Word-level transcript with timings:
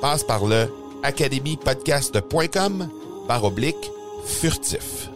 Passe 0.00 0.24
par 0.24 0.46
le 0.46 0.66
academypodcast.com 1.02 2.88
par 3.28 3.44
oblique 3.44 3.90
furtif. 4.26 5.10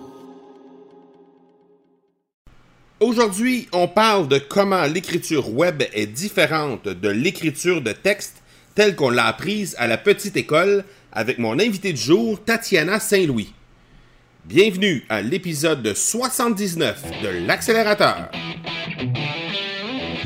Aujourd'hui, 3.00 3.66
on 3.72 3.88
parle 3.88 4.28
de 4.28 4.38
comment 4.38 4.84
l'écriture 4.84 5.52
web 5.54 5.82
est 5.94 6.06
différente 6.06 6.86
de 6.86 7.08
l'écriture 7.08 7.80
de 7.80 7.92
texte 7.92 8.42
telle 8.74 8.94
qu'on 8.94 9.10
l'a 9.10 9.26
apprise 9.26 9.74
à 9.78 9.86
la 9.86 9.96
petite 9.96 10.36
école 10.36 10.84
avec 11.12 11.38
mon 11.38 11.58
invité 11.58 11.92
du 11.92 12.00
jour, 12.00 12.42
Tatiana 12.44 13.00
Saint-Louis. 13.00 13.54
Bienvenue 14.44 15.06
à 15.08 15.22
l'épisode 15.22 15.94
79 15.94 17.22
de 17.22 17.46
l'Accélérateur. 17.46 18.28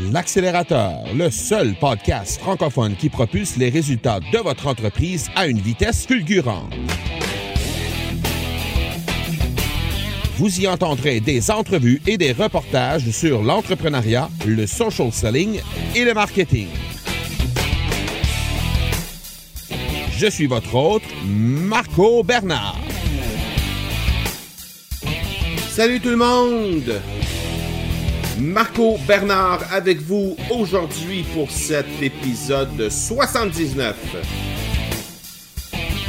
L'Accélérateur, 0.00 1.12
le 1.12 1.28
seul 1.28 1.74
podcast 1.74 2.40
francophone 2.40 2.94
qui 2.94 3.08
propulse 3.08 3.56
les 3.56 3.68
résultats 3.68 4.20
de 4.32 4.38
votre 4.38 4.68
entreprise 4.68 5.28
à 5.34 5.48
une 5.48 5.58
vitesse 5.58 6.06
fulgurante. 6.06 6.72
Vous 10.36 10.60
y 10.60 10.68
entendrez 10.68 11.18
des 11.18 11.50
entrevues 11.50 12.00
et 12.06 12.16
des 12.16 12.30
reportages 12.30 13.10
sur 13.10 13.42
l'entrepreneuriat, 13.42 14.30
le 14.46 14.68
social 14.68 15.10
selling 15.12 15.60
et 15.96 16.04
le 16.04 16.14
marketing. 16.14 16.68
Je 20.16 20.28
suis 20.28 20.46
votre 20.46 20.72
hôte, 20.76 21.02
Marco 21.26 22.22
Bernard. 22.22 22.78
Salut 25.70 25.98
tout 25.98 26.10
le 26.10 26.16
monde! 26.16 27.17
Marco 28.38 28.98
Bernard 29.08 29.64
avec 29.72 30.00
vous 30.00 30.36
aujourd'hui 30.50 31.24
pour 31.34 31.50
cet 31.50 31.86
épisode 32.00 32.88
79. 32.88 33.96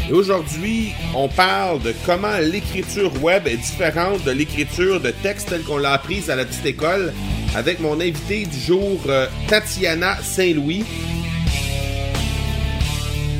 Et 0.08 0.14
aujourd'hui, 0.14 0.92
on 1.16 1.28
parle 1.28 1.82
de 1.82 1.92
comment 2.06 2.38
l'écriture 2.40 3.12
web 3.24 3.48
est 3.48 3.58
différente 3.58 4.24
de 4.26 4.32
l'écriture 4.32 5.02
de 5.02 5.10
texte 5.10 5.50
telle 5.50 5.64
qu'on 5.64 5.78
l'a 5.78 5.94
apprise 5.94 6.30
à 6.30 6.36
la 6.36 6.46
petite 6.46 6.68
école 6.68 7.14
avec 7.56 7.80
mon 7.80 8.00
invité 8.00 8.46
du 8.46 8.60
jour, 8.60 9.02
euh, 9.08 9.26
Tatiana 9.48 10.16
Saint-Louis. 10.22 10.86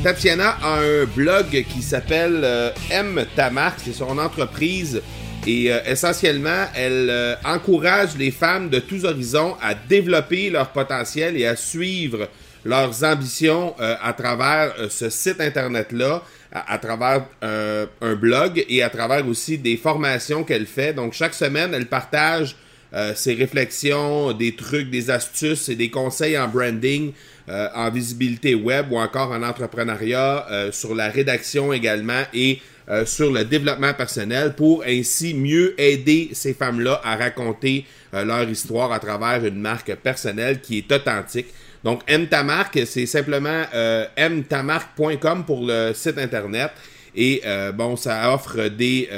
Tatiana 0.02 0.56
a 0.62 0.80
un 0.80 1.04
blog 1.04 1.64
qui 1.72 1.82
s'appelle 1.82 2.40
euh, 2.42 2.72
M 2.90 3.24
ta 3.36 3.52
c'est 3.84 3.92
son 3.92 4.18
entreprise 4.18 5.00
et 5.46 5.72
euh, 5.72 5.80
essentiellement, 5.86 6.66
elle 6.74 7.08
euh, 7.08 7.34
encourage 7.44 8.16
les 8.18 8.30
femmes 8.30 8.68
de 8.68 8.78
tous 8.78 9.04
horizons 9.04 9.56
à 9.62 9.74
développer 9.74 10.50
leur 10.50 10.70
potentiel 10.70 11.36
et 11.36 11.46
à 11.46 11.56
suivre 11.56 12.28
leurs 12.64 13.04
ambitions 13.04 13.74
euh, 13.80 13.94
à 14.02 14.12
travers 14.12 14.74
ce 14.90 15.08
site 15.08 15.40
internet-là, 15.40 16.22
à, 16.52 16.78
travers 16.78 17.26
un 17.42 18.14
blog 18.16 18.64
et 18.68 18.82
à 18.82 18.90
travers 18.90 19.26
aussi 19.26 19.56
des 19.56 19.76
formations 19.76 20.44
qu'elle 20.44 20.66
fait. 20.66 20.92
Donc 20.92 21.14
chaque 21.14 21.34
semaine, 21.34 21.72
elle 21.72 21.86
partage 21.86 22.56
ses 23.14 23.34
réflexions, 23.34 24.32
des 24.32 24.56
trucs, 24.56 24.90
des 24.90 25.10
astuces 25.10 25.68
et 25.68 25.76
des 25.76 25.90
conseils 25.90 26.36
en 26.36 26.48
branding, 26.48 27.12
en 27.48 27.88
visibilité 27.88 28.56
web 28.56 28.90
ou 28.90 28.98
encore 28.98 29.30
en 29.30 29.44
entrepreneuriat, 29.44 30.44
sur 30.72 30.96
la 30.96 31.08
rédaction 31.08 31.72
également 31.72 32.24
et 32.34 32.60
euh, 32.90 33.06
sur 33.06 33.30
le 33.30 33.44
développement 33.44 33.94
personnel 33.94 34.54
pour 34.54 34.82
ainsi 34.84 35.32
mieux 35.32 35.80
aider 35.80 36.30
ces 36.32 36.54
femmes-là 36.54 37.00
à 37.04 37.16
raconter 37.16 37.84
euh, 38.12 38.24
leur 38.24 38.48
histoire 38.48 38.90
à 38.90 38.98
travers 38.98 39.44
une 39.44 39.60
marque 39.60 39.94
personnelle 39.94 40.60
qui 40.60 40.78
est 40.78 40.92
authentique. 40.92 41.46
Donc, 41.84 42.02
aime 42.08 42.26
ta 42.26 42.42
marque, 42.42 42.80
c'est 42.86 43.06
simplement 43.06 43.62
euh, 43.72 44.06
pour 45.46 45.64
le 45.64 45.92
site 45.94 46.18
internet. 46.18 46.72
Et 47.14 47.42
euh, 47.44 47.70
bon, 47.70 47.94
ça 47.94 48.34
offre 48.34 48.68
des, 48.68 49.08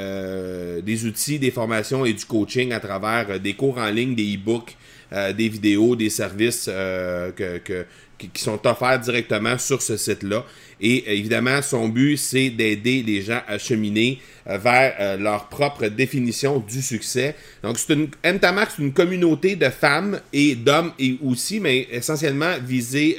des 0.83 1.05
outils, 1.05 1.39
des 1.39 1.51
formations 1.51 2.05
et 2.05 2.13
du 2.13 2.25
coaching 2.25 2.71
à 2.71 2.79
travers 2.79 3.39
des 3.39 3.53
cours 3.53 3.77
en 3.79 3.89
ligne, 3.89 4.15
des 4.15 4.35
e-books, 4.35 4.75
des 5.11 5.49
vidéos, 5.49 5.95
des 5.95 6.09
services 6.09 6.65
que, 6.65 7.85
qui 8.17 8.41
sont 8.41 8.65
offerts 8.65 8.99
directement 8.99 9.57
sur 9.57 9.81
ce 9.81 9.97
site-là. 9.97 10.45
Et 10.81 11.03
euh, 11.07 11.11
évidemment, 11.11 11.61
son 11.61 11.87
but, 11.87 12.17
c'est 12.17 12.49
d'aider 12.49 13.03
les 13.03 13.21
gens 13.21 13.41
à 13.47 13.57
cheminer 13.57 14.19
euh, 14.47 14.57
vers 14.57 14.95
euh, 14.99 15.17
leur 15.17 15.47
propre 15.47 15.87
définition 15.87 16.59
du 16.59 16.81
succès. 16.81 17.35
Donc, 17.63 17.77
c'est 17.79 17.93
une, 17.93 18.09
c'est 18.23 18.79
une 18.81 18.93
communauté 18.93 19.55
de 19.55 19.69
femmes 19.69 20.19
et 20.31 20.55
d'hommes 20.55 20.91
et 20.99 21.17
aussi, 21.23 21.59
mais 21.59 21.87
essentiellement 21.91 22.53
visée 22.65 23.17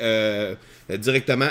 directement 0.99 1.49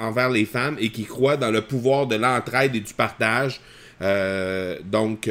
envers 0.00 0.30
les 0.30 0.46
femmes 0.46 0.76
et 0.80 0.90
qui 0.90 1.04
croient 1.04 1.36
dans 1.36 1.50
le 1.50 1.60
pouvoir 1.60 2.06
de 2.06 2.16
l'entraide 2.16 2.74
et 2.74 2.80
du 2.80 2.94
partage. 2.94 3.60
Donc, 4.00 5.30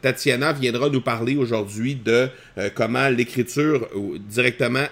Tatiana 0.00 0.52
viendra 0.52 0.88
nous 0.88 1.00
parler 1.00 1.36
aujourd'hui 1.36 1.96
de 1.96 2.28
comment 2.74 3.08
l'écriture 3.08 3.88
directement 4.28 4.86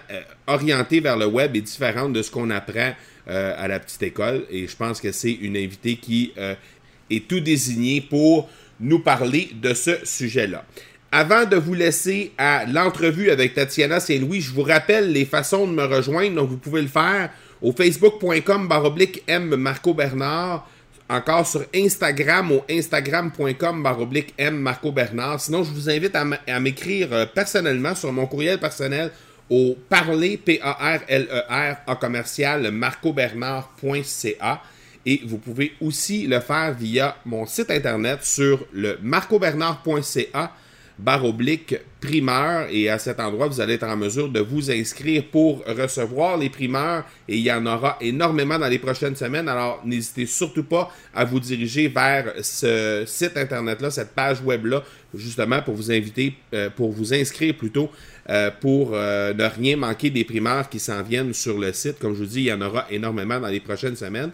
orientée 0.48 1.00
vers 1.00 1.16
le 1.16 1.26
web 1.26 1.54
est 1.56 1.60
différente 1.60 2.12
de 2.12 2.22
ce 2.22 2.30
qu'on 2.30 2.50
apprend 2.50 2.92
euh, 3.28 3.54
à 3.56 3.68
la 3.68 3.78
petite 3.78 4.02
école. 4.02 4.44
Et 4.50 4.66
je 4.66 4.74
pense 4.74 5.00
que 5.00 5.12
c'est 5.12 5.30
une 5.30 5.56
invitée 5.56 5.96
qui 5.96 6.32
euh, 6.36 6.54
est 7.10 7.28
tout 7.28 7.38
désignée 7.38 8.00
pour 8.00 8.48
nous 8.80 8.98
parler 8.98 9.50
de 9.54 9.72
ce 9.72 10.04
sujet-là. 10.04 10.64
Avant 11.12 11.44
de 11.44 11.54
vous 11.56 11.74
laisser 11.74 12.32
à 12.38 12.64
l'entrevue 12.66 13.30
avec 13.30 13.54
Tatiana 13.54 14.00
Saint-Louis, 14.00 14.40
je 14.40 14.52
vous 14.52 14.62
rappelle 14.62 15.12
les 15.12 15.26
façons 15.26 15.68
de 15.68 15.72
me 15.72 15.84
rejoindre. 15.84 16.34
Donc, 16.36 16.48
vous 16.48 16.56
pouvez 16.56 16.82
le 16.82 16.88
faire 16.88 17.30
au 17.62 17.72
facebook.com 17.72 18.66
baroblique 18.66 19.22
M 19.28 19.54
Marco 19.54 19.94
Bernard. 19.94 20.68
Encore 21.10 21.44
sur 21.44 21.64
Instagram 21.74 22.52
au 22.52 22.64
instagram.com 22.70 23.82
baroblique 23.82 24.32
M 24.38 24.56
Marco 24.56 24.92
Bernard. 24.92 25.40
Sinon, 25.40 25.64
je 25.64 25.72
vous 25.72 25.90
invite 25.90 26.14
à 26.14 26.60
m'écrire 26.60 27.12
euh, 27.12 27.26
personnellement 27.26 27.96
sur 27.96 28.12
mon 28.12 28.26
courriel 28.26 28.60
personnel 28.60 29.10
au 29.50 29.76
parler, 29.88 30.36
P-A-R-L-E-R, 30.36 31.76
e 31.88 31.94
commercial, 31.96 32.70
marcobernard.ca. 32.70 34.62
Et 35.04 35.22
vous 35.26 35.38
pouvez 35.38 35.72
aussi 35.80 36.28
le 36.28 36.38
faire 36.38 36.74
via 36.74 37.16
mon 37.24 37.44
site 37.44 37.72
internet 37.72 38.22
sur 38.22 38.64
le 38.72 38.96
marcobernard.ca 39.02 40.52
barre 41.00 41.24
oblique 41.24 41.76
primeur 42.00 42.66
et 42.70 42.88
à 42.88 42.98
cet 42.98 43.20
endroit, 43.20 43.46
vous 43.46 43.60
allez 43.60 43.74
être 43.74 43.86
en 43.86 43.96
mesure 43.96 44.28
de 44.28 44.40
vous 44.40 44.70
inscrire 44.70 45.24
pour 45.30 45.64
recevoir 45.66 46.36
les 46.36 46.48
primeurs 46.48 47.04
et 47.28 47.36
il 47.36 47.42
y 47.42 47.52
en 47.52 47.64
aura 47.66 47.96
énormément 48.00 48.58
dans 48.58 48.68
les 48.68 48.78
prochaines 48.78 49.16
semaines. 49.16 49.48
Alors, 49.48 49.82
n'hésitez 49.84 50.26
surtout 50.26 50.64
pas 50.64 50.90
à 51.14 51.24
vous 51.24 51.40
diriger 51.40 51.88
vers 51.88 52.32
ce 52.42 53.04
site 53.06 53.36
internet-là, 53.36 53.90
cette 53.90 54.14
page 54.14 54.40
web-là, 54.42 54.82
justement 55.14 55.60
pour 55.62 55.74
vous 55.74 55.90
inviter, 55.90 56.34
euh, 56.54 56.70
pour 56.70 56.90
vous 56.90 57.12
inscrire 57.12 57.54
plutôt, 57.54 57.90
euh, 58.28 58.50
pour 58.60 58.92
euh, 58.94 59.34
ne 59.34 59.44
rien 59.44 59.76
manquer 59.76 60.10
des 60.10 60.24
primeurs 60.24 60.68
qui 60.68 60.78
s'en 60.78 61.02
viennent 61.02 61.34
sur 61.34 61.58
le 61.58 61.72
site. 61.72 61.98
Comme 61.98 62.14
je 62.14 62.20
vous 62.20 62.26
dis, 62.26 62.40
il 62.40 62.46
y 62.46 62.52
en 62.52 62.60
aura 62.60 62.86
énormément 62.90 63.40
dans 63.40 63.48
les 63.48 63.60
prochaines 63.60 63.96
semaines. 63.96 64.30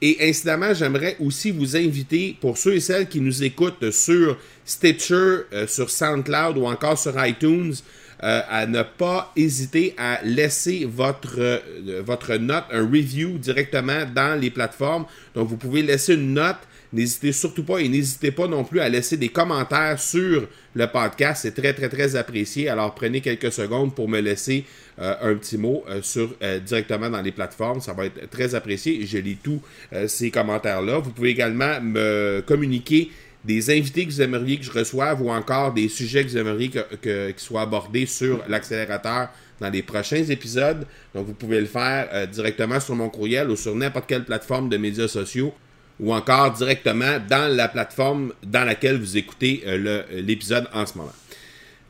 Et 0.00 0.28
incidemment, 0.28 0.72
j'aimerais 0.74 1.16
aussi 1.20 1.50
vous 1.50 1.76
inviter, 1.76 2.36
pour 2.40 2.56
ceux 2.56 2.74
et 2.74 2.80
celles 2.80 3.08
qui 3.08 3.20
nous 3.20 3.42
écoutent 3.42 3.90
sur 3.90 4.36
Stitcher, 4.64 5.40
euh, 5.52 5.66
sur 5.66 5.90
SoundCloud 5.90 6.56
ou 6.56 6.66
encore 6.66 6.98
sur 6.98 7.14
iTunes, 7.26 7.74
euh, 8.22 8.40
à 8.48 8.66
ne 8.66 8.82
pas 8.82 9.32
hésiter 9.36 9.94
à 9.96 10.20
laisser 10.24 10.84
votre, 10.84 11.38
euh, 11.38 12.02
votre 12.04 12.34
note, 12.34 12.64
un 12.72 12.82
review 12.82 13.38
directement 13.38 14.06
dans 14.12 14.40
les 14.40 14.50
plateformes. 14.50 15.06
Donc, 15.36 15.48
vous 15.48 15.56
pouvez 15.56 15.82
laisser 15.82 16.14
une 16.14 16.34
note 16.34 16.56
N'hésitez 16.90 17.32
surtout 17.32 17.64
pas 17.64 17.80
et 17.80 17.88
n'hésitez 17.90 18.30
pas 18.30 18.46
non 18.46 18.64
plus 18.64 18.80
à 18.80 18.88
laisser 18.88 19.18
des 19.18 19.28
commentaires 19.28 20.00
sur 20.00 20.48
le 20.72 20.86
podcast. 20.86 21.42
C'est 21.42 21.54
très, 21.54 21.74
très, 21.74 21.90
très 21.90 22.16
apprécié. 22.16 22.70
Alors, 22.70 22.94
prenez 22.94 23.20
quelques 23.20 23.52
secondes 23.52 23.94
pour 23.94 24.08
me 24.08 24.20
laisser 24.20 24.64
euh, 24.98 25.14
un 25.20 25.34
petit 25.34 25.58
mot 25.58 25.84
sur, 26.00 26.34
directement 26.64 27.10
dans 27.10 27.20
les 27.20 27.30
plateformes. 27.30 27.82
Ça 27.82 27.92
va 27.92 28.06
être 28.06 28.30
très 28.30 28.54
apprécié. 28.54 29.04
Je 29.04 29.18
lis 29.18 29.36
tous 29.36 29.60
ces 30.06 30.30
commentaires-là. 30.30 31.00
Vous 31.00 31.10
pouvez 31.10 31.28
également 31.28 31.78
me 31.82 32.42
communiquer 32.46 33.10
des 33.44 33.70
invités 33.70 34.04
que 34.06 34.10
vous 34.10 34.22
aimeriez 34.22 34.58
que 34.58 34.64
je 34.64 34.72
reçoive 34.72 35.22
ou 35.22 35.30
encore 35.30 35.72
des 35.72 35.88
sujets 35.88 36.24
que 36.24 36.30
vous 36.30 36.38
aimeriez 36.38 36.70
que, 36.70 37.30
qui 37.30 37.44
soient 37.44 37.62
abordés 37.62 38.06
sur 38.06 38.42
l'accélérateur 38.48 39.28
dans 39.60 39.70
les 39.70 39.82
prochains 39.82 40.24
épisodes. 40.24 40.86
Donc, 41.14 41.26
vous 41.26 41.34
pouvez 41.34 41.60
le 41.60 41.66
faire 41.66 42.28
directement 42.28 42.80
sur 42.80 42.94
mon 42.94 43.08
courriel 43.08 43.50
ou 43.50 43.56
sur 43.56 43.74
n'importe 43.74 44.06
quelle 44.08 44.24
plateforme 44.24 44.68
de 44.68 44.76
médias 44.76 45.08
sociaux 45.08 45.54
ou 46.00 46.14
encore 46.14 46.52
directement 46.52 47.18
dans 47.28 47.54
la 47.54 47.68
plateforme 47.68 48.32
dans 48.44 48.64
laquelle 48.64 48.98
vous 48.98 49.16
écoutez 49.16 49.62
euh, 49.66 50.02
l'épisode 50.12 50.66
en 50.72 50.86
ce 50.86 50.96
moment. 50.96 51.12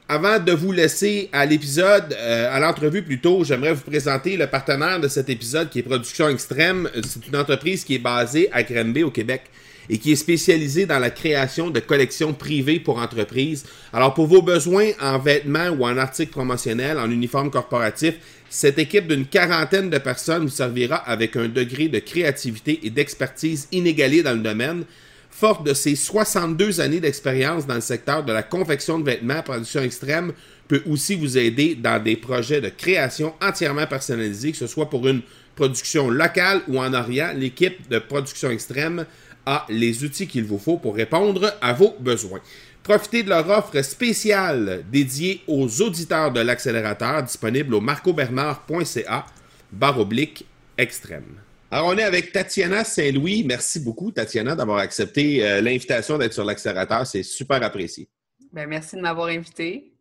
Avant 0.09 0.39
de 0.39 0.53
vous 0.53 0.73
laisser 0.73 1.29
à 1.33 1.45
l'épisode, 1.45 2.17
euh, 2.19 2.49
à 2.51 2.59
l'entrevue 2.61 3.03
plutôt, 3.03 3.45
j'aimerais 3.45 3.75
vous 3.75 3.83
présenter 3.83 4.39
le 4.39 4.47
partenaire 4.47 4.99
de 5.01 5.09
cet 5.09 5.29
épisode 5.29 5.69
qui 5.69 5.81
est 5.81 5.83
Production 5.83 6.31
Extrême. 6.31 6.89
C'est 7.07 7.27
une 7.29 7.37
entreprise 7.37 7.85
qui 7.85 7.97
est 7.97 8.01
basée 8.01 8.49
à 8.53 8.63
Granby 8.63 9.03
au 9.03 9.11
Québec 9.11 9.43
et 9.91 9.99
qui 9.99 10.13
est 10.13 10.17
spécialisée 10.17 10.87
dans 10.87 10.99
la 10.99 11.11
création 11.11 11.71
de 11.71 11.81
collections 11.81 12.35
privées 12.35 12.81
pour 12.81 12.99
entreprises. 12.99 13.65
Alors 13.93 14.15
pour 14.15 14.27
vos 14.27 14.43
besoins 14.43 14.91
en 15.01 15.19
vêtements 15.19 15.69
ou 15.69 15.85
en 15.85 15.97
articles 15.97 16.33
promotionnels, 16.33 16.99
en 16.99 17.11
uniforme 17.11 17.51
corporatif, 17.51 18.15
cette 18.51 18.79
équipe 18.79 19.07
d'une 19.07 19.27
quarantaine 19.27 19.91
de 19.91 19.99
personnes 19.99 20.45
vous 20.45 20.49
servira 20.49 20.97
avec 20.97 21.37
un 21.37 21.49
degré 21.49 21.89
de 21.89 21.99
créativité 21.99 22.81
et 22.83 22.91
d'expertise 22.91 23.69
inégalé 23.73 24.23
dans 24.23 24.35
le 24.35 24.41
domaine. 24.41 24.85
Forte 25.31 25.65
de 25.65 25.75
ses 25.75 25.95
62 25.95 26.81
années 26.81 27.01
d'expérience 27.01 27.67
dans 27.67 27.75
le 27.75 27.81
secteur 27.81 28.25
de 28.25 28.33
la 28.33 28.43
confection 28.43 28.99
de 28.99 29.05
vêtements 29.05 29.39
à 29.39 29.43
production 29.43 29.83
extrême, 29.83 30.33
peut 30.69 30.83
aussi 30.87 31.17
vous 31.17 31.39
aider 31.39 31.75
dans 31.75 32.03
des 32.03 32.17
projets 32.17 32.61
de 32.61 32.69
création 32.69 33.35
entièrement 33.41 33.87
personnalisés, 33.87 34.53
que 34.53 34.59
ce 34.59 34.67
soit 34.67 34.91
pour 34.91 35.09
une 35.09 35.23
production 35.57 36.09
locale 36.11 36.61
ou 36.69 36.79
en 36.79 36.93
Orient. 36.95 37.33
L'équipe 37.35 37.89
de 37.89 37.99
production 37.99 38.51
extrême 38.51 39.07
a 39.49 39.65
les 39.71 40.05
outils 40.05 40.27
qu'il 40.27 40.45
vous 40.45 40.59
faut 40.59 40.77
pour 40.77 40.95
répondre 40.95 41.55
à 41.63 41.73
vos 41.73 41.97
besoins. 41.99 42.41
Profitez 42.83 43.23
de 43.23 43.31
leur 43.31 43.49
offre 43.49 43.81
spéciale 43.83 44.85
dédiée 44.93 45.41
aux 45.47 45.81
auditeurs 45.81 46.33
de 46.33 46.41
l'accélérateur 46.41 47.23
disponible 47.23 47.75
au 47.75 47.81
marcobernard.ca 47.81 49.25
barre 49.73 50.01
oblique 50.01 50.45
extrême. 50.77 51.41
Alors, 51.71 51.89
on 51.89 51.99
est 51.99 52.03
avec 52.03 52.33
Tatiana 52.33 52.85
Saint-Louis. 52.85 53.45
Merci 53.47 53.81
beaucoup, 53.81 54.11
Tatiana, 54.11 54.55
d'avoir 54.55 54.79
accepté 54.79 55.47
euh, 55.47 55.61
l'invitation 55.61 56.19
d'être 56.19 56.33
sur 56.33 56.45
l'accélérateur. 56.45 57.07
C'est 57.07 57.23
super 57.23 57.63
apprécié. 57.63 58.09
Ben, 58.53 58.67
merci 58.67 58.97
de 58.97 59.03
m'avoir 59.03 59.29
invité. 59.29 59.93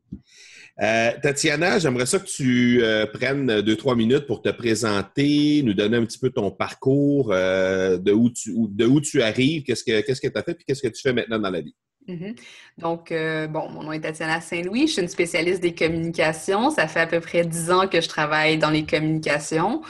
Euh, 0.81 1.11
Tatiana, 1.21 1.79
j'aimerais 1.79 2.05
ça 2.05 2.19
que 2.19 2.27
tu 2.27 2.83
euh, 2.83 3.05
prennes 3.07 3.61
deux, 3.61 3.75
trois 3.75 3.95
minutes 3.95 4.27
pour 4.27 4.41
te 4.41 4.49
présenter, 4.49 5.61
nous 5.63 5.73
donner 5.73 5.97
un 5.97 6.05
petit 6.05 6.19
peu 6.19 6.29
ton 6.29 6.51
parcours, 6.51 7.29
de, 7.29 8.11
où 8.11 8.29
tu, 8.29 8.53
de 8.55 8.85
où 8.85 9.01
tu 9.01 9.21
arrives, 9.21 9.63
qu'est-ce 9.63 9.83
que 9.83 10.27
tu 10.27 10.37
as 10.37 10.43
fait, 10.43 10.53
puis 10.53 10.65
qu'est-ce 10.65 10.81
que 10.81 10.87
tu 10.87 11.01
fais 11.01 11.13
maintenant 11.13 11.39
dans 11.39 11.49
la 11.49 11.61
vie. 11.61 11.75
Mhm. 12.07 12.35
Donc, 12.77 13.11
euh, 13.11 13.47
bon, 13.47 13.69
mon 13.69 13.83
nom 13.83 13.91
est 13.91 13.99
Tatiana 13.99 14.39
Saint-Louis. 14.39 14.87
Je 14.87 14.93
suis 14.93 15.01
une 15.01 15.07
spécialiste 15.09 15.61
des 15.61 15.75
communications. 15.75 16.69
Ça 16.71 16.87
fait 16.87 17.01
à 17.01 17.07
peu 17.07 17.19
près 17.19 17.45
dix 17.45 17.69
ans 17.69 17.87
que 17.87 17.99
je 17.99 18.07
travaille 18.07 18.57
dans 18.57 18.69
les 18.69 18.85
communications. 18.85 19.81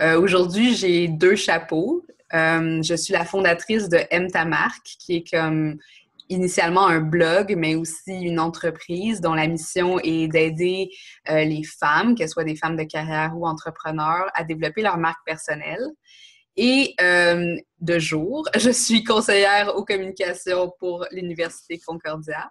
Euh, 0.00 0.20
aujourd'hui, 0.20 0.74
j'ai 0.74 1.08
deux 1.08 1.36
chapeaux. 1.36 2.04
Euh, 2.34 2.82
je 2.82 2.94
suis 2.94 3.12
la 3.12 3.24
fondatrice 3.24 3.88
de 3.88 3.98
M 4.10 4.28
qui 4.84 5.16
est 5.16 5.30
comme 5.30 5.78
initialement 6.32 6.86
un 6.86 7.00
blog, 7.00 7.54
mais 7.56 7.74
aussi 7.74 8.22
une 8.22 8.40
entreprise 8.40 9.20
dont 9.20 9.34
la 9.34 9.46
mission 9.46 9.98
est 10.00 10.28
d'aider 10.28 10.90
les 11.28 11.62
femmes, 11.64 12.14
qu'elles 12.14 12.28
soient 12.28 12.44
des 12.44 12.56
femmes 12.56 12.76
de 12.76 12.84
carrière 12.84 13.32
ou 13.36 13.46
entrepreneurs, 13.46 14.30
à 14.34 14.44
développer 14.44 14.82
leur 14.82 14.98
marque 14.98 15.24
personnelle. 15.24 15.86
Et 16.56 16.94
euh, 17.00 17.56
de 17.80 17.98
jour, 17.98 18.46
je 18.58 18.70
suis 18.70 19.04
conseillère 19.04 19.76
aux 19.76 19.84
communications 19.84 20.72
pour 20.78 21.06
l'Université 21.10 21.78
Concordia. 21.78 22.50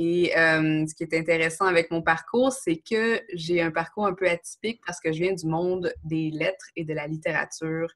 Et 0.00 0.36
euh, 0.38 0.86
ce 0.86 0.94
qui 0.94 1.02
est 1.02 1.18
intéressant 1.18 1.66
avec 1.66 1.90
mon 1.90 2.02
parcours, 2.02 2.52
c'est 2.52 2.76
que 2.76 3.20
j'ai 3.34 3.60
un 3.60 3.72
parcours 3.72 4.06
un 4.06 4.14
peu 4.14 4.28
atypique 4.28 4.80
parce 4.86 5.00
que 5.00 5.12
je 5.12 5.18
viens 5.18 5.32
du 5.32 5.46
monde 5.46 5.92
des 6.04 6.30
lettres 6.30 6.66
et 6.76 6.84
de 6.84 6.94
la 6.94 7.08
littérature. 7.08 7.88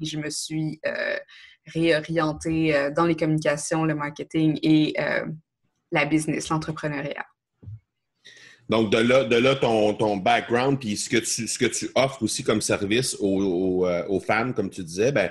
Et 0.00 0.04
je 0.04 0.18
me 0.18 0.28
suis 0.28 0.78
euh, 1.68 2.00
réorientée 2.00 2.90
dans 2.96 3.06
les 3.06 3.16
communications, 3.16 3.84
le 3.84 3.94
marketing 3.94 4.58
et 4.62 4.94
la 5.92 6.04
business, 6.04 6.48
l'entrepreneuriat. 6.48 7.26
Donc, 8.68 8.90
de 8.90 8.98
là, 8.98 9.24
de 9.24 9.36
là 9.36 9.54
ton, 9.54 9.94
ton 9.94 10.16
background, 10.16 10.80
puis 10.80 10.96
ce 10.96 11.08
que, 11.08 11.18
tu, 11.18 11.46
ce 11.46 11.58
que 11.58 11.66
tu 11.66 11.88
offres 11.94 12.22
aussi 12.22 12.42
comme 12.42 12.60
service 12.60 13.16
aux, 13.20 13.86
euh, 13.86 14.04
aux, 14.08 14.18
femmes, 14.18 14.54
comme 14.54 14.70
tu 14.70 14.82
disais, 14.82 15.12
ben, 15.12 15.30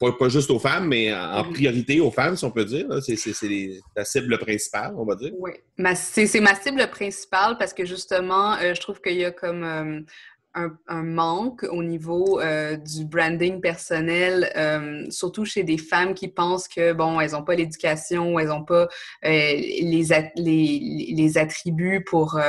pas, 0.00 0.12
pas, 0.12 0.28
juste 0.28 0.50
aux 0.50 0.58
femmes, 0.58 0.88
mais 0.88 1.14
en 1.14 1.44
priorité 1.44 2.00
aux 2.00 2.10
femmes, 2.10 2.36
si 2.36 2.44
on 2.44 2.50
peut 2.50 2.64
dire. 2.64 2.86
C'est 3.00 3.16
ta 3.94 4.04
cible 4.04 4.36
principale, 4.38 4.92
on 4.96 5.04
va 5.04 5.14
dire. 5.14 5.30
Oui, 5.38 5.52
c'est 5.94 6.40
ma 6.40 6.54
cible 6.56 6.90
principale 6.90 7.56
parce 7.58 7.72
que 7.72 7.84
justement, 7.84 8.54
euh, 8.54 8.74
je 8.74 8.80
trouve 8.80 9.00
qu'il 9.00 9.16
y 9.16 9.24
a 9.24 9.30
comme 9.30 9.62
euh, 9.62 10.00
un, 10.88 11.02
manque 11.02 11.64
au 11.70 11.82
niveau 11.82 12.40
euh, 12.40 12.76
du 12.76 13.04
branding 13.04 13.60
personnel, 13.60 14.50
euh, 14.56 15.04
surtout 15.10 15.44
chez 15.44 15.62
des 15.62 15.78
femmes 15.78 16.14
qui 16.14 16.28
pensent 16.28 16.68
que, 16.68 16.92
bon, 16.92 17.20
elles 17.20 17.32
n'ont 17.32 17.44
pas 17.44 17.54
l'éducation, 17.54 18.38
elles 18.38 18.48
n'ont 18.48 18.64
pas 18.64 18.88
euh, 19.24 19.28
les, 19.56 21.38
attributs 21.38 22.02
pour 22.04 22.40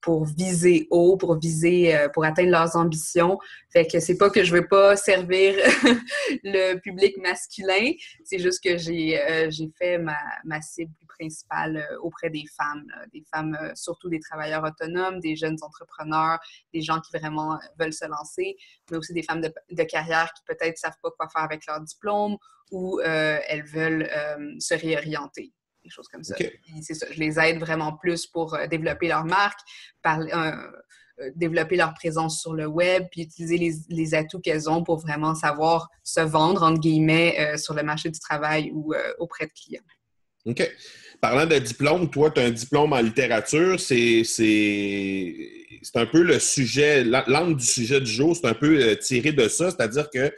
pour 0.00 0.24
viser 0.24 0.86
haut, 0.90 1.16
pour 1.16 1.38
viser, 1.38 1.96
euh, 1.96 2.08
pour 2.08 2.24
atteindre 2.24 2.50
leurs 2.50 2.76
ambitions. 2.76 3.38
Fait 3.72 3.86
que 3.86 4.00
c'est 4.00 4.16
pas 4.16 4.30
que 4.30 4.44
je 4.44 4.52
veux 4.54 4.66
pas 4.66 4.96
servir 4.96 5.54
le 6.44 6.78
public 6.78 7.16
masculin, 7.18 7.92
c'est 8.24 8.38
juste 8.38 8.62
que 8.62 8.76
j'ai 8.76 9.20
euh, 9.20 9.50
j'ai 9.50 9.68
fait 9.76 9.98
ma, 9.98 10.16
ma, 10.44 10.60
cible 10.60 10.92
principale 11.08 11.78
euh, 11.78 11.98
auprès 12.00 12.30
des 12.30 12.44
femmes, 12.56 12.86
des 13.12 13.24
femmes, 13.32 13.58
surtout 13.74 14.08
des 14.08 14.20
travailleurs 14.20 14.64
autonomes, 14.64 15.20
des 15.20 15.36
jeunes 15.36 15.58
entrepreneurs, 15.62 16.38
des 16.72 16.80
gens 16.80 17.00
qui 17.00 17.16
vraiment 17.16 17.58
veulent 17.78 17.92
se 17.92 18.06
lancer, 18.06 18.56
mais 18.90 18.96
aussi 18.96 19.12
des 19.12 19.22
femmes 19.22 19.40
de, 19.40 19.52
de 19.70 19.82
carrière 19.82 20.32
qui 20.32 20.42
peut-être 20.46 20.78
savent 20.78 20.96
pas 21.02 21.10
quoi 21.10 21.28
faire 21.28 21.42
avec 21.42 21.66
leur 21.66 21.80
diplôme 21.80 22.36
ou 22.70 23.00
elles 23.00 23.64
veulent 23.64 24.08
se 24.60 24.74
réorienter 24.74 25.52
choses 25.90 26.08
comme 26.08 26.24
ça. 26.24 26.34
Je 26.38 27.18
les 27.18 27.38
aide 27.38 27.58
vraiment 27.58 27.92
plus 27.92 28.26
pour 28.26 28.54
euh, 28.54 28.66
développer 28.66 29.08
leur 29.08 29.24
marque, 29.24 29.58
euh, 30.06 30.26
euh, 30.34 31.30
développer 31.34 31.76
leur 31.76 31.94
présence 31.94 32.40
sur 32.40 32.54
le 32.54 32.66
web, 32.66 33.04
puis 33.10 33.22
utiliser 33.22 33.72
les, 33.88 34.14
atouts 34.14 34.40
qu'elles 34.40 34.70
ont 34.70 34.84
pour 34.84 34.98
vraiment 34.98 35.34
savoir 35.34 35.88
se 36.04 36.20
vendre, 36.20 36.62
entre 36.62 36.80
guillemets, 36.80 37.56
sur 37.58 37.74
le 37.74 37.82
marché 37.82 38.08
du 38.08 38.20
travail 38.20 38.70
ou 38.72 38.94
auprès 39.18 39.46
de 39.46 39.52
clients. 39.52 39.82
OK. 40.46 40.70
Parlant 41.20 41.46
de 41.46 41.58
diplôme, 41.58 42.08
toi, 42.08 42.30
tu 42.30 42.40
as 42.40 42.44
un 42.44 42.50
diplôme 42.50 42.92
en 42.92 43.00
littérature. 43.00 43.80
C'est 43.80 44.22
un 45.96 46.06
peu 46.06 46.22
le 46.22 46.38
sujet, 46.38 47.02
l'angle 47.02 47.56
du 47.56 47.66
sujet 47.66 48.00
du 48.00 48.10
jour, 48.10 48.36
c'est 48.36 48.46
un 48.46 48.54
peu 48.54 48.96
tiré 48.98 49.32
de 49.32 49.48
ça, 49.48 49.72
c'est-à-dire 49.72 50.08
que 50.10 50.32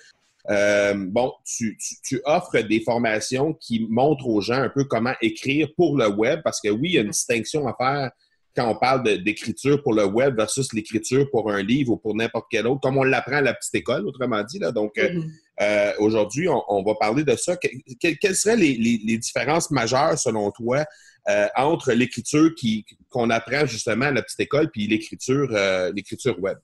euh, 0.50 0.95
bon, 0.97 1.33
tu, 1.45 1.78
offres 2.25 2.59
des 2.61 2.80
formations 2.80 3.54
qui 3.54 3.87
montrent 3.88 4.26
aux 4.26 4.40
gens 4.40 4.61
un 4.62 4.69
peu 4.69 4.85
comment 4.85 5.14
écrire 5.23 5.69
pour 5.76 5.97
le 5.97 6.09
web, 6.09 6.40
parce 6.42 6.61
que 6.61 6.69
oui, 6.69 6.90
il 6.90 6.95
y 6.95 6.99
a 6.99 7.02
une 7.02 7.11
distinction 7.11 7.69
à 7.69 7.75
faire 7.78 8.11
quand 8.57 8.69
on 8.69 8.75
parle 8.75 9.23
d'écriture 9.23 9.80
pour 9.80 9.95
le 9.95 10.04
web 10.04 10.37
versus 10.37 10.73
l'écriture 10.73 11.30
pour 11.30 11.52
un 11.52 11.62
livre 11.62 11.92
ou 11.92 11.97
pour 11.97 12.16
n'importe 12.16 12.47
quel 12.50 12.66
autre, 12.66 12.80
comme 12.80 12.97
on 12.97 13.04
l'apprend 13.04 13.37
à 13.37 13.42
la 13.42 13.54
petite 13.54 13.76
école, 13.76 14.04
autrement 14.07 14.42
dit. 14.42 14.59
Là. 14.59 14.73
Donc, 14.73 14.99
euh, 14.99 15.09
mm-hmm. 15.09 15.30
euh, 15.61 15.92
aujourd'hui, 16.00 16.49
on, 16.49 16.83
va 16.83 16.95
parler 16.97 17.23
de 17.23 17.37
ça. 17.37 17.57
quelles 17.57 18.35
seraient 18.35 18.57
les, 18.57 19.19
différences 19.19 19.71
majeures, 19.71 20.19
selon 20.19 20.50
toi, 20.50 20.85
entre 21.54 21.92
l'écriture 21.92 22.50
qu'on 23.09 23.30
apprend 23.30 23.66
justement 23.66 24.07
à 24.07 24.11
la 24.11 24.23
petite 24.23 24.40
école 24.40 24.69
puis 24.73 24.88
l'écriture 24.88 25.49
l'écriture 25.95 26.37
web? 26.42 26.59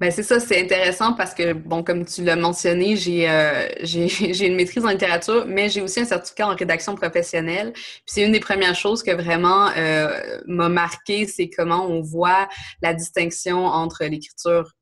Ben 0.00 0.10
c'est 0.10 0.22
ça, 0.22 0.40
c'est 0.40 0.60
intéressant 0.60 1.12
parce 1.12 1.34
que, 1.34 1.52
bon, 1.52 1.82
comme 1.82 2.04
tu 2.04 2.24
l'as 2.24 2.36
mentionné, 2.36 2.96
j'ai 2.96 3.28
euh, 3.28 3.68
une 3.84 4.56
maîtrise 4.56 4.84
en 4.84 4.90
littérature, 4.90 5.44
mais 5.46 5.68
j'ai 5.68 5.80
aussi 5.80 6.00
un 6.00 6.04
certificat 6.04 6.48
en 6.48 6.56
rédaction 6.56 6.94
professionnelle. 6.94 7.72
Puis 7.72 8.02
c'est 8.06 8.22
une 8.24 8.32
des 8.32 8.40
premières 8.40 8.74
choses 8.74 9.02
que 9.02 9.12
vraiment 9.12 9.68
euh, 9.76 10.38
m'a 10.46 10.68
marqué, 10.68 11.26
c'est 11.26 11.48
comment 11.48 11.86
on 11.86 12.00
voit 12.00 12.48
la 12.82 12.94
distinction 12.94 13.66
entre 13.66 14.04
l'écriture 14.04 14.72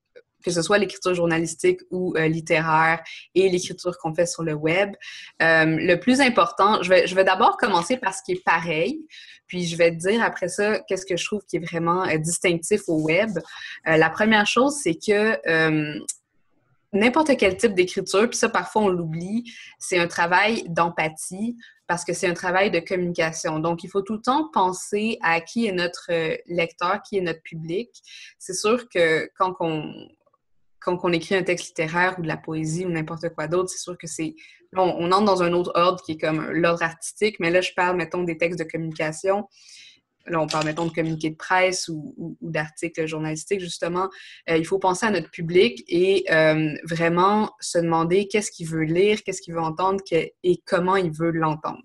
que 0.44 0.50
ce 0.50 0.62
soit 0.62 0.78
l'écriture 0.78 1.14
journalistique 1.14 1.80
ou 1.90 2.14
euh, 2.16 2.28
littéraire 2.28 3.02
et 3.34 3.48
l'écriture 3.48 3.96
qu'on 3.98 4.14
fait 4.14 4.26
sur 4.26 4.42
le 4.42 4.54
web. 4.54 4.94
Euh, 5.42 5.64
le 5.66 5.96
plus 5.96 6.20
important, 6.20 6.82
je 6.82 6.88
vais, 6.88 7.06
je 7.06 7.14
vais 7.14 7.24
d'abord 7.24 7.56
commencer 7.56 7.96
par 7.96 8.14
ce 8.14 8.22
qui 8.24 8.32
est 8.32 8.44
pareil, 8.44 9.00
puis 9.46 9.66
je 9.66 9.76
vais 9.76 9.90
te 9.90 9.96
dire 9.96 10.22
après 10.22 10.48
ça 10.48 10.80
qu'est-ce 10.80 11.06
que 11.06 11.16
je 11.16 11.24
trouve 11.24 11.42
qui 11.48 11.56
est 11.56 11.66
vraiment 11.66 12.04
euh, 12.06 12.18
distinctif 12.18 12.82
au 12.88 13.00
web. 13.00 13.30
la 13.86 14.10
première 14.10 14.46
chose, 14.46 14.76
c'est 14.82 14.94
que 14.94 15.38
n'importe 16.92 17.36
quel 17.36 17.56
type 17.56 17.74
d'écriture, 17.74 18.28
puis 18.28 18.38
ça 18.38 18.48
parfois 18.48 18.82
on 18.82 18.88
l'oublie, 18.88 19.44
c'est 19.78 19.98
un 19.98 20.08
travail 20.08 20.64
d'empathie 20.68 21.56
parce 21.86 22.04
que 22.04 22.12
c'est 22.12 22.28
un 22.28 22.34
travail 22.34 22.70
de 22.70 22.78
communication. 22.78 23.58
Donc, 23.58 23.82
il 23.82 23.88
faut 23.90 24.02
tout 24.02 24.12
le 24.12 24.22
temps 24.22 24.48
penser 24.52 25.18
à 25.22 25.40
qui 25.40 25.66
est 25.66 25.72
notre 25.72 26.08
lecteur, 26.46 27.02
qui 27.02 27.18
est 27.18 27.20
notre 27.20 27.42
public. 27.42 27.90
C'est 28.38 28.54
sûr 28.54 28.88
que 28.88 29.28
quand 29.36 29.54
on, 29.58 29.92
quand 30.80 30.98
on 31.02 31.12
écrit 31.12 31.34
un 31.34 31.42
texte 31.42 31.68
littéraire 31.68 32.16
ou 32.18 32.22
de 32.22 32.28
la 32.28 32.36
poésie 32.36 32.86
ou 32.86 32.90
n'importe 32.90 33.28
quoi 33.34 33.46
d'autre, 33.46 33.70
c'est 33.70 33.78
sûr 33.78 33.96
que 33.98 34.06
c'est. 34.06 34.34
On, 34.76 34.82
on, 34.82 35.12
entre 35.12 35.24
dans 35.24 35.42
un 35.42 35.52
autre 35.52 35.72
ordre 35.74 36.02
qui 36.02 36.12
est 36.12 36.18
comme 36.18 36.50
l'ordre 36.50 36.82
artistique, 36.82 37.36
mais 37.40 37.50
là, 37.50 37.60
je 37.60 37.72
parle, 37.74 37.96
mettons, 37.96 38.22
des 38.22 38.38
textes 38.38 38.58
de 38.58 38.64
communication. 38.64 39.48
Là, 40.26 40.40
on 40.40 40.46
parle, 40.46 40.66
mettons, 40.66 40.86
de 40.86 40.92
communiqués 40.92 41.30
de 41.30 41.36
presse 41.36 41.88
ou, 41.88 42.36
d'articles 42.40 43.06
journalistiques, 43.06 43.60
justement. 43.60 44.08
Euh, 44.48 44.56
il 44.56 44.66
faut 44.66 44.78
penser 44.78 45.06
à 45.06 45.10
notre 45.10 45.30
public 45.30 45.82
et 45.88 46.24
euh, 46.30 46.74
vraiment 46.84 47.50
se 47.60 47.78
demander 47.78 48.28
qu'est-ce 48.28 48.50
qu'il 48.50 48.68
veut 48.68 48.84
lire, 48.84 49.22
qu'est-ce 49.24 49.42
qu'il 49.42 49.54
veut 49.54 49.60
entendre 49.60 50.02
et 50.12 50.62
comment 50.66 50.96
il 50.96 51.10
veut 51.10 51.30
l'entendre. 51.30 51.82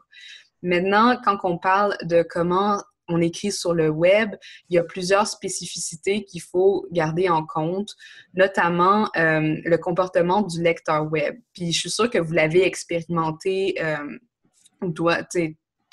Maintenant, 0.61 1.17
quand 1.23 1.37
on 1.43 1.57
parle 1.57 1.95
de 2.03 2.23
comment 2.27 2.81
on 3.07 3.21
écrit 3.21 3.51
sur 3.51 3.74
le 3.74 3.89
web, 3.89 4.35
il 4.69 4.75
y 4.75 4.79
a 4.79 4.83
plusieurs 4.83 5.27
spécificités 5.27 6.25
qu'il 6.25 6.41
faut 6.41 6.88
garder 6.91 7.29
en 7.29 7.45
compte, 7.45 7.95
notamment 8.33 9.09
euh, 9.17 9.57
le 9.63 9.77
comportement 9.77 10.41
du 10.41 10.62
lecteur 10.62 11.12
web. 11.12 11.35
Puis 11.53 11.71
je 11.71 11.79
suis 11.79 11.89
sûre 11.89 12.09
que 12.09 12.17
vous 12.17 12.33
l'avez 12.33 12.65
expérimenté, 12.65 13.75
euh, 13.79 14.17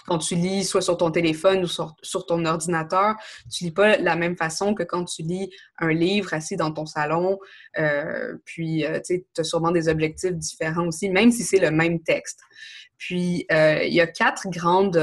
quand 0.07 0.19
tu 0.19 0.35
lis 0.35 0.65
soit 0.65 0.83
sur 0.83 0.97
ton 0.97 1.13
téléphone 1.13 1.63
ou 1.63 1.69
sur, 1.69 2.27
ton 2.27 2.45
ordinateur, 2.45 3.15
tu 3.51 3.65
lis 3.65 3.71
pas 3.71 3.97
la 3.99 4.17
même 4.17 4.37
façon 4.37 4.75
que 4.75 4.83
quand 4.83 5.05
tu 5.05 5.23
lis 5.23 5.49
un 5.79 5.93
livre 5.93 6.35
assis 6.35 6.57
dans 6.57 6.73
ton 6.73 6.87
salon. 6.87 7.39
Euh, 7.79 8.37
puis, 8.45 8.85
tu 9.07 9.23
as 9.39 9.45
sûrement 9.45 9.71
des 9.71 9.89
objectifs 9.89 10.33
différents 10.33 10.89
aussi, 10.89 11.09
même 11.09 11.31
si 11.31 11.45
c'est 11.45 11.61
le 11.61 11.71
même 11.71 12.03
texte. 12.03 12.41
Puis, 12.99 13.47
il 13.49 13.95
y 13.95 14.01
a 14.01 14.07
quatre 14.09 14.49
grandes 14.51 14.99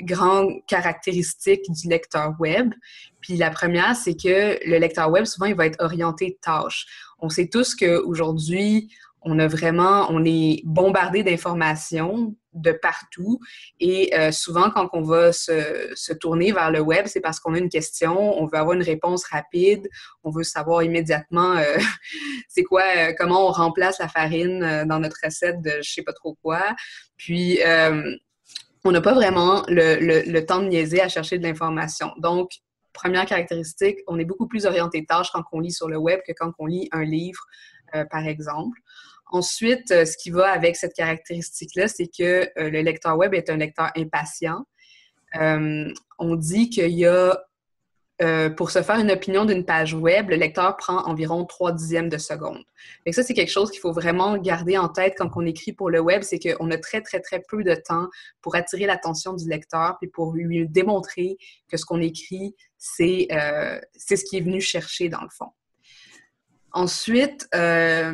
grandes 0.00 0.64
caractéristiques 0.66 1.70
du 1.70 1.88
lecteur 1.88 2.34
web. 2.38 2.72
Puis 3.20 3.36
la 3.36 3.50
première, 3.50 3.96
c'est 3.96 4.14
que 4.14 4.58
le 4.66 4.78
lecteur 4.78 5.10
web, 5.10 5.24
souvent, 5.24 5.46
il 5.46 5.54
va 5.54 5.66
être 5.66 5.82
orienté 5.82 6.38
tâche. 6.42 6.86
On 7.18 7.28
sait 7.28 7.48
tous 7.48 7.74
qu'aujourd'hui, 7.74 8.90
on 9.22 9.38
a 9.38 9.46
vraiment, 9.46 10.06
on 10.10 10.24
est 10.24 10.62
bombardé 10.64 11.22
d'informations 11.22 12.34
de 12.52 12.72
partout. 12.72 13.38
Et 13.78 14.16
euh, 14.16 14.32
souvent, 14.32 14.70
quand 14.70 14.88
on 14.92 15.02
va 15.02 15.32
se, 15.32 15.92
se, 15.94 16.12
tourner 16.12 16.52
vers 16.52 16.70
le 16.70 16.80
web, 16.80 17.06
c'est 17.06 17.20
parce 17.20 17.38
qu'on 17.38 17.54
a 17.54 17.58
une 17.58 17.68
question, 17.68 18.18
on 18.40 18.46
veut 18.46 18.58
avoir 18.58 18.74
une 18.74 18.82
réponse 18.82 19.24
rapide, 19.24 19.88
on 20.24 20.30
veut 20.30 20.42
savoir 20.42 20.82
immédiatement 20.82 21.52
euh, 21.52 21.76
c'est 22.48 22.64
quoi, 22.64 22.82
euh, 22.96 23.12
comment 23.16 23.46
on 23.46 23.52
remplace 23.52 23.98
la 23.98 24.08
farine 24.08 24.84
dans 24.86 24.98
notre 24.98 25.18
recette 25.22 25.62
de 25.62 25.70
je 25.82 25.92
sais 25.92 26.02
pas 26.02 26.12
trop 26.12 26.36
quoi. 26.42 26.62
Puis 27.16 27.60
on 28.84 28.92
n'a 28.92 29.00
pas 29.00 29.14
vraiment 29.14 29.62
le, 29.68 30.40
temps 30.40 30.62
de 30.62 30.68
niaiser 30.68 31.00
à 31.00 31.08
chercher 31.08 31.38
de 31.38 31.42
l'information. 31.42 32.12
Donc, 32.18 32.50
première 32.92 33.26
caractéristique, 33.26 33.98
on 34.06 34.18
est 34.18 34.24
beaucoup 34.24 34.48
plus 34.48 34.66
orienté 34.66 35.04
tâche 35.04 35.30
quand 35.32 35.42
on 35.52 35.60
lit 35.60 35.72
sur 35.72 35.88
le 35.88 35.98
web 35.98 36.20
que 36.26 36.32
quand 36.32 36.52
on 36.58 36.66
lit 36.66 36.88
un 36.92 37.04
livre, 37.04 37.40
euh, 37.94 38.04
par 38.04 38.26
exemple. 38.26 38.78
Ensuite, 39.32 39.90
euh, 39.90 40.04
ce 40.04 40.16
qui 40.16 40.30
va 40.30 40.50
avec 40.50 40.76
cette 40.76 40.94
caractéristique-là, 40.94 41.88
c'est 41.88 42.08
que 42.08 42.48
euh, 42.58 42.70
le 42.70 42.80
lecteur 42.80 43.16
web 43.16 43.34
est 43.34 43.50
un 43.50 43.56
lecteur 43.56 43.90
impatient. 43.96 44.64
on 45.34 46.36
dit 46.36 46.70
qu'il 46.70 46.92
y 46.92 47.06
a 47.06 47.38
euh, 48.22 48.50
pour 48.50 48.70
se 48.70 48.82
faire 48.82 48.98
une 48.98 49.10
opinion 49.10 49.44
d'une 49.44 49.64
page 49.64 49.94
web, 49.94 50.28
le 50.28 50.36
lecteur 50.36 50.76
prend 50.76 51.06
environ 51.06 51.44
3 51.46 51.72
dixièmes 51.72 52.08
de 52.08 52.18
seconde. 52.18 52.62
Et 53.06 53.12
ça, 53.12 53.22
c'est 53.22 53.34
quelque 53.34 53.50
chose 53.50 53.70
qu'il 53.70 53.80
faut 53.80 53.92
vraiment 53.92 54.36
garder 54.36 54.76
en 54.76 54.88
tête 54.88 55.14
quand 55.16 55.30
on 55.36 55.46
écrit 55.46 55.72
pour 55.72 55.88
le 55.88 56.00
web, 56.00 56.22
c'est 56.22 56.38
qu'on 56.38 56.70
a 56.70 56.76
très, 56.76 57.00
très, 57.00 57.20
très 57.20 57.42
peu 57.48 57.64
de 57.64 57.74
temps 57.74 58.08
pour 58.42 58.56
attirer 58.56 58.86
l'attention 58.86 59.32
du 59.32 59.48
lecteur 59.48 59.96
puis 60.00 60.08
pour 60.08 60.34
lui 60.34 60.68
démontrer 60.68 61.38
que 61.68 61.76
ce 61.76 61.84
qu'on 61.86 62.00
écrit, 62.00 62.54
c'est 62.76 63.28
euh, 63.32 63.80
ce 63.96 64.24
qui 64.24 64.36
est 64.36 64.42
venu 64.42 64.60
chercher 64.60 65.08
dans 65.08 65.22
le 65.22 65.30
fond. 65.30 65.48
Ensuite, 66.72 67.48
euh, 67.54 68.12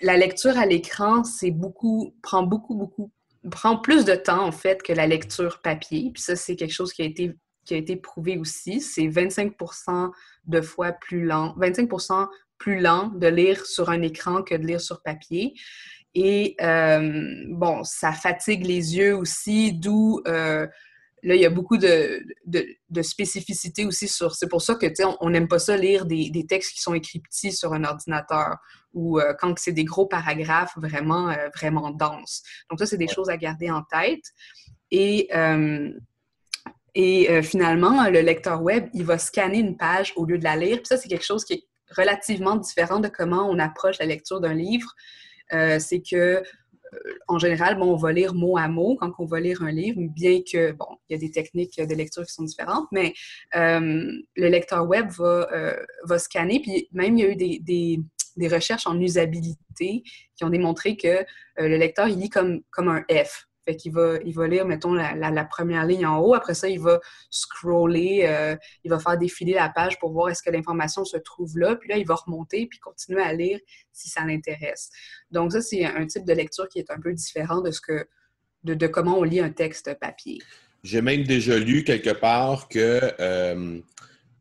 la 0.00 0.16
lecture 0.16 0.58
à 0.58 0.66
l'écran, 0.66 1.24
c'est 1.24 1.50
beaucoup, 1.50 2.14
prend 2.22 2.42
beaucoup, 2.42 2.74
beaucoup, 2.74 3.10
prend 3.50 3.78
plus 3.78 4.04
de 4.04 4.14
temps 4.14 4.44
en 4.44 4.52
fait 4.52 4.82
que 4.82 4.92
la 4.92 5.06
lecture 5.06 5.60
papier. 5.62 6.10
Puis 6.12 6.22
ça, 6.22 6.36
c'est 6.36 6.56
quelque 6.56 6.74
chose 6.74 6.92
qui 6.92 7.02
a 7.02 7.04
été 7.04 7.34
qui 7.68 7.74
a 7.74 7.76
été 7.76 7.96
prouvé 7.96 8.38
aussi, 8.38 8.80
c'est 8.80 9.06
25% 9.06 10.10
de 10.46 10.60
fois 10.62 10.92
plus 10.92 11.26
lent, 11.26 11.54
25 11.58 11.90
plus 12.56 12.80
lent 12.80 13.08
de 13.08 13.26
lire 13.26 13.66
sur 13.66 13.90
un 13.90 14.00
écran 14.00 14.42
que 14.42 14.54
de 14.54 14.66
lire 14.66 14.80
sur 14.80 15.02
papier. 15.02 15.52
Et 16.14 16.56
euh, 16.62 17.44
bon, 17.50 17.84
ça 17.84 18.12
fatigue 18.12 18.64
les 18.64 18.96
yeux 18.96 19.14
aussi, 19.14 19.74
d'où 19.74 20.22
euh, 20.26 20.66
là, 21.22 21.34
il 21.34 21.40
y 21.42 21.44
a 21.44 21.50
beaucoup 21.50 21.76
de, 21.76 22.24
de, 22.46 23.02
spécificités 23.02 23.84
aussi 23.84 24.08
sur. 24.08 24.34
C'est 24.34 24.48
pour 24.48 24.62
ça 24.62 24.74
que, 24.74 24.86
tu 24.86 24.94
sais, 24.96 25.04
on 25.20 25.28
n'aime 25.28 25.46
pas 25.46 25.58
ça 25.58 25.76
lire 25.76 26.06
des, 26.06 26.30
des, 26.30 26.46
textes 26.46 26.72
qui 26.72 26.80
sont 26.80 26.94
écrits 26.94 27.20
petits 27.20 27.52
sur 27.52 27.74
un 27.74 27.84
ordinateur 27.84 28.56
ou 28.94 29.20
euh, 29.20 29.34
quand 29.38 29.56
c'est 29.58 29.72
des 29.72 29.84
gros 29.84 30.06
paragraphes 30.06 30.72
vraiment, 30.78 31.34
vraiment 31.54 31.90
denses. 31.90 32.42
Donc, 32.70 32.78
ça, 32.78 32.86
c'est 32.86 32.96
des 32.96 33.08
choses 33.08 33.28
à 33.28 33.36
garder 33.36 33.70
en 33.70 33.82
tête. 33.82 34.24
Et 34.90 35.28
et 36.94 37.30
euh, 37.30 37.42
finalement, 37.42 38.08
le 38.08 38.20
lecteur 38.20 38.62
web, 38.62 38.88
il 38.94 39.04
va 39.04 39.18
scanner 39.18 39.58
une 39.58 39.76
page 39.76 40.12
au 40.16 40.24
lieu 40.24 40.38
de 40.38 40.44
la 40.44 40.56
lire. 40.56 40.78
Puis 40.78 40.86
ça, 40.86 40.96
c'est 40.96 41.08
quelque 41.08 41.24
chose 41.24 41.44
qui 41.44 41.54
est 41.54 41.64
relativement 41.96 42.56
différent 42.56 43.00
de 43.00 43.08
comment 43.08 43.48
on 43.48 43.58
approche 43.58 43.98
la 43.98 44.06
lecture 44.06 44.40
d'un 44.40 44.54
livre. 44.54 44.94
Euh, 45.52 45.78
c'est 45.78 46.00
que, 46.00 46.16
euh, 46.16 46.42
en 47.26 47.38
général, 47.38 47.78
bon, 47.78 47.92
on 47.92 47.96
va 47.96 48.12
lire 48.12 48.34
mot 48.34 48.56
à 48.56 48.68
mot 48.68 48.96
quand 48.98 49.12
on 49.18 49.26
va 49.26 49.40
lire 49.40 49.62
un 49.62 49.70
livre, 49.70 50.00
bien 50.00 50.40
que, 50.40 50.72
bon, 50.72 50.86
il 51.08 51.14
y 51.14 51.16
a 51.16 51.18
des 51.18 51.30
techniques 51.30 51.80
de 51.80 51.94
lecture 51.94 52.24
qui 52.24 52.32
sont 52.32 52.44
différentes, 52.44 52.88
mais 52.92 53.14
le 53.54 54.22
lecteur 54.36 54.86
web 54.86 55.10
va, 55.10 55.48
va 56.04 56.18
scanner. 56.18 56.60
Puis 56.60 56.88
même, 56.92 57.18
il 57.18 57.24
y 57.24 57.26
a 57.26 57.30
eu 57.30 57.36
des, 57.36 57.58
des, 58.36 58.48
recherches 58.48 58.86
en 58.86 58.98
usabilité 59.00 60.02
qui 60.36 60.44
ont 60.44 60.50
démontré 60.50 60.96
que 60.96 61.24
le 61.58 61.76
lecteur, 61.76 62.08
il 62.08 62.18
lit 62.18 62.30
comme, 62.30 62.62
comme 62.70 62.88
un 62.88 63.04
F. 63.10 63.47
Fait 63.68 63.84
il 63.84 63.92
va 63.92 64.48
lire, 64.48 64.64
mettons, 64.64 64.94
la, 64.94 65.44
première 65.44 65.84
ligne 65.84 66.06
en 66.06 66.20
haut. 66.20 66.32
Après 66.32 66.54
ça, 66.54 66.70
il 66.70 66.80
va 66.80 67.00
scroller, 67.28 68.22
euh, 68.22 68.56
il 68.82 68.90
va 68.90 68.98
faire 68.98 69.18
défiler 69.18 69.52
la 69.52 69.68
page 69.68 69.98
pour 69.98 70.10
voir 70.10 70.30
est-ce 70.30 70.42
que 70.42 70.48
l'information 70.48 71.04
se 71.04 71.18
trouve 71.18 71.58
là. 71.58 71.76
Puis 71.76 71.90
là, 71.90 71.98
il 71.98 72.06
va 72.06 72.14
remonter 72.14 72.66
puis 72.66 72.78
continuer 72.78 73.20
à 73.20 73.34
lire 73.34 73.60
si 73.92 74.08
ça 74.08 74.24
l'intéresse. 74.24 74.88
Donc 75.30 75.52
ça, 75.52 75.60
c'est 75.60 75.84
un 75.84 76.06
type 76.06 76.24
de 76.24 76.32
lecture 76.32 76.66
qui 76.70 76.78
est 76.78 76.90
un 76.90 76.98
peu 76.98 77.12
différent 77.12 77.60
de 77.60 77.70
ce 77.70 77.82
que 77.82 78.08
de, 78.64 78.86
comment 78.86 79.18
on 79.18 79.22
lit 79.22 79.40
un 79.40 79.50
texte 79.50 79.92
papier. 80.00 80.38
J'ai 80.82 81.02
même 81.02 81.24
déjà 81.24 81.58
lu 81.58 81.84
quelque 81.84 82.10
part 82.10 82.68
que 82.68 83.00
euh, 83.20 83.80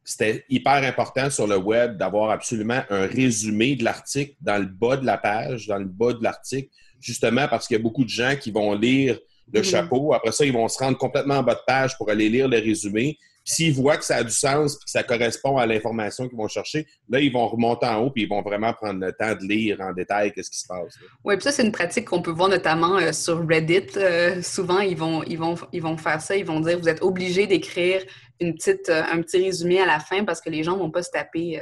c'était 0.06 0.46
hyper 0.48 0.86
important 0.86 1.30
sur 1.30 1.48
le 1.48 1.58
web 1.58 1.98
d'avoir 1.98 2.30
absolument 2.30 2.82
un 2.90 3.08
résumé 3.08 3.76
de 3.76 3.84
l'article 3.84 4.36
dans 4.40 4.58
le 4.58 4.68
bas 4.68 4.96
de 4.96 5.06
la 5.06 5.18
page, 5.18 5.68
dans 5.68 5.80
le 5.80 5.86
bas 5.86 6.14
de 6.14 6.24
l'article, 6.24 6.70
justement 7.00 7.48
parce 7.48 7.68
qu'il 7.68 7.78
y 7.78 7.80
a 7.80 7.84
beaucoup 7.84 8.04
de 8.04 8.10
gens 8.10 8.36
qui 8.40 8.52
vont 8.52 8.74
lire 8.74 9.20
le 9.52 9.60
mhm. 9.60 9.66
chapeau. 9.66 10.14
Après 10.14 10.32
ça, 10.32 10.46
ils 10.46 10.54
vont 10.54 10.68
se 10.68 10.78
rendre 10.80 10.98
complètement 10.98 11.36
en 11.36 11.44
bas 11.44 11.56
de 11.56 11.62
page 11.66 11.98
pour 11.98 12.10
aller 12.10 12.30
lire 12.30 12.48
le 12.48 12.58
résumé. 12.58 13.18
S'ils 13.50 13.74
voient 13.74 13.96
que 13.96 14.04
ça 14.04 14.18
a 14.18 14.24
du 14.26 14.32
sens 14.32 14.76
et 14.76 14.84
que 14.84 14.90
ça 14.90 15.04
correspond 15.04 15.58
à 15.58 15.66
l'information 15.66 16.28
qu'ils 16.28 16.38
vont 16.38 16.50
chercher, 16.50 16.86
là, 17.08 17.22
ils 17.22 17.32
vont 17.32 17.48
remonter 17.48 17.86
en 17.86 18.02
haut 18.02 18.12
puis 18.12 18.24
ils 18.24 18.30
vont 18.30 18.42
vraiment 18.42 18.74
prendre 18.74 19.00
le 19.00 19.14
temps 19.14 19.34
de 19.36 19.48
lire 19.48 19.80
en 19.80 19.94
détail 19.94 20.34
qu'est-ce 20.34 20.50
qui 20.50 20.60
se 20.60 20.68
passe. 20.68 20.96
Oui, 21.24 21.36
puis 21.38 21.44
ça, 21.44 21.54
c'est 21.54 21.64
une 21.64 21.72
pratique 21.72 22.06
qu'on 22.06 22.22
peut 22.22 22.32
voir 22.32 22.50
notamment 22.50 22.98
euh, 22.98 23.14
sur 23.14 23.48
Reddit. 23.48 23.88
Euh, 23.96 24.42
souvent, 24.42 24.80
ils 24.80 24.98
vont, 24.98 25.24
ils, 25.24 25.38
vont, 25.38 25.56
ils 25.72 25.82
vont 25.82 25.96
faire 25.96 26.20
ça. 26.20 26.36
Ils 26.36 26.46
vont 26.46 26.60
dire 26.60 26.78
vous 26.78 26.90
êtes 26.90 27.02
obligé 27.02 27.48
d'écrire 27.48 28.02
une 28.42 28.54
petite, 28.54 28.90
euh, 28.90 29.04
un 29.10 29.22
petit 29.22 29.42
résumé 29.42 29.80
à 29.80 29.86
la 29.86 30.02
fin 30.02 30.26
parce 30.26 30.42
que 30.42 30.50
les 30.50 30.64
gens 30.64 30.74
ne 30.74 30.80
vont 30.80 30.92
pas 30.92 31.04
se 31.04 31.12
taper 31.12 31.62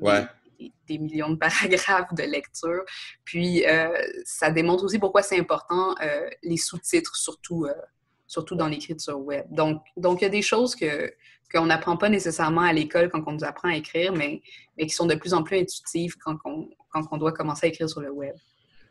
ouais 0.00 0.22
des 0.88 0.98
millions 0.98 1.30
de 1.30 1.36
paragraphes 1.36 2.14
de 2.14 2.22
lecture. 2.22 2.82
Puis, 3.24 3.66
euh, 3.66 3.88
ça 4.24 4.50
démontre 4.50 4.84
aussi 4.84 4.98
pourquoi 4.98 5.22
c'est 5.22 5.38
important, 5.38 5.94
euh, 6.02 6.28
les 6.42 6.56
sous-titres, 6.56 7.16
surtout, 7.16 7.64
euh, 7.64 7.74
surtout 8.26 8.54
dans 8.54 8.68
l'écriture 8.68 9.18
web. 9.18 9.44
Donc, 9.50 9.82
donc, 9.96 10.20
il 10.20 10.24
y 10.24 10.26
a 10.26 10.30
des 10.30 10.42
choses 10.42 10.74
que 10.74 11.12
qu'on 11.52 11.66
n'apprend 11.66 11.96
pas 11.96 12.08
nécessairement 12.08 12.60
à 12.60 12.72
l'école 12.72 13.10
quand 13.10 13.24
on 13.26 13.32
nous 13.32 13.42
apprend 13.42 13.70
à 13.70 13.74
écrire, 13.74 14.12
mais, 14.12 14.40
mais 14.78 14.86
qui 14.86 14.94
sont 14.94 15.06
de 15.06 15.16
plus 15.16 15.34
en 15.34 15.42
plus 15.42 15.58
intuitives 15.58 16.14
quand 16.16 16.36
on, 16.44 16.68
quand 16.90 17.08
on 17.10 17.16
doit 17.16 17.32
commencer 17.32 17.66
à 17.66 17.70
écrire 17.70 17.90
sur 17.90 18.00
le 18.00 18.10
web 18.12 18.36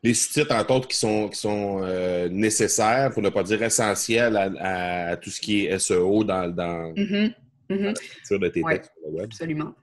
les 0.04 0.14
sous-titres, 0.14 0.54
entre 0.56 0.74
autres, 0.74 0.88
qui 0.88 0.98
sont, 0.98 1.30
qui 1.30 1.38
sont 1.38 1.82
euh, 1.84 2.30
nécessaires, 2.30 3.12
pour 3.12 3.22
ne 3.22 3.30
pas 3.30 3.44
dire 3.44 3.62
essentiels, 3.62 4.38
à, 4.60 5.18
tout 5.18 5.30
ce 5.30 5.42
qui 5.42 5.66
est 5.66 5.80
SEO 5.80 6.24
dans, 6.24 6.50
dans, 6.54 6.94
mm-hmm. 6.94 7.34
Mm-hmm. 7.70 7.88
l'écriture 7.88 8.40
de 8.40 8.48
tes 8.48 8.64
textes 8.64 8.92
sur 8.98 9.10
le 9.10 9.18
web. 9.18 9.26
Absolument. 9.26 9.76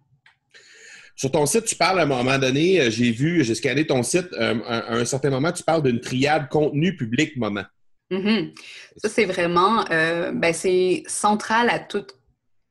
Sur 1.16 1.32
ton 1.32 1.46
site, 1.46 1.64
tu 1.64 1.76
parles 1.76 1.98
à 1.98 2.02
un 2.02 2.06
moment 2.06 2.38
donné, 2.38 2.80
euh, 2.80 2.90
j'ai 2.90 3.10
vu, 3.10 3.42
j'ai 3.42 3.54
scanné 3.54 3.86
ton 3.86 4.02
site, 4.02 4.28
euh, 4.34 4.60
à 4.66 4.94
un 4.94 5.04
certain 5.04 5.30
moment, 5.30 5.50
tu 5.50 5.62
parles 5.62 5.82
d'une 5.82 6.00
triade 6.00 6.48
contenu 6.48 6.94
public 6.94 7.36
moment. 7.36 7.64
Mm-hmm. 8.10 8.52
Ça, 8.98 9.08
c'est 9.08 9.24
vraiment, 9.24 9.84
ben, 9.84 10.52
c'est 10.52 11.02
central 11.08 11.70
à 11.70 11.80
toute 11.80 12.14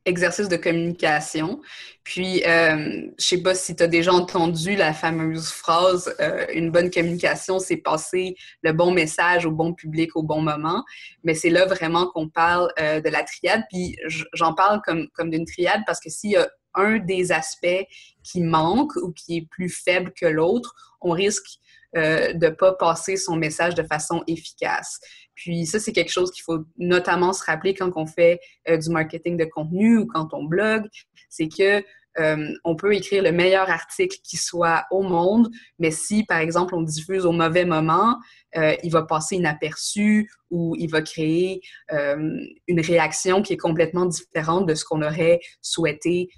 exercice 0.06 0.48
de 0.48 0.56
communication. 0.56 1.60
Puis, 2.04 2.42
euh, 2.46 3.10
je 3.18 3.24
sais 3.24 3.42
pas 3.42 3.54
si 3.54 3.74
tu 3.74 3.82
as 3.82 3.88
déjà 3.88 4.12
entendu 4.12 4.76
la 4.76 4.94
fameuse 4.94 5.48
phrase 5.48 6.14
euh, 6.20 6.46
une 6.54 6.70
bonne 6.70 6.90
communication, 6.90 7.58
c'est 7.58 7.76
passer 7.76 8.36
le 8.62 8.72
bon 8.72 8.92
message 8.92 9.44
au 9.44 9.50
bon 9.50 9.74
public 9.74 10.14
au 10.14 10.22
bon 10.22 10.40
moment. 10.40 10.84
Mais 11.24 11.34
c'est 11.34 11.50
là 11.50 11.66
vraiment 11.66 12.06
qu'on 12.06 12.28
parle 12.28 12.72
euh, 12.80 13.00
de 13.00 13.08
la 13.08 13.24
triade. 13.24 13.64
Puis, 13.70 13.96
j'en 14.32 14.54
parle 14.54 14.80
comme, 14.82 15.08
comme 15.14 15.30
d'une 15.30 15.44
triade 15.44 15.82
parce 15.86 16.00
que 16.00 16.08
s'il 16.08 16.30
y 16.30 16.36
a 16.36 16.48
un 16.76 16.98
des 16.98 17.32
aspects 17.32 17.86
qui 18.22 18.42
manque 18.42 18.94
ou 18.96 19.12
qui 19.12 19.38
est 19.38 19.48
plus 19.50 19.68
faible 19.68 20.12
que 20.12 20.26
l'autre, 20.26 20.74
on 21.00 21.10
risque 21.10 21.58
euh, 21.96 22.34
de 22.34 22.46
ne 22.46 22.50
pas 22.50 22.74
passer 22.74 23.16
son 23.16 23.36
message 23.36 23.74
de 23.74 23.82
façon 23.82 24.22
efficace. 24.26 25.00
Puis 25.34 25.64
ça, 25.66 25.78
c'est 25.78 25.92
quelque 25.92 26.12
chose 26.12 26.30
qu'il 26.30 26.42
faut 26.42 26.64
notamment 26.76 27.32
se 27.32 27.42
rappeler 27.44 27.74
quand 27.74 27.92
on 27.96 28.06
fait 28.06 28.38
euh, 28.68 28.76
du 28.76 28.90
marketing 28.90 29.38
de 29.38 29.44
contenu 29.46 29.98
ou 29.98 30.06
quand 30.06 30.34
on 30.34 30.44
blogue, 30.44 30.84
c'est 31.30 31.48
que 31.48 31.82
euh, 32.18 32.48
on 32.64 32.76
peut 32.76 32.94
écrire 32.94 33.22
le 33.22 33.32
meilleur 33.32 33.70
article 33.70 34.18
qui 34.22 34.36
soit 34.36 34.84
au 34.90 35.02
monde, 35.02 35.48
mais 35.78 35.90
si, 35.90 36.24
par 36.24 36.38
exemple, 36.38 36.74
on 36.74 36.82
diffuse 36.82 37.24
au 37.24 37.32
mauvais 37.32 37.64
moment, 37.64 38.16
il 38.82 38.90
va 38.90 39.02
passer 39.02 39.36
inaperçu 39.36 40.30
ou 40.50 40.74
il 40.78 40.90
va 40.90 41.02
créer 41.02 41.60
une 41.90 42.80
réaction 42.80 43.42
qui 43.42 43.52
est 43.52 43.58
complètement 43.58 44.06
différente 44.06 44.66
de 44.66 44.74
ce 44.74 44.82
qu'on 44.82 45.02
aurait 45.02 45.40
souhaité 45.60 46.30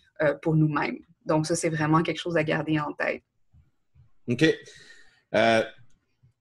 pour 0.42 0.56
nous-mêmes. 0.56 0.98
Donc 1.24 1.46
ça, 1.46 1.54
c'est 1.54 1.68
vraiment 1.68 2.02
quelque 2.02 2.20
chose 2.20 2.36
à 2.36 2.42
garder 2.42 2.80
en 2.80 2.92
tête. 2.92 3.22
OK. 4.28 4.44
Euh, 5.34 5.62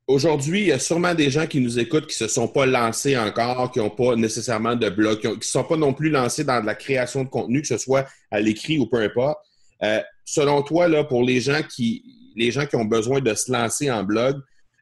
aujourd'hui, 0.07 0.61
il 0.61 0.67
y 0.67 0.71
a 0.71 0.79
sûrement 0.79 1.13
des 1.13 1.29
gens 1.29 1.45
qui 1.45 1.59
nous 1.59 1.77
écoutent 1.79 2.07
qui 2.07 2.21
ne 2.23 2.27
se 2.27 2.33
sont 2.33 2.47
pas 2.47 2.65
lancés 2.65 3.17
encore, 3.17 3.71
qui 3.71 3.79
n'ont 3.79 3.89
pas 3.89 4.15
nécessairement 4.15 4.75
de 4.75 4.89
blog, 4.89 5.19
qui 5.19 5.27
ne 5.27 5.41
sont 5.41 5.63
pas 5.63 5.77
non 5.77 5.93
plus 5.93 6.09
lancés 6.09 6.43
dans 6.43 6.63
la 6.63 6.75
création 6.75 7.23
de 7.23 7.29
contenu, 7.29 7.61
que 7.61 7.67
ce 7.67 7.77
soit 7.77 8.07
à 8.31 8.39
l'écrit 8.39 8.79
ou 8.79 8.87
peu 8.87 9.01
importe. 9.01 9.39
Euh, 9.83 10.01
selon 10.25 10.63
toi, 10.63 10.87
là, 10.87 11.03
pour 11.03 11.23
les 11.23 11.39
gens 11.39 11.61
qui 11.63 12.03
les 12.35 12.51
gens 12.51 12.67
qui 12.67 12.75
ont 12.75 12.85
besoin 12.85 13.19
de 13.19 13.33
se 13.33 13.51
lancer 13.51 13.89
en 13.89 14.03
blog, 14.03 14.39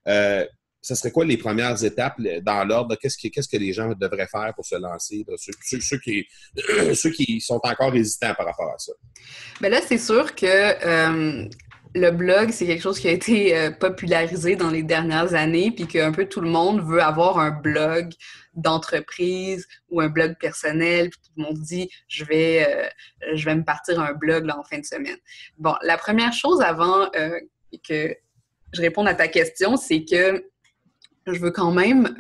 euh, 0.10 0.46
ce 0.86 0.94
serait 0.94 1.12
quoi 1.12 1.26
les 1.26 1.38
premières 1.38 1.84
étapes 1.84 2.22
dans 2.44 2.64
l'ordre? 2.64 2.96
Qu'est-ce 2.96 3.18
que, 3.18 3.28
que 3.28 3.58
les 3.58 3.74
gens 3.74 3.92
devraient 3.94 4.28
faire 4.28 4.54
pour 4.56 4.66
se 4.66 4.76
lancer? 4.76 5.26
ceux, 5.82 5.98
qui, 5.98 6.28
ceux 6.94 7.10
qui 7.10 7.42
sont 7.42 7.60
encore 7.64 7.96
hésitants 7.96 8.36
par 8.36 8.46
rapport 8.46 8.72
à 8.72 8.78
ça. 8.78 8.94
Bien 9.60 9.70
là, 9.70 9.82
c'est 9.88 9.98
sûr 9.98 10.36
que 10.36 11.50
le 11.96 12.12
blog, 12.12 12.52
c'est 12.52 12.68
quelque 12.68 12.82
chose 12.82 13.00
qui 13.00 13.08
a 13.08 13.12
été 13.12 13.58
euh, 13.58 13.72
popularisé 13.72 14.58
dans 14.58 14.70
les 14.70 14.84
dernières 14.84 15.34
années, 15.34 15.72
puis 15.72 15.88
qu'un 15.88 16.12
peu 16.12 16.26
tout 16.26 16.42
le 16.42 16.50
monde 16.50 16.82
veut 16.82 17.02
avoir 17.02 17.40
un 17.40 17.52
blog 17.52 18.12
d'entreprise 18.54 19.66
ou 19.90 20.02
un 20.02 20.10
blog 20.10 20.36
personnel, 20.38 21.10
puis 21.10 21.20
tout 21.24 21.32
le 21.38 21.44
monde 21.44 21.62
dit 21.62 21.90
je 22.08 22.26
vais, 22.26 22.68
euh, 22.68 22.88
je 23.34 23.46
vais 23.46 23.56
me 23.56 23.64
partir 23.64 24.00
un 24.00 24.14
blog 24.14 24.46
là, 24.46 24.60
en 24.60 24.64
fin 24.64 24.78
de 24.78 24.86
semaine. 24.86 25.18
Bon, 25.58 25.74
la 25.82 25.98
première 25.98 26.34
chose 26.34 26.62
avant 26.62 27.10
euh, 27.16 27.40
que 27.88 28.14
je 28.74 28.82
réponde 28.82 29.08
à 29.08 29.16
ta 29.16 29.30
question, 29.30 29.78
c'est 29.78 30.04
que 30.04 30.44
je 31.34 31.40
veux 31.40 31.52
quand 31.52 31.72
même 31.72 32.16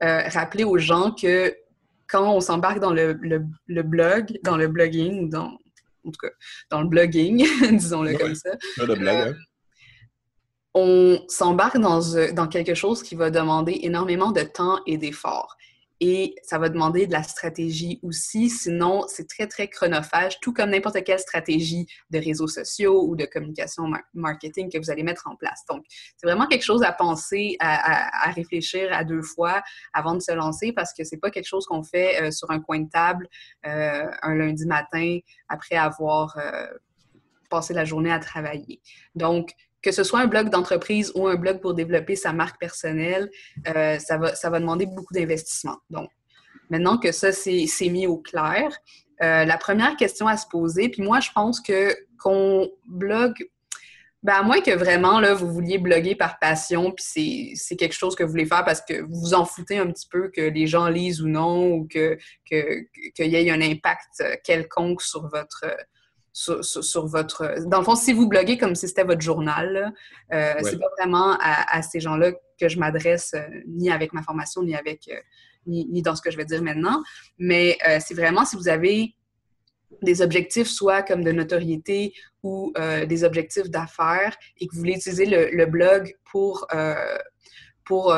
rappeler 0.00 0.64
aux 0.64 0.78
gens 0.78 1.12
que 1.12 1.54
quand 2.08 2.32
on 2.32 2.40
s'embarque 2.40 2.80
dans 2.80 2.92
le, 2.92 3.18
le, 3.66 3.82
blog, 3.82 4.38
dans 4.42 4.56
le 4.56 4.68
blogging, 4.68 5.28
dans, 5.30 5.58
en 6.04 6.10
tout 6.10 6.18
cas 6.20 6.30
dans 6.70 6.82
le 6.82 6.88
blogging, 6.88 7.46
disons-le 7.70 8.16
comme 8.16 8.34
ça. 8.34 8.50
Euh, 8.80 9.32
hein. 9.32 9.34
On 10.74 11.18
s'embarque 11.28 11.78
dans, 11.78 12.16
euh, 12.16 12.32
dans 12.32 12.48
quelque 12.48 12.74
chose 12.74 13.02
qui 13.02 13.14
va 13.14 13.30
demander 13.30 13.80
énormément 13.82 14.32
de 14.32 14.42
temps 14.42 14.80
et 14.86 14.98
d'efforts 14.98 15.56
et 16.06 16.34
ça 16.42 16.58
va 16.58 16.68
demander 16.68 17.06
de 17.06 17.12
la 17.12 17.22
stratégie 17.22 17.98
aussi. 18.02 18.50
Sinon, 18.50 19.06
c'est 19.08 19.26
très, 19.26 19.46
très 19.46 19.68
chronophage, 19.68 20.38
tout 20.42 20.52
comme 20.52 20.68
n'importe 20.68 21.02
quelle 21.02 21.18
stratégie 21.18 21.86
de 22.10 22.18
réseaux 22.18 22.46
sociaux 22.46 23.06
ou 23.08 23.16
de 23.16 23.24
communication 23.24 23.84
marketing 24.12 24.70
que 24.70 24.76
vous 24.76 24.90
allez 24.90 25.02
mettre 25.02 25.26
en 25.30 25.34
place. 25.34 25.64
Donc, 25.66 25.82
c'est 25.88 26.26
vraiment 26.26 26.46
quelque 26.46 26.62
chose 26.62 26.82
à 26.82 26.92
penser, 26.92 27.56
à, 27.58 28.30
réfléchir 28.32 28.90
à 28.92 29.02
deux 29.02 29.22
fois 29.22 29.62
avant 29.94 30.14
de 30.14 30.20
se 30.20 30.32
lancer 30.32 30.74
parce 30.74 30.92
que 30.92 31.04
c'est 31.04 31.16
pas 31.16 31.30
quelque 31.30 31.48
chose 31.48 31.64
qu'on 31.64 31.82
fait 31.82 32.20
euh, 32.20 32.30
sur 32.30 32.50
un 32.50 32.60
coin 32.60 32.80
de 32.80 32.90
table 32.90 33.26
euh, 33.66 34.06
un 34.20 34.34
lundi 34.34 34.66
matin 34.66 35.20
après 35.48 35.76
avoir 35.76 36.36
euh, 36.36 36.66
passé 37.48 37.72
la 37.72 37.86
journée 37.86 38.12
à 38.12 38.18
travailler. 38.18 38.82
Donc, 39.14 39.52
que 39.84 39.92
ce 39.92 40.02
soit 40.02 40.20
un 40.20 40.26
blog 40.26 40.48
d'entreprise 40.48 41.12
ou 41.14 41.28
un 41.28 41.36
blog 41.36 41.60
pour 41.60 41.74
développer 41.74 42.16
sa 42.16 42.32
marque 42.32 42.58
personnelle, 42.58 43.30
euh, 43.68 43.98
ça, 43.98 44.16
va, 44.16 44.34
ça 44.34 44.48
va 44.48 44.58
demander 44.58 44.86
beaucoup 44.86 45.12
d'investissement. 45.12 45.76
Donc, 45.90 46.08
maintenant 46.70 46.96
que 46.96 47.12
ça, 47.12 47.32
c'est 47.32 47.88
mis 47.90 48.06
au 48.06 48.16
clair, 48.16 48.74
euh, 49.22 49.44
la 49.44 49.58
première 49.58 49.96
question 49.96 50.26
à 50.26 50.38
se 50.38 50.46
poser, 50.48 50.88
puis 50.88 51.02
moi, 51.02 51.20
je 51.20 51.30
pense 51.34 51.60
que 51.60 51.94
qu'on 52.18 52.70
blogue, 52.86 53.36
ben 54.22 54.32
à 54.32 54.42
moins 54.42 54.62
que 54.62 54.70
vraiment, 54.70 55.20
là, 55.20 55.34
vous 55.34 55.52
vouliez 55.52 55.76
bloguer 55.76 56.16
par 56.16 56.38
passion, 56.38 56.90
puis 56.90 57.54
c'est 57.54 57.76
quelque 57.76 57.92
chose 57.92 58.16
que 58.16 58.24
vous 58.24 58.30
voulez 58.30 58.46
faire 58.46 58.64
parce 58.64 58.80
que 58.80 59.02
vous 59.02 59.20
vous 59.20 59.34
en 59.34 59.44
foutez 59.44 59.76
un 59.76 59.90
petit 59.90 60.08
peu 60.10 60.30
que 60.30 60.40
les 60.40 60.66
gens 60.66 60.88
lisent 60.88 61.20
ou 61.20 61.28
non, 61.28 61.66
ou 61.74 61.86
qu'il 61.86 62.16
que, 62.50 62.86
qu'il 63.14 63.26
y 63.26 63.36
ait 63.36 63.50
un 63.50 63.60
impact 63.60 64.24
quelconque 64.42 65.02
sur 65.02 65.28
votre 65.28 65.66
sur, 66.34 67.06
votre... 67.06 67.64
Dans 67.66 67.78
le 67.78 67.84
fond, 67.84 67.94
si 67.94 68.12
vous 68.12 68.28
bloguez 68.28 68.58
comme 68.58 68.74
si 68.74 68.88
c'était 68.88 69.04
votre 69.04 69.20
journal, 69.20 69.94
euh, 70.32 70.54
c'est 70.62 70.78
pas 70.78 70.88
vraiment 70.98 71.38
à, 71.40 71.80
ces 71.82 72.00
gens-là 72.00 72.32
que 72.60 72.68
je 72.68 72.78
m'adresse, 72.78 73.34
euh, 73.34 73.46
ni 73.68 73.90
avec 73.90 74.12
ma 74.12 74.22
formation, 74.22 74.62
ni 74.62 74.74
avec... 74.74 75.08
Euh, 75.08 75.20
ni, 75.66 76.02
dans 76.02 76.14
ce 76.14 76.20
que 76.20 76.30
je 76.30 76.36
vais 76.36 76.44
dire 76.44 76.60
maintenant. 76.60 77.02
Mais 77.38 77.78
c'est 77.98 78.12
vraiment 78.12 78.44
si 78.44 78.54
vous 78.54 78.68
avez 78.68 79.14
des 80.02 80.20
objectifs, 80.20 80.66
soit 80.66 81.02
comme 81.02 81.24
de 81.24 81.32
notoriété 81.32 82.12
ou 82.42 82.70
des 83.08 83.24
objectifs 83.24 83.70
d'affaires, 83.70 84.36
et 84.58 84.66
que 84.66 84.74
vous 84.74 84.80
voulez 84.80 84.96
utiliser 84.96 85.24
le, 85.24 85.64
blog 85.64 86.14
pour, 86.30 86.66
pour, 87.86 88.14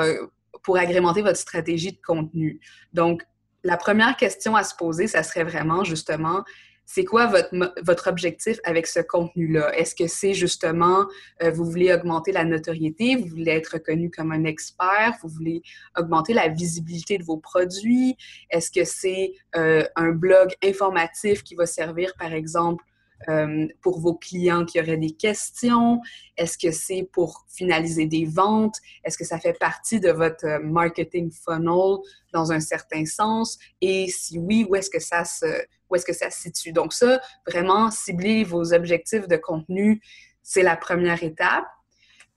pour 0.64 0.76
agrémenter 0.76 1.22
votre 1.22 1.38
stratégie 1.38 1.92
de 1.92 2.00
contenu. 2.04 2.58
Donc, 2.92 3.22
la 3.62 3.76
première 3.76 4.16
question 4.16 4.56
à 4.56 4.64
se 4.64 4.74
poser, 4.74 5.06
ça 5.06 5.22
serait 5.22 5.44
vraiment 5.44 5.84
justement 5.84 6.42
c'est 6.86 7.04
quoi 7.04 7.26
votre, 7.26 7.50
votre 7.82 8.08
objectif 8.08 8.58
avec 8.64 8.86
ce 8.86 9.00
contenu-là? 9.00 9.76
Est-ce 9.76 9.94
que 9.94 10.06
c'est 10.06 10.34
justement, 10.34 11.06
euh, 11.42 11.50
vous 11.50 11.64
voulez 11.64 11.92
augmenter 11.92 12.30
la 12.30 12.44
notoriété, 12.44 13.16
vous 13.16 13.26
voulez 13.26 13.50
être 13.50 13.74
reconnu 13.74 14.10
comme 14.10 14.30
un 14.30 14.44
expert, 14.44 15.14
vous 15.20 15.28
voulez 15.28 15.62
augmenter 15.98 16.32
la 16.32 16.48
visibilité 16.48 17.18
de 17.18 17.24
vos 17.24 17.38
produits? 17.38 18.16
Est-ce 18.50 18.70
que 18.70 18.84
c'est 18.84 19.32
euh, 19.56 19.84
un 19.96 20.12
blog 20.12 20.54
informatif 20.64 21.42
qui 21.42 21.56
va 21.56 21.66
servir, 21.66 22.14
par 22.18 22.32
exemple, 22.32 22.84
euh, 23.28 23.66
pour 23.82 24.00
vos 24.00 24.14
clients 24.14 24.64
qui 24.64 24.80
auraient 24.80 24.96
des 24.96 25.12
questions? 25.12 26.00
Est-ce 26.36 26.58
que 26.58 26.70
c'est 26.70 27.08
pour 27.12 27.44
finaliser 27.48 28.06
des 28.06 28.24
ventes? 28.24 28.76
Est-ce 29.04 29.18
que 29.18 29.24
ça 29.24 29.38
fait 29.38 29.58
partie 29.58 30.00
de 30.00 30.10
votre 30.10 30.60
marketing 30.62 31.30
funnel 31.30 31.98
dans 32.32 32.52
un 32.52 32.60
certain 32.60 33.04
sens? 33.04 33.58
Et 33.80 34.08
si 34.08 34.38
oui, 34.38 34.66
où 34.68 34.76
est-ce 34.76 34.90
que 34.90 35.00
ça 35.00 35.24
se, 35.24 35.46
où 35.88 35.96
est-ce 35.96 36.04
que 36.04 36.12
ça 36.14 36.30
se 36.30 36.42
situe? 36.42 36.72
Donc 36.72 36.92
ça, 36.92 37.20
vraiment, 37.46 37.90
cibler 37.90 38.44
vos 38.44 38.72
objectifs 38.72 39.28
de 39.28 39.36
contenu, 39.36 40.00
c'est 40.42 40.62
la 40.62 40.76
première 40.76 41.22
étape. 41.22 41.66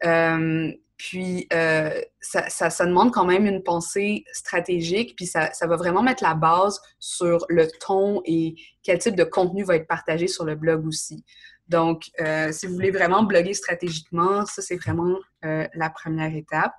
Euh, 0.05 0.71
puis, 0.99 1.47
euh, 1.53 2.01
ça, 2.19 2.85
demande 2.85 3.13
quand 3.13 3.23
même 3.23 3.45
une 3.45 3.63
pensée 3.63 4.25
stratégique, 4.33 5.15
puis 5.15 5.27
ça, 5.27 5.49
ça, 5.53 5.65
va 5.65 5.77
vraiment 5.77 6.03
mettre 6.03 6.21
la 6.21 6.33
base 6.33 6.81
sur 6.99 7.45
le 7.47 7.69
ton 7.79 8.21
et 8.25 8.55
quel 8.83 8.99
type 8.99 9.15
de 9.15 9.23
contenu 9.23 9.63
va 9.63 9.77
être 9.77 9.87
partagé 9.87 10.27
sur 10.27 10.43
le 10.43 10.55
blog 10.55 10.85
aussi. 10.85 11.23
Donc, 11.69 12.03
euh, 12.19 12.51
si 12.51 12.67
vous 12.67 12.73
voulez 12.73 12.91
vraiment 12.91 13.23
bloguer 13.23 13.53
stratégiquement, 13.53 14.45
ça, 14.45 14.61
c'est 14.61 14.75
vraiment 14.75 15.17
euh, 15.45 15.65
la 15.73 15.89
première 15.89 16.35
étape. 16.35 16.73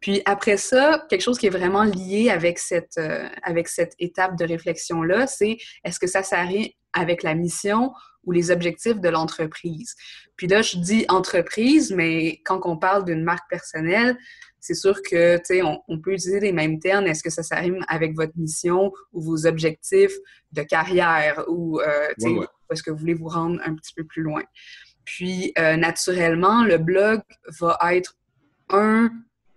Puis 0.00 0.20
après 0.26 0.58
ça, 0.58 1.06
quelque 1.08 1.22
chose 1.22 1.38
qui 1.38 1.46
est 1.46 1.50
vraiment 1.50 1.84
lié 1.84 2.28
avec 2.28 2.58
cette, 2.58 3.00
avec 3.42 3.68
cette 3.68 3.94
étape 3.98 4.36
de 4.36 4.44
réflexion-là, 4.44 5.26
c'est 5.26 5.56
est-ce 5.84 5.98
que 5.98 6.06
ça 6.06 6.22
s'arrête 6.22 6.72
avec 6.92 7.22
la 7.22 7.34
mission 7.34 7.92
ou 8.24 8.32
les 8.32 8.50
objectifs 8.50 9.00
de 9.00 9.08
l'entreprise. 9.08 9.94
Puis 10.36 10.46
là, 10.46 10.62
je 10.62 10.78
dis 10.78 11.04
entreprise, 11.08 11.92
mais 11.92 12.40
quand 12.44 12.60
on 12.64 12.76
parle 12.76 13.04
d'une 13.04 13.22
marque 13.22 13.48
personnelle, 13.48 14.16
c'est 14.60 14.74
sûr 14.74 15.00
que, 15.02 15.38
tu 15.38 15.42
sais, 15.44 15.62
on, 15.62 15.98
peut 16.00 16.12
utiliser 16.12 16.40
les 16.40 16.52
mêmes 16.52 16.78
termes. 16.78 17.06
Est-ce 17.06 17.22
que 17.22 17.30
ça 17.30 17.42
s'arrime 17.42 17.82
avec 17.88 18.14
votre 18.14 18.32
mission 18.36 18.92
ou 19.12 19.22
vos 19.22 19.46
objectifs 19.46 20.12
de 20.52 20.62
carrière 20.62 21.44
ou, 21.48 21.80
euh, 21.80 22.08
tu 22.20 22.28
sais, 22.28 22.36
est-ce 22.70 22.82
que 22.82 22.90
vous 22.90 22.98
voulez 22.98 23.14
vous 23.14 23.28
rendre 23.28 23.60
un 23.64 23.74
petit 23.74 23.94
peu 23.94 24.04
plus 24.04 24.22
loin? 24.22 24.42
Puis, 25.04 25.52
euh, 25.58 25.76
naturellement, 25.76 26.62
le 26.62 26.76
blog 26.78 27.22
va 27.58 27.78
être 27.94 28.16
un 28.68 29.10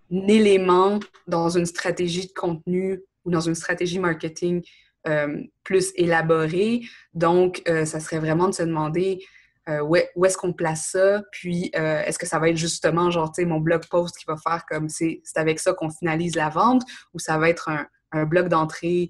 élément 0.09 0.99
dans 1.27 1.49
une 1.49 1.65
stratégie 1.65 2.27
de 2.27 2.33
contenu 2.33 3.01
ou 3.25 3.31
dans 3.31 3.41
une 3.41 3.55
stratégie 3.55 3.99
marketing 3.99 4.63
euh, 5.05 5.43
plus 5.65 5.91
élaborée. 5.95 6.79
Donc, 7.13 7.61
euh, 7.67 7.83
ça 7.83 7.99
serait 7.99 8.19
vraiment 8.19 8.47
de 8.47 8.53
se 8.53 8.63
demander 8.63 9.19
euh, 9.67 9.81
où, 9.81 10.25
est-ce 10.25 10.37
qu'on 10.37 10.53
place 10.53 10.91
ça, 10.91 11.21
puis 11.31 11.71
est-ce 11.73 12.17
que 12.17 12.25
ça 12.25 12.39
va 12.39 12.49
être 12.49 12.57
justement, 12.57 13.11
genre, 13.11 13.31
tu 13.31 13.41
sais, 13.41 13.45
mon 13.45 13.59
blog 13.59 13.85
post 13.89 14.17
qui 14.17 14.25
va 14.25 14.37
faire 14.37 14.65
comme 14.65 14.87
c'est 14.87 15.21
avec 15.35 15.59
ça 15.59 15.73
qu'on 15.73 15.89
finalise 15.89 16.35
la 16.35 16.49
vente, 16.49 16.83
ou 17.13 17.19
ça 17.19 17.37
va 17.37 17.49
être 17.49 17.67
un, 17.69 17.85
un 18.11 18.25
blog 18.25 18.47
d'entrée 18.47 19.09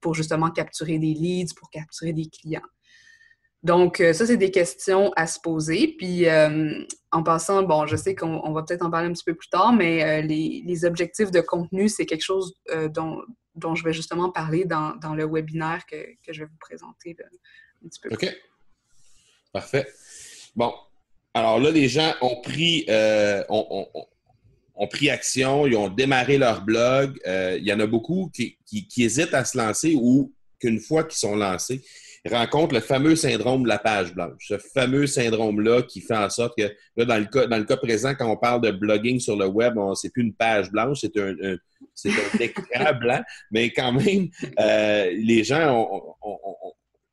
pour 0.00 0.14
justement 0.14 0.50
capturer 0.50 0.98
des 0.98 1.14
leads, 1.14 1.54
pour 1.54 1.70
capturer 1.70 2.14
des 2.14 2.28
clients? 2.30 2.62
Donc, 3.62 3.98
ça, 3.98 4.26
c'est 4.26 4.38
des 4.38 4.50
questions 4.50 5.12
à 5.16 5.26
se 5.26 5.38
poser. 5.38 5.96
Puis, 5.98 6.26
en 7.12 7.22
passant, 7.22 7.62
bon, 7.62 7.86
je 7.86 7.96
sais 7.96 8.14
qu'on 8.14 8.52
va 8.52 8.62
peut-être 8.62 8.84
en 8.86 8.90
parler 8.90 9.08
un 9.08 9.12
petit 9.12 9.24
peu 9.24 9.34
plus 9.34 9.50
tard, 9.50 9.74
mais 9.74 10.22
les, 10.22 10.84
objectifs 10.86 11.30
de 11.30 11.40
contenu, 11.40 11.90
c'est 11.90 12.06
quelque 12.06 12.24
chose 12.24 12.54
dont, 12.94 13.20
dont 13.58 13.74
je 13.74 13.84
vais 13.84 13.92
justement 13.92 14.30
parler 14.30 14.64
dans, 14.64 14.96
dans 14.96 15.14
le 15.14 15.26
webinaire 15.26 15.84
que, 15.86 15.96
que, 16.24 16.32
je 16.32 16.40
vais 16.40 16.46
vous 16.46 16.58
présenter 16.58 17.16
un 17.84 17.88
petit 17.88 18.00
peu. 18.00 18.08
OK. 18.12 18.36
Parfait. 19.52 19.86
Bon. 20.54 20.72
Alors 21.34 21.60
là, 21.60 21.70
les 21.70 21.88
gens 21.88 22.14
ont 22.20 22.40
pris, 22.40 22.84
euh, 22.88 23.44
ont, 23.48 23.86
ont, 24.74 24.88
pris 24.88 25.10
action, 25.10 25.66
ils 25.66 25.76
ont 25.76 25.88
démarré 25.88 26.38
leur 26.38 26.62
blog. 26.62 27.18
Euh, 27.26 27.56
il 27.58 27.66
y 27.66 27.72
en 27.72 27.80
a 27.80 27.86
beaucoup 27.86 28.30
qui, 28.34 28.58
qui, 28.64 28.86
qui 28.88 29.04
hésitent 29.04 29.34
à 29.34 29.44
se 29.44 29.56
lancer 29.56 29.94
ou 29.94 30.32
qu'une 30.58 30.80
fois 30.80 31.04
qu'ils 31.04 31.18
sont 31.18 31.36
lancés, 31.36 31.84
rencontre 32.28 32.74
le 32.74 32.80
fameux 32.80 33.16
syndrome 33.16 33.64
de 33.64 33.68
la 33.68 33.78
page 33.78 34.14
blanche. 34.14 34.46
Ce 34.46 34.58
fameux 34.58 35.06
syndrome-là 35.06 35.82
qui 35.82 36.00
fait 36.00 36.16
en 36.16 36.30
sorte 36.30 36.56
que, 36.56 36.72
là, 36.96 37.04
dans 37.04 37.18
le 37.18 37.26
cas, 37.26 37.46
dans 37.46 37.58
le 37.58 37.64
cas 37.64 37.76
présent, 37.76 38.14
quand 38.14 38.30
on 38.30 38.36
parle 38.36 38.60
de 38.60 38.70
blogging 38.70 39.20
sur 39.20 39.36
le 39.36 39.46
web, 39.46 39.74
c'est 39.94 40.12
plus 40.12 40.22
une 40.22 40.34
page 40.34 40.70
blanche, 40.70 40.98
c'est 41.00 41.16
un, 41.18 41.34
c'est 41.94 42.10
un 42.10 42.38
écran 42.40 42.94
blanc, 42.98 43.22
mais 43.50 43.72
quand 43.72 43.92
même, 43.92 44.28
euh, 44.60 45.10
les 45.12 45.44
gens 45.44 45.88
ont, 46.30 46.64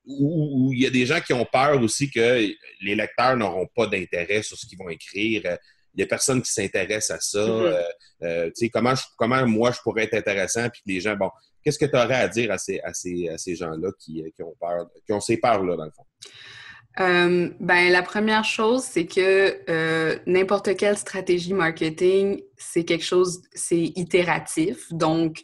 ou 0.07 0.71
il 0.73 0.83
y 0.83 0.85
a 0.85 0.89
des 0.89 1.05
gens 1.05 1.19
qui 1.19 1.33
ont 1.33 1.45
peur 1.45 1.81
aussi 1.81 2.09
que 2.09 2.47
les 2.81 2.95
lecteurs 2.95 3.35
n'auront 3.35 3.67
pas 3.75 3.87
d'intérêt 3.87 4.43
sur 4.43 4.57
ce 4.57 4.65
qu'ils 4.65 4.77
vont 4.77 4.89
écrire. 4.89 5.41
Il 5.93 5.97
n'y 5.97 6.03
a 6.03 6.07
personne 6.07 6.41
qui 6.41 6.51
s'intéresse 6.51 7.09
à 7.09 7.19
ça. 7.19 7.39
Euh, 7.39 7.81
euh, 8.21 8.51
comment, 8.71 8.93
comment 9.17 9.45
moi 9.47 9.71
je 9.71 9.79
pourrais 9.81 10.03
être 10.03 10.13
intéressant, 10.13 10.69
puis 10.69 10.81
les 10.85 10.99
gens, 10.99 11.15
bon, 11.15 11.31
Qu'est-ce 11.65 11.79
que 11.79 11.85
tu 11.85 11.97
aurais 11.97 12.13
à 12.13 12.27
dire 12.27 12.51
à 12.51 12.59
ces, 12.59 12.79
à 12.79 12.93
ces, 12.93 13.55
gens-là 13.55 13.89
qui, 13.97 14.23
ont 14.39 14.53
peur, 14.61 14.85
qui 15.03 15.13
ont 15.13 15.19
ces 15.19 15.37
peurs-là, 15.37 15.75
dans 15.75 15.85
le 15.85 15.91
fond? 15.91 16.05
Euh, 16.99 17.49
ben, 17.59 17.91
la 17.91 18.03
première 18.03 18.45
chose, 18.45 18.83
c'est 18.83 19.07
que 19.07 19.59
euh, 19.67 20.19
n'importe 20.27 20.77
quelle 20.77 20.95
stratégie 20.95 21.55
marketing, 21.55 22.39
c'est 22.55 22.85
quelque 22.85 23.03
chose, 23.03 23.41
c'est 23.55 23.81
itératif. 23.95 24.93
Donc, 24.93 25.41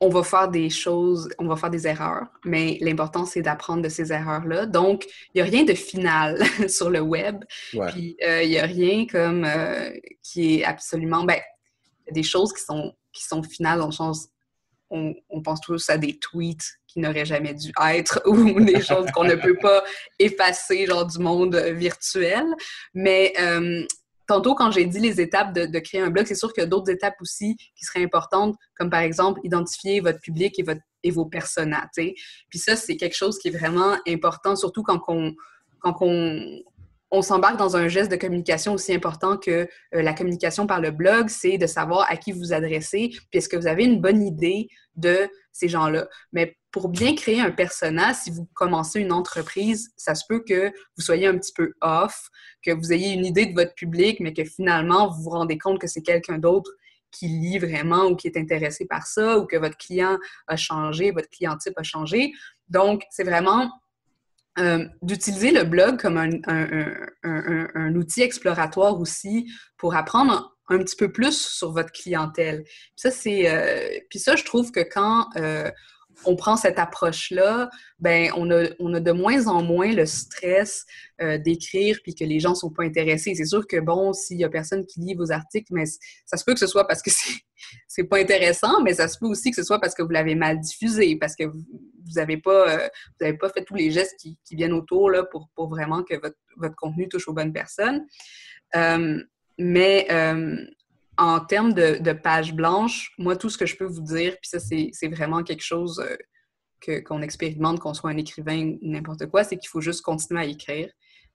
on 0.00 0.08
va 0.08 0.24
faire 0.24 0.48
des 0.48 0.68
choses, 0.68 1.28
on 1.38 1.46
va 1.46 1.54
faire 1.54 1.70
des 1.70 1.86
erreurs, 1.86 2.26
mais 2.44 2.76
l'important, 2.80 3.24
c'est 3.24 3.40
d'apprendre 3.40 3.82
de 3.82 3.88
ces 3.88 4.12
erreurs-là. 4.12 4.66
Donc, 4.66 5.06
il 5.32 5.40
n'y 5.40 5.42
a 5.42 5.44
rien 5.44 5.62
de 5.62 5.74
final 5.74 6.42
sur 6.68 6.90
le 6.90 7.00
web. 7.00 7.44
Puis, 7.70 8.16
euh, 8.24 8.42
il 8.42 8.50
n'y 8.50 8.58
a 8.58 8.66
rien 8.66 9.06
comme 9.06 9.46
qui 10.24 10.56
est 10.56 10.64
absolument. 10.64 11.22
Ben, 11.22 11.38
des 12.10 12.24
choses 12.24 12.52
qui 12.52 12.62
sont, 12.62 12.92
qui 13.12 13.22
sont 13.24 13.44
finales 13.44 13.78
dans 13.78 13.86
le 13.86 13.92
sens 13.92 14.31
on, 14.92 15.42
pense 15.42 15.60
tous 15.60 15.88
à 15.90 15.98
des 15.98 16.18
tweets 16.18 16.78
qui 16.86 17.00
n'auraient 17.00 17.24
jamais 17.24 17.54
dû 17.54 17.72
être 17.90 18.22
ou 18.26 18.60
des 18.60 18.82
choses 18.82 19.10
qu'on 19.12 19.24
ne 19.24 19.34
peut 19.34 19.56
pas 19.56 19.82
effacer, 20.18 20.86
genre 20.86 21.06
du 21.06 21.18
monde 21.18 21.56
virtuel. 21.56 22.44
Mais 22.94 23.32
euh, 23.40 23.84
tantôt, 24.26 24.54
quand 24.54 24.70
j'ai 24.70 24.84
dit 24.84 25.00
les 25.00 25.20
étapes 25.20 25.54
de, 25.54 25.78
créer 25.78 26.00
un 26.00 26.10
blog, 26.10 26.26
c'est 26.26 26.34
sûr 26.34 26.52
qu'il 26.52 26.62
y 26.62 26.66
a 26.66 26.68
d'autres 26.68 26.90
étapes 26.90 27.16
aussi 27.20 27.56
qui 27.74 27.84
seraient 27.84 28.04
importantes, 28.04 28.56
comme 28.76 28.90
par 28.90 29.00
exemple 29.00 29.40
identifier 29.44 30.00
votre 30.00 30.20
public 30.20 30.58
et, 30.58 30.62
votre, 30.62 30.82
et 31.02 31.10
vos 31.10 31.26
personas. 31.26 31.88
Puis 31.96 32.58
ça, 32.58 32.76
c'est 32.76 32.96
quelque 32.96 33.16
chose 33.16 33.38
qui 33.38 33.48
est 33.48 33.56
vraiment 33.56 33.96
important, 34.06 34.54
surtout 34.56 34.82
quand 34.82 35.00
quand 35.82 35.96
on, 36.00 36.62
on 37.12 37.20
s'embarque 37.20 37.58
dans 37.58 37.76
un 37.76 37.88
geste 37.88 38.10
de 38.10 38.16
communication 38.16 38.72
aussi 38.72 38.94
important 38.94 39.36
que 39.36 39.68
euh, 39.94 40.02
la 40.02 40.14
communication 40.14 40.66
par 40.66 40.80
le 40.80 40.90
blog, 40.90 41.28
c'est 41.28 41.58
de 41.58 41.66
savoir 41.66 42.10
à 42.10 42.16
qui 42.16 42.32
vous 42.32 42.54
adressez, 42.54 43.10
puis 43.10 43.38
est-ce 43.38 43.50
que 43.50 43.56
vous 43.56 43.66
avez 43.66 43.84
une 43.84 44.00
bonne 44.00 44.22
idée 44.22 44.68
de 44.96 45.28
ces 45.52 45.68
gens-là. 45.68 46.08
Mais 46.32 46.56
pour 46.70 46.88
bien 46.88 47.14
créer 47.14 47.40
un 47.40 47.50
personnage, 47.50 48.16
si 48.16 48.30
vous 48.30 48.48
commencez 48.54 49.00
une 49.00 49.12
entreprise, 49.12 49.92
ça 49.96 50.14
se 50.14 50.24
peut 50.26 50.42
que 50.46 50.68
vous 50.68 51.02
soyez 51.02 51.26
un 51.26 51.36
petit 51.36 51.52
peu 51.52 51.74
off, 51.82 52.30
que 52.62 52.70
vous 52.70 52.92
ayez 52.92 53.12
une 53.12 53.26
idée 53.26 53.46
de 53.46 53.54
votre 53.54 53.74
public, 53.74 54.18
mais 54.20 54.32
que 54.32 54.44
finalement, 54.44 55.08
vous 55.08 55.22
vous 55.22 55.30
rendez 55.30 55.58
compte 55.58 55.78
que 55.78 55.86
c'est 55.86 56.02
quelqu'un 56.02 56.38
d'autre 56.38 56.70
qui 57.10 57.28
lit 57.28 57.58
vraiment 57.58 58.06
ou 58.06 58.16
qui 58.16 58.26
est 58.26 58.38
intéressé 58.38 58.86
par 58.86 59.06
ça, 59.06 59.38
ou 59.38 59.46
que 59.46 59.56
votre 59.56 59.76
client 59.76 60.18
a 60.46 60.56
changé, 60.56 61.10
votre 61.10 61.28
client 61.28 61.58
type 61.58 61.74
a 61.76 61.82
changé. 61.82 62.32
Donc, 62.70 63.04
c'est 63.10 63.24
vraiment 63.24 63.70
euh, 64.58 64.84
d'utiliser 65.00 65.50
le 65.50 65.64
blog 65.64 65.98
comme 65.98 66.18
un, 66.18 67.94
outil 67.94 68.20
exploratoire 68.20 69.00
aussi 69.00 69.50
pour 69.78 69.94
apprendre 69.94 70.56
un 70.68 70.78
petit 70.78 70.96
peu 70.96 71.10
plus 71.10 71.38
sur 71.38 71.72
votre 71.72 71.90
clientèle. 71.90 72.62
Puis 72.64 72.92
ça, 72.96 73.10
c'est, 73.10 73.50
euh, 73.50 73.98
puis 74.10 74.18
ça, 74.18 74.36
je 74.36 74.44
trouve 74.44 74.70
que 74.70 74.80
quand 74.80 75.26
euh, 75.36 75.70
on 76.24 76.36
prend 76.36 76.56
cette 76.56 76.78
approche-là, 76.78 77.70
ben 77.98 78.30
on 78.36 78.50
a, 78.50 78.68
on 78.78 78.94
a 78.94 79.00
de 79.00 79.12
moins 79.12 79.46
en 79.46 79.62
moins 79.62 79.92
le 79.92 80.06
stress 80.06 80.84
euh, 81.20 81.38
d'écrire 81.38 81.98
puis 82.02 82.14
que 82.14 82.24
les 82.24 82.40
gens 82.40 82.54
sont 82.54 82.70
pas 82.70 82.84
intéressés. 82.84 83.34
C'est 83.34 83.46
sûr 83.46 83.66
que 83.66 83.80
bon, 83.80 84.12
s'il 84.12 84.38
y 84.38 84.44
a 84.44 84.48
personne 84.48 84.86
qui 84.86 85.00
lit 85.00 85.14
vos 85.14 85.32
articles, 85.32 85.72
mais 85.72 85.84
ça 86.26 86.36
se 86.36 86.44
peut 86.44 86.52
que 86.52 86.60
ce 86.60 86.66
soit 86.66 86.86
parce 86.86 87.02
que 87.02 87.10
c'est 87.88 88.04
pas 88.04 88.18
intéressant, 88.18 88.82
mais 88.82 88.94
ça 88.94 89.08
se 89.08 89.18
peut 89.18 89.26
aussi 89.26 89.50
que 89.50 89.56
ce 89.56 89.62
soit 89.62 89.80
parce 89.80 89.94
que 89.94 90.02
vous 90.02 90.10
l'avez 90.10 90.34
mal 90.34 90.60
diffusé, 90.60 91.16
parce 91.16 91.34
que 91.34 91.44
vous 91.44 91.64
n'avez 92.16 92.36
pas 92.36 92.88
euh, 93.20 93.32
pas 93.38 93.48
fait 93.48 93.64
tous 93.64 93.74
les 93.74 93.90
gestes 93.90 94.16
qui, 94.18 94.36
viennent 94.52 94.72
autour 94.72 95.10
là 95.10 95.24
pour, 95.24 95.68
vraiment 95.68 96.02
que 96.02 96.14
votre, 96.20 96.36
votre, 96.56 96.76
contenu 96.76 97.08
touche 97.08 97.28
aux 97.28 97.32
bonnes 97.32 97.52
personnes. 97.52 98.06
Euh, 98.76 99.22
mais 99.58 100.06
en 101.18 101.40
termes 101.40 101.74
de, 101.74 102.12
page 102.12 102.54
blanche, 102.54 103.12
moi, 103.18 103.36
tout 103.36 103.50
ce 103.50 103.58
que 103.58 103.66
je 103.66 103.76
peux 103.76 103.84
vous 103.84 104.00
dire, 104.00 104.36
puis 104.40 104.48
ça, 104.48 104.58
c'est 104.60 105.08
vraiment 105.08 105.42
quelque 105.42 105.62
chose 105.62 106.02
euh, 106.88 107.00
qu'on 107.02 107.22
expérimente, 107.22 107.80
qu'on 107.80 107.94
soit 107.94 108.10
un 108.10 108.16
écrivain 108.16 108.76
ou 108.80 108.90
n'importe 108.90 109.26
quoi, 109.26 109.44
c'est 109.44 109.56
qu'il 109.56 109.68
faut 109.68 109.80
juste 109.80 110.02
continuer 110.02 110.40
à 110.40 110.44
écrire. 110.44 110.90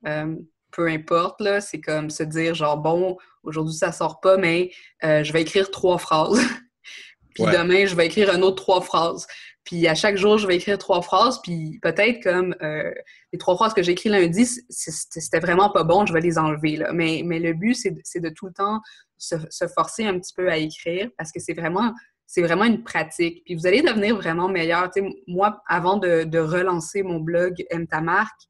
Euh, 0.08 0.36
peu 0.72 0.88
importe, 0.88 1.40
là, 1.42 1.62
c'est 1.62 1.80
comme 1.80 2.10
se 2.10 2.24
dire, 2.24 2.54
genre, 2.54 2.78
bon, 2.78 3.18
aujourd'hui, 3.44 3.76
ça 3.76 3.92
sort 3.92 4.20
pas, 4.20 4.38
mais 4.38 4.72
euh, 5.04 5.24
je 5.24 5.32
vais 5.32 5.42
écrire 5.42 5.72
trois 5.72 5.98
phrases. 5.98 6.40
puis 7.36 7.46
demain, 7.46 7.86
je 7.86 7.96
vais 7.96 8.08
écrire 8.08 8.32
un 8.34 8.42
autre 8.42 8.64
trois 8.64 8.82
phrases. 8.82 9.28
Puis 9.68 9.86
à 9.86 9.96
chaque 9.96 10.16
jour, 10.16 10.38
je 10.38 10.48
vais 10.48 10.56
écrire 10.56 10.78
trois 10.78 11.02
phrases, 11.02 11.42
puis 11.42 11.78
peut-être 11.82 12.24
comme 12.24 12.56
les 12.62 13.38
trois 13.38 13.56
phrases 13.56 13.74
que 13.74 13.84
j'ai 13.84 13.92
écrites 13.92 14.14
lundi, 14.14 14.48
c'était 14.70 15.42
vraiment 15.42 15.70
pas 15.70 15.84
bon, 15.84 16.06
je 16.06 16.14
vais 16.14 16.22
les 16.22 16.38
enlever. 16.38 16.82
Mais, 16.94 17.22
le 17.22 17.52
but, 17.52 17.76
c'est 17.76 18.22
de 18.22 18.30
tout 18.30 18.46
le 18.48 18.54
temps 18.54 18.80
se, 19.18 19.36
forcer 19.76 20.06
un 20.06 20.18
petit 20.20 20.34
peu 20.34 20.50
à 20.50 20.56
écrire 20.56 21.10
parce 21.18 21.34
que 21.34 21.42
c'est 21.42 21.54
vraiment 21.54 21.94
vraiment 22.38 22.64
une 22.64 22.84
pratique. 22.84 23.44
Puis 23.44 23.56
vous 23.56 23.68
allez 23.68 23.82
devenir 23.82 24.16
vraiment 24.16 24.48
meilleur. 24.48 24.90
moi, 25.28 25.62
avant 25.68 25.98
de, 25.98 26.40
relancer 26.40 27.04
mon 27.04 27.20
blog 27.20 27.66
Aime 27.70 27.88
ta 27.88 28.00
marque, 28.00 28.42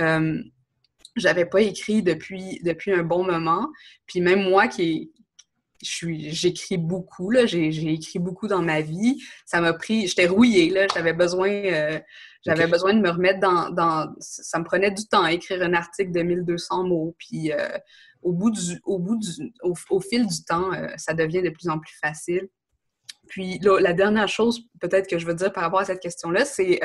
euh, 0.00 0.42
j'avais 1.16 1.44
pas 1.44 1.60
écrit 1.60 2.02
depuis, 2.02 2.58
depuis 2.64 2.92
un 2.92 3.02
bon 3.02 3.22
moment. 3.22 3.68
Puis 4.06 4.22
même 4.22 4.48
moi 4.48 4.66
qui 4.66 5.12
j'écris 5.84 6.78
beaucoup, 6.78 7.30
là, 7.30 7.46
j'ai, 7.46 7.92
écrit 7.92 8.18
beaucoup 8.18 8.48
dans 8.48 8.62
ma 8.62 8.80
vie. 8.80 9.22
Ça 9.46 9.60
m'a 9.60 9.72
pris, 9.72 10.06
j'étais 10.06 10.26
rouillée, 10.26 10.70
là, 10.70 10.86
j'avais 10.92 11.12
besoin, 11.12 11.50
euh, 11.50 11.98
j'avais 12.44 12.66
besoin 12.66 12.94
de 12.94 13.00
me 13.00 13.10
remettre 13.10 13.40
dans, 13.40 13.70
dans, 13.70 14.12
ça 14.18 14.58
me 14.58 14.64
prenait 14.64 14.90
du 14.90 15.06
temps 15.06 15.22
à 15.22 15.32
écrire 15.32 15.62
un 15.62 15.74
article 15.74 16.12
de 16.12 16.22
1200 16.22 16.84
mots. 16.84 17.14
Puis 17.18 17.52
euh, 17.52 17.78
au 18.22 18.32
bout 18.32 18.50
du, 18.50 18.80
au, 18.84 18.98
bout 18.98 19.16
du, 19.16 19.52
au, 19.62 20.00
fil 20.00 20.26
du 20.26 20.44
temps, 20.44 20.72
euh, 20.72 20.88
ça 20.96 21.14
devient 21.14 21.42
de 21.42 21.50
plus 21.50 21.68
en 21.68 21.78
plus 21.78 21.96
facile. 22.02 22.48
Puis 23.28 23.58
la 23.62 23.94
dernière 23.94 24.28
chose 24.28 24.68
peut-être 24.80 25.08
que 25.08 25.18
je 25.18 25.26
veux 25.26 25.34
dire 25.34 25.50
par 25.50 25.62
rapport 25.62 25.80
à 25.80 25.86
cette 25.86 26.00
question-là, 26.00 26.44
c'est 26.44 26.78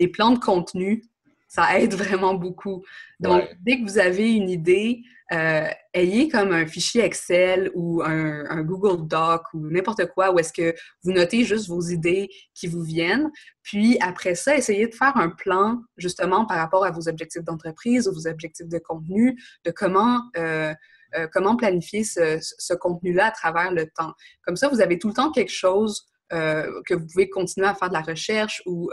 les 0.00 0.08
plans 0.08 0.30
de 0.30 0.38
contenu 0.38 1.04
ça 1.48 1.80
aide 1.80 1.94
vraiment 1.94 2.34
beaucoup. 2.34 2.84
Donc, 3.18 3.44
dès 3.60 3.78
que 3.78 3.84
vous 3.84 3.98
avez 3.98 4.32
une 4.32 4.50
idée, 4.50 5.02
euh, 5.32 5.68
ayez 5.92 6.28
comme 6.28 6.52
un 6.52 6.66
fichier 6.66 7.04
Excel 7.04 7.70
ou 7.74 8.02
un, 8.02 8.62
Google 8.62 9.06
Doc 9.06 9.42
ou 9.52 9.68
n'importe 9.68 10.06
quoi 10.06 10.30
où 10.30 10.38
est-ce 10.38 10.52
que 10.52 10.74
vous 11.02 11.12
notez 11.12 11.44
juste 11.44 11.68
vos 11.68 11.80
idées 11.80 12.28
qui 12.54 12.66
vous 12.66 12.82
viennent. 12.82 13.30
Puis 13.62 13.98
après 14.00 14.34
ça, 14.34 14.56
essayez 14.56 14.86
de 14.86 14.94
faire 14.94 15.16
un 15.16 15.28
plan 15.28 15.82
justement 15.96 16.46
par 16.46 16.58
rapport 16.58 16.84
à 16.84 16.90
vos 16.90 17.08
objectifs 17.08 17.44
d'entreprise 17.44 18.08
ou 18.08 18.14
vos 18.14 18.26
objectifs 18.26 18.68
de 18.68 18.78
contenu, 18.78 19.38
de 19.64 19.70
comment, 19.70 20.22
euh, 20.36 20.72
euh, 21.16 21.26
comment 21.32 21.56
planifier 21.56 22.04
ce, 22.04 22.38
ce 22.40 22.74
contenu-là 22.74 23.26
à 23.26 23.30
travers 23.30 23.72
le 23.72 23.86
temps. 23.86 24.14
Comme 24.42 24.56
ça, 24.56 24.68
vous 24.68 24.80
avez 24.80 24.98
tout 24.98 25.08
le 25.08 25.14
temps 25.14 25.30
quelque 25.30 25.52
chose 25.52 26.06
que 26.30 26.92
vous 26.92 27.06
pouvez 27.06 27.30
continuer 27.30 27.66
à 27.66 27.74
faire 27.74 27.88
de 27.88 27.94
la 27.94 28.02
recherche 28.02 28.60
ou, 28.66 28.90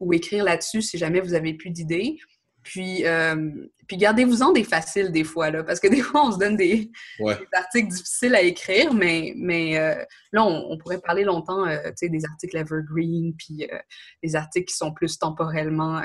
ou 0.00 0.12
écrire 0.12 0.44
là-dessus 0.44 0.82
si 0.82 0.98
jamais 0.98 1.20
vous 1.20 1.34
avez 1.34 1.54
plus 1.54 1.70
d'idées. 1.70 2.16
Puis, 2.66 3.06
euh, 3.06 3.52
puis 3.86 3.96
gardez-vous-en 3.96 4.50
des 4.50 4.64
faciles 4.64 5.12
des 5.12 5.22
fois, 5.22 5.50
là, 5.50 5.62
parce 5.62 5.78
que 5.78 5.86
des 5.88 6.02
fois, 6.02 6.26
on 6.26 6.32
se 6.32 6.38
donne 6.38 6.56
des, 6.56 6.90
articles 7.52 7.88
difficiles 7.88 8.34
à 8.34 8.42
écrire, 8.42 8.92
mais, 8.92 9.32
mais 9.36 9.78
euh, 9.78 9.94
là, 10.32 10.44
on, 10.44 10.76
pourrait 10.76 11.00
parler 11.00 11.22
longtemps 11.22 11.64
euh, 11.66 11.90
des 12.02 12.24
articles 12.24 12.56
evergreen, 12.56 13.34
puis 13.36 13.68
des 14.22 14.34
articles 14.34 14.66
qui 14.66 14.76
sont 14.76 14.92
plus 14.92 15.16
temporellement 15.16 16.02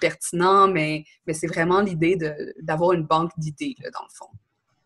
pertinents, 0.00 0.66
mais, 0.66 1.04
mais 1.26 1.34
c'est 1.34 1.46
vraiment 1.46 1.80
l'idée 1.80 2.16
d'avoir 2.62 2.92
une 2.92 3.04
banque 3.04 3.32
d'idées, 3.36 3.76
dans 3.80 4.02
le 4.02 4.14
fond. 4.16 4.30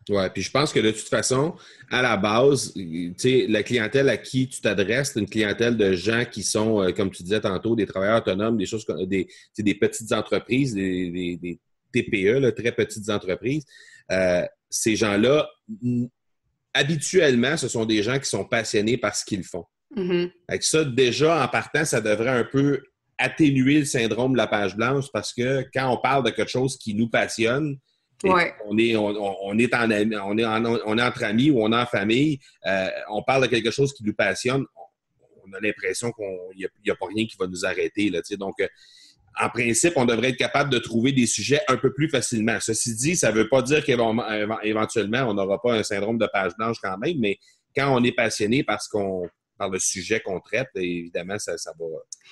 Oui, 0.09 0.23
puis 0.33 0.41
je 0.41 0.49
pense 0.49 0.73
que 0.73 0.79
de 0.79 0.91
toute 0.91 1.07
façon, 1.07 1.55
à 1.89 2.01
la 2.01 2.17
base, 2.17 2.73
tu 2.73 3.13
sais, 3.17 3.45
la 3.47 3.61
clientèle 3.61 4.09
à 4.09 4.17
qui 4.17 4.49
tu 4.49 4.59
t'adresses, 4.59 5.11
c'est 5.13 5.19
une 5.19 5.29
clientèle 5.29 5.77
de 5.77 5.93
gens 5.93 6.25
qui 6.25 6.43
sont, 6.43 6.81
euh, 6.81 6.91
comme 6.91 7.11
tu 7.11 7.21
disais 7.23 7.41
tantôt, 7.41 7.75
des 7.75 7.85
travailleurs 7.85 8.17
autonomes, 8.17 8.57
des 8.57 8.65
choses 8.65 8.85
des, 9.07 9.27
des 9.57 9.75
petites 9.75 10.11
entreprises, 10.11 10.73
des, 10.73 11.37
des, 11.37 11.59
TPE, 11.93 12.53
très 12.55 12.71
petites 12.71 13.09
entreprises. 13.09 13.65
Euh, 14.11 14.45
ces 14.69 14.95
gens-là, 14.95 15.49
habituellement, 16.73 17.57
ce 17.57 17.67
sont 17.67 17.85
des 17.85 18.01
gens 18.01 18.17
qui 18.17 18.29
sont 18.29 18.45
passionnés 18.45 18.97
par 18.97 19.13
ce 19.13 19.25
qu'ils 19.25 19.43
font. 19.43 19.65
Mm-hmm. 19.95 20.31
Avec 20.47 20.63
ça, 20.63 20.85
déjà, 20.85 21.43
en 21.43 21.47
partant, 21.49 21.83
ça 21.83 21.99
devrait 21.99 22.29
un 22.29 22.45
peu 22.45 22.81
atténuer 23.17 23.79
le 23.79 23.85
syndrome 23.85 24.33
de 24.33 24.37
la 24.37 24.47
page 24.47 24.75
blanche 24.75 25.05
parce 25.13 25.33
que 25.33 25.65
quand 25.73 25.93
on 25.93 25.97
parle 25.97 26.23
de 26.23 26.31
quelque 26.31 26.49
chose 26.49 26.77
qui 26.77 26.95
nous 26.95 27.09
passionne, 27.09 27.77
on, 28.23 28.37
est, 28.37 28.53
on, 28.65 28.77
est 28.77 28.95
en, 28.95 29.03
on, 29.43 29.57
est 29.57 30.45
on 30.85 30.97
est 30.97 31.03
entre 31.03 31.23
amis 31.23 31.51
ou 31.51 31.61
on 31.63 31.71
est 31.71 31.75
en 31.75 31.85
famille, 31.85 32.39
euh, 32.65 32.87
on 33.09 33.23
parle 33.23 33.43
de 33.43 33.47
quelque 33.47 33.71
chose 33.71 33.93
qui 33.93 34.03
nous 34.03 34.13
passionne, 34.13 34.65
on 35.45 35.53
a 35.53 35.59
l'impression 35.59 36.11
qu'il 36.11 36.69
n'y 36.85 36.91
a, 36.91 36.95
pas 36.95 37.07
rien 37.07 37.25
qui 37.25 37.35
va 37.39 37.47
nous 37.47 37.65
arrêter. 37.65 38.09
Là, 38.09 38.21
donc, 38.37 38.59
euh, 38.59 38.67
en 39.39 39.49
principe, 39.49 39.93
on 39.95 40.05
devrait 40.05 40.29
être 40.29 40.37
capable 40.37 40.69
de 40.69 40.79
trouver 40.79 41.13
des 41.13 41.25
sujets 41.25 41.61
un 41.67 41.77
peu 41.77 41.93
plus 41.93 42.09
facilement. 42.09 42.57
Ceci 42.59 42.95
dit, 42.95 43.15
ça 43.15 43.31
ne 43.31 43.37
veut 43.37 43.49
pas 43.49 43.61
dire 43.61 43.83
qu'éventuellement, 43.83 45.29
on 45.29 45.33
n'aura 45.33 45.61
pas 45.61 45.73
un 45.73 45.83
syndrome 45.83 46.17
de 46.17 46.27
page 46.31 46.51
blanche 46.57 46.77
quand 46.81 46.97
même, 46.97 47.17
mais 47.19 47.37
quand 47.75 47.95
on 47.95 48.03
est 48.03 48.11
passionné 48.11 48.63
parce 48.63 48.87
qu'on 48.87 49.29
par 49.61 49.69
le 49.69 49.77
sujet 49.77 50.19
qu'on 50.19 50.39
traite, 50.39 50.69
évidemment, 50.73 51.37
ça, 51.37 51.53
va, 51.77 51.85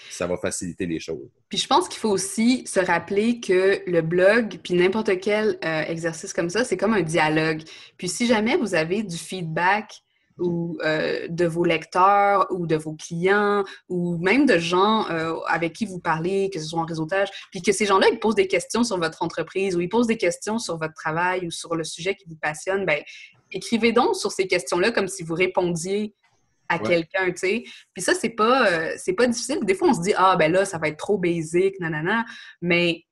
ça 0.10 0.26
va 0.26 0.36
faciliter 0.38 0.88
les 0.88 1.00
choses. 1.00 1.30
Puis 1.48 1.60
je 1.60 1.68
pense 1.68 1.88
qu'il 1.88 2.00
faut 2.00 2.10
aussi 2.10 2.66
se 2.66 2.80
rappeler 2.80 3.40
que 3.40 3.84
le 3.86 4.02
blog, 4.02 4.58
puis 4.64 4.74
n'importe 4.74 5.20
quel 5.20 5.60
euh, 5.64 5.82
exercice 5.84 6.34
comme 6.34 6.50
ça, 6.50 6.64
c'est 6.64 6.76
comme 6.76 6.96
un 6.96 7.04
dialogue. 7.04 7.62
Puis 7.98 8.10
si 8.10 8.26
jamais 8.26 8.58
vous 8.58 8.74
avez 8.74 9.04
du 9.04 9.16
feedback 9.16 9.94
ou 10.40 10.80
euh, 10.84 11.28
de 11.30 11.46
vos 11.46 11.66
lecteurs 11.66 12.48
ou 12.50 12.66
de 12.66 12.76
vos 12.76 12.96
clients 12.96 13.64
ou 13.90 14.18
même 14.18 14.48
de 14.48 14.58
gens 14.58 15.08
euh, 15.12 15.36
avec 15.46 15.74
qui 15.74 15.86
vous 15.86 16.00
parlez, 16.00 16.50
que 16.52 16.60
ce 16.60 16.66
soit 16.66 16.80
en 16.80 16.86
réseautage, 16.86 17.30
puis 17.52 17.62
que 17.62 17.72
ces 17.72 17.86
gens-là, 17.86 18.08
ils 18.12 18.18
posent 18.18 18.34
des 18.34 18.48
questions 18.48 18.84
sur 18.84 18.98
votre 18.98 19.22
entreprise 19.22 19.76
ou 19.76 19.82
ils 19.82 19.90
posent 19.90 20.08
des 20.08 20.18
questions 20.18 20.58
sur 20.58 20.80
votre 20.80 20.96
travail 20.96 21.46
ou 21.46 21.52
sur 21.52 21.76
le 21.76 21.84
sujet 21.84 22.16
qui 22.16 22.26
vous 22.28 22.38
passionne, 22.42 22.86
ben 22.86 23.04
écrivez 23.52 23.92
donc 23.92 24.16
sur 24.16 24.32
ces 24.32 24.48
questions-là 24.48 24.90
comme 24.90 25.08
si 25.08 25.22
vous 25.22 25.36
répondiez 25.36 26.16
à 26.70 26.80
quelqu'un, 26.80 27.32
tu 27.32 27.38
sais. 27.38 27.64
Puis 27.94 28.02
ça, 28.04 28.14
c'est 28.14 28.30
pas, 28.30 28.72
euh, 28.72 28.94
c'est 28.98 29.14
pas 29.14 29.28
difficile. 29.28 29.60
Des 29.64 29.74
fois, 29.74 29.90
on 29.90 29.94
se 29.94 30.02
dit, 30.02 30.14
ah, 30.16 30.36
ben 30.38 30.52
là, 30.52 30.66
ça 30.66 30.78
va 30.78 30.88
être 30.88 30.98
trop 30.98 31.18
basic, 31.18 31.80
nanana. 31.80 32.26
Mais 32.62 33.06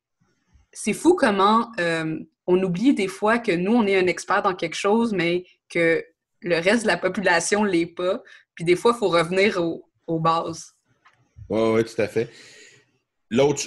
c'est 0.72 0.94
fou 0.94 1.16
comment 1.16 1.72
euh, 1.80 2.20
on 2.46 2.62
oublie 2.62 2.94
des 2.94 3.08
fois 3.08 3.40
que 3.40 3.52
nous, 3.52 3.74
on 3.74 3.86
est 3.88 3.98
un 3.98 4.08
expert 4.08 4.42
dans 4.42 4.56
quelque 4.56 4.76
chose, 4.76 5.12
mais 5.12 5.44
que 5.70 6.06
le 6.42 6.56
reste 6.56 6.84
de 6.84 6.88
la 6.88 6.98
population 6.98 7.64
l'est 7.64 7.88
pas. 7.88 8.22
Puis 8.54 8.64
des 8.64 8.76
fois, 8.76 8.94
il 8.96 9.00
faut 9.00 9.10
revenir 9.10 9.62
aux 10.06 10.20
bases. 10.20 10.74
Oui, 11.50 11.62
oui, 11.74 11.84
tout 11.84 12.02
à 12.02 12.08
fait. 12.08 12.30
L'autre, 13.30 13.62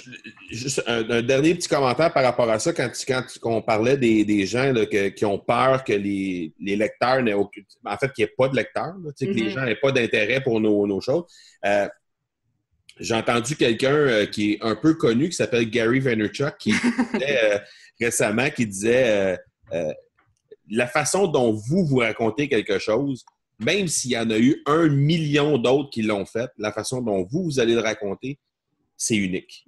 juste 0.49 0.81
un, 0.87 1.21
dernier 1.21 1.53
petit 1.53 1.67
commentaire 1.67 2.11
par 2.11 2.23
rapport 2.23 2.49
à 2.49 2.57
ça, 2.57 2.73
quand, 2.73 2.89
quand 3.07 3.51
on 3.51 3.61
parlait 3.61 3.95
des, 3.95 4.45
gens 4.47 4.73
qui 5.15 5.23
ont 5.23 5.37
peur 5.37 5.83
que 5.83 5.93
les, 5.93 6.51
lecteurs 6.59 7.21
n'aient 7.21 7.33
aucun. 7.33 7.61
En 7.85 7.95
fait, 7.97 8.11
qu'il 8.11 8.25
n'y 8.25 8.31
ait 8.31 8.33
pas 8.35 8.47
de 8.47 8.55
lecteurs, 8.55 8.95
que 9.19 9.25
les 9.25 9.33
mm-hmm. 9.33 9.49
gens 9.49 9.63
n'aient 9.63 9.75
pas 9.75 9.91
d'intérêt 9.91 10.41
pour 10.41 10.59
nos, 10.59 10.99
choses. 10.99 11.25
Euh, 11.63 11.87
j'ai 12.99 13.13
entendu 13.13 13.55
quelqu'un 13.55 13.93
euh, 13.93 14.25
qui 14.25 14.53
est 14.53 14.63
un 14.63 14.75
peu 14.75 14.95
connu, 14.95 15.29
qui 15.29 15.35
s'appelle 15.35 15.69
Gary 15.69 15.99
Vaynerchuk, 15.99 16.57
qui 16.57 16.71
disait 17.13 17.53
euh, 17.53 17.59
récemment, 17.99 18.49
qui 18.49 18.65
disait 18.65 19.37
la 20.69 20.87
façon 20.87 21.27
dont 21.27 21.53
vous 21.53 21.85
vous 21.85 21.97
racontez 21.97 22.49
quelque 22.49 22.79
chose, 22.79 23.23
même 23.59 23.87
s'il 23.87 24.11
y 24.11 24.17
en 24.17 24.31
a 24.31 24.39
eu 24.39 24.63
un 24.65 24.87
million 24.87 25.59
d'autres 25.59 25.91
qui 25.91 26.01
l'ont 26.01 26.25
fait, 26.25 26.49
la 26.57 26.71
façon 26.71 27.01
dont 27.01 27.27
vous, 27.29 27.43
vous 27.43 27.59
allez 27.59 27.75
le 27.75 27.81
raconter, 27.81 28.39
c'est 29.01 29.15
unique. 29.15 29.65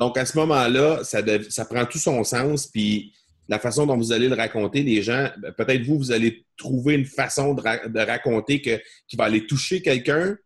Donc, 0.00 0.16
à 0.16 0.24
ce 0.24 0.38
moment-là, 0.38 1.04
ça, 1.04 1.20
ça 1.50 1.66
prend 1.66 1.84
tout 1.84 1.98
son 1.98 2.24
sens, 2.24 2.66
puis 2.66 3.12
la 3.46 3.58
façon 3.58 3.84
dont 3.84 3.98
vous 3.98 4.12
allez 4.12 4.28
le 4.28 4.34
raconter, 4.34 4.82
les 4.82 5.02
gens, 5.02 5.28
ben, 5.36 5.52
peut-être 5.52 5.82
vous, 5.82 5.98
vous 5.98 6.10
allez 6.10 6.46
trouver 6.56 6.94
une 6.94 7.04
façon 7.04 7.52
de, 7.52 8.00
raconter 8.06 8.62
que, 8.62 8.80
qui 9.06 9.16
va 9.16 9.24
aller 9.24 9.46
toucher 9.46 9.82
quelqu'un 9.82 10.38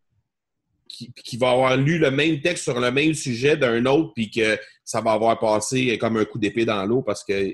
qui, 0.88 1.36
va 1.36 1.50
avoir 1.50 1.76
lu 1.76 1.98
le 1.98 2.10
même 2.10 2.40
texte 2.40 2.64
sur 2.64 2.80
le 2.80 2.90
même 2.90 3.14
sujet 3.14 3.56
d'un 3.56 3.86
autre, 3.86 4.12
puis 4.12 4.28
que 4.28 4.58
ça 4.84 5.00
va 5.00 5.12
avoir 5.12 5.38
passé 5.38 5.96
comme 5.98 6.16
un 6.16 6.24
coup 6.24 6.40
d'épée 6.40 6.64
dans 6.64 6.84
l'eau 6.84 7.02
parce 7.02 7.22
que 7.22 7.52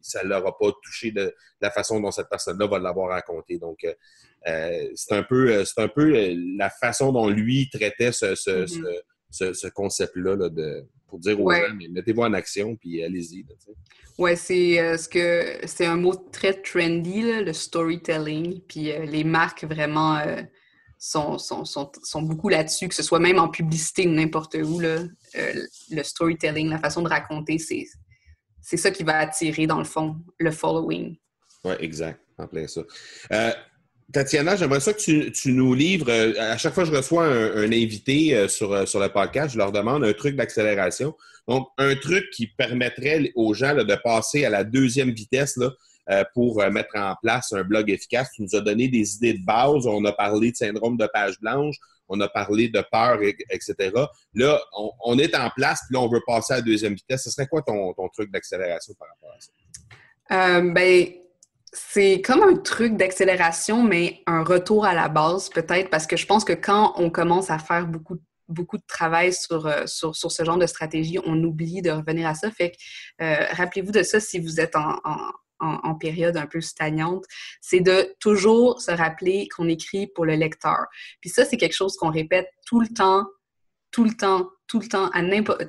ça 0.00 0.22
ne 0.22 0.28
l'aura 0.28 0.56
pas 0.56 0.70
touché 0.80 1.10
de, 1.10 1.34
la 1.60 1.72
façon 1.72 1.98
dont 1.98 2.12
cette 2.12 2.28
personne-là 2.28 2.68
va 2.68 2.78
l'avoir 2.78 3.08
raconté. 3.08 3.58
Donc, 3.58 3.82
euh, 3.82 3.94
euh, 4.46 4.88
c'est 4.94 5.14
un 5.14 5.24
peu, 5.24 5.64
un 5.76 5.88
peu 5.88 6.14
euh, 6.14 6.36
la 6.56 6.70
façon 6.70 7.10
dont 7.10 7.28
lui 7.28 7.68
traitait 7.68 8.12
ce, 8.12 8.34
mm-hmm 8.34 8.66
ce, 8.66 9.02
concept-là 9.74 10.36
de, 10.48 10.86
pour 11.08 11.18
dire 11.18 11.40
aux 11.40 11.50
gens, 11.50 11.74
mais 11.76 11.88
mettez-vous 11.88 12.22
en 12.22 12.32
action, 12.32 12.76
puis 12.76 13.02
allez-y. 13.02 13.44
Oui, 14.18 14.36
c'est 14.36 14.80
euh, 14.80 14.96
ce 14.96 15.08
que 15.08 15.58
c'est 15.66 15.86
un 15.86 15.96
mot 15.96 16.14
très 16.14 16.54
trendy, 16.54 17.22
le 17.22 17.52
storytelling. 17.52 18.60
Puis 18.68 18.92
euh, 18.92 19.04
les 19.04 19.24
marques 19.24 19.64
vraiment 19.64 20.16
euh, 20.18 20.42
sont, 20.98 21.38
sont, 21.38 21.64
sont, 21.64 21.90
sont, 22.02 22.22
beaucoup 22.22 22.48
là-dessus, 22.48 22.88
que 22.88 22.94
ce 22.94 23.02
soit 23.02 23.18
même 23.18 23.38
en 23.38 23.48
publicité 23.48 24.06
ou 24.06 24.12
n'importe 24.12 24.54
où. 24.54 24.78
Là, 24.78 24.98
le 25.90 26.02
storytelling, 26.02 26.70
la 26.70 26.78
façon 26.78 27.02
de 27.02 27.08
raconter, 27.08 27.58
c'est, 27.58 27.86
c'est 28.62 28.76
ça 28.76 28.90
qui 28.90 29.02
va 29.02 29.18
attirer, 29.18 29.66
dans 29.66 29.78
le 29.78 29.84
fond, 29.84 30.16
le 30.38 30.52
following. 30.52 31.16
Oui, 31.64 31.74
exact. 31.80 32.20
En 32.38 32.46
plein 32.46 32.66
ça. 32.66 32.82
Tatiana, 34.14 34.54
j'aimerais 34.54 34.78
ça 34.78 34.92
que 34.92 35.28
tu, 35.28 35.52
nous 35.52 35.74
livres. 35.74 36.06
Euh, 36.08 36.34
à 36.38 36.56
chaque 36.56 36.72
fois 36.72 36.84
que 36.84 36.90
je 36.90 36.94
reçois 36.94 37.26
un, 37.26 37.72
invité 37.72 38.36
euh, 38.36 38.46
sur, 38.46 38.72
euh, 38.72 38.86
sur 38.86 39.00
le 39.00 39.08
podcast, 39.08 39.54
je 39.54 39.58
leur 39.58 39.72
demande 39.72 40.04
un 40.04 40.12
truc 40.12 40.36
d'accélération. 40.36 41.16
Donc, 41.48 41.66
un 41.78 41.96
truc 41.96 42.30
qui 42.30 42.46
permettrait 42.46 43.32
aux 43.34 43.54
gens 43.54 43.74
de 43.74 43.94
passer 43.96 44.44
à 44.44 44.50
la 44.50 44.62
deuxième 44.62 45.10
vitesse 45.10 45.56
là, 45.56 45.70
pour 46.32 46.64
mettre 46.70 46.96
en 46.96 47.14
place 47.20 47.52
un 47.52 47.64
blog 47.64 47.90
efficace. 47.90 48.30
Tu 48.34 48.42
nous 48.42 48.54
as 48.54 48.60
donné 48.60 48.88
des 48.88 49.16
idées 49.16 49.34
de 49.34 49.44
base. 49.44 49.86
On 49.86 50.02
a 50.06 50.12
parlé 50.12 50.52
de 50.52 50.56
syndrome 50.56 50.96
de 50.96 51.06
page 51.12 51.38
blanche. 51.40 51.76
On 52.08 52.18
a 52.20 52.28
parlé 52.28 52.68
de 52.68 52.82
peur, 52.90 53.20
etc. 53.50 53.74
Là, 54.34 54.60
on, 55.04 55.18
est 55.18 55.34
en 55.34 55.50
place, 55.50 55.80
puis 55.86 55.94
là, 55.94 56.00
on 56.00 56.08
veut 56.08 56.22
passer 56.26 56.54
à 56.54 56.56
la 56.56 56.62
deuxième 56.62 56.94
vitesse. 56.94 57.24
Ce 57.24 57.30
serait 57.30 57.46
quoi 57.46 57.60
ton, 57.60 57.92
truc 58.14 58.30
d'accélération 58.30 58.94
par 58.98 59.08
rapport 59.08 59.36
à 59.36 59.40
ça? 59.40 60.60
ben, 60.62 61.08
c'est 61.74 62.22
comme 62.22 62.42
un 62.42 62.54
truc 62.54 62.96
d'accélération, 62.96 63.82
mais 63.82 64.22
un 64.26 64.44
retour 64.44 64.84
à 64.84 64.94
la 64.94 65.08
base 65.08 65.48
peut-être, 65.48 65.90
parce 65.90 66.06
que 66.06 66.16
je 66.16 66.24
pense 66.24 66.44
que 66.44 66.52
quand 66.52 66.94
on 66.96 67.10
commence 67.10 67.50
à 67.50 67.58
faire 67.58 67.88
beaucoup, 67.88 68.16
beaucoup 68.48 68.78
de 68.78 68.84
travail 68.86 69.32
sur, 69.32 69.66
euh, 69.66 69.84
sur, 69.86 70.14
sur, 70.14 70.30
ce 70.30 70.44
genre 70.44 70.56
de 70.56 70.66
stratégie, 70.66 71.18
on 71.24 71.42
oublie 71.42 71.82
de 71.82 71.90
revenir 71.90 72.28
à 72.28 72.34
ça. 72.34 72.50
Fait 72.52 72.70
que 72.70 72.76
euh, 73.24 73.44
rappelez-vous 73.52 73.90
de 73.90 74.04
ça 74.04 74.20
si 74.20 74.38
vous 74.38 74.60
êtes 74.60 74.76
en, 74.76 75.00
en, 75.58 75.94
période 75.96 76.36
un 76.36 76.46
peu 76.46 76.60
stagnante, 76.60 77.24
c'est 77.60 77.80
de 77.80 78.14
toujours 78.20 78.80
se 78.80 78.92
rappeler 78.92 79.48
qu'on 79.48 79.68
écrit 79.68 80.06
pour 80.06 80.26
le 80.26 80.34
lecteur. 80.34 80.86
Puis 81.20 81.30
ça, 81.30 81.44
c'est 81.44 81.56
quelque 81.56 81.74
chose 81.74 81.96
qu'on 81.96 82.10
répète 82.10 82.48
tout 82.66 82.80
le 82.80 82.88
temps, 82.88 83.26
tout 83.90 84.04
le 84.04 84.14
temps, 84.14 84.48
tout 84.68 84.78
le 84.78 84.86
temps, 84.86 85.08
à 85.10 85.22
n'importe... 85.22 85.62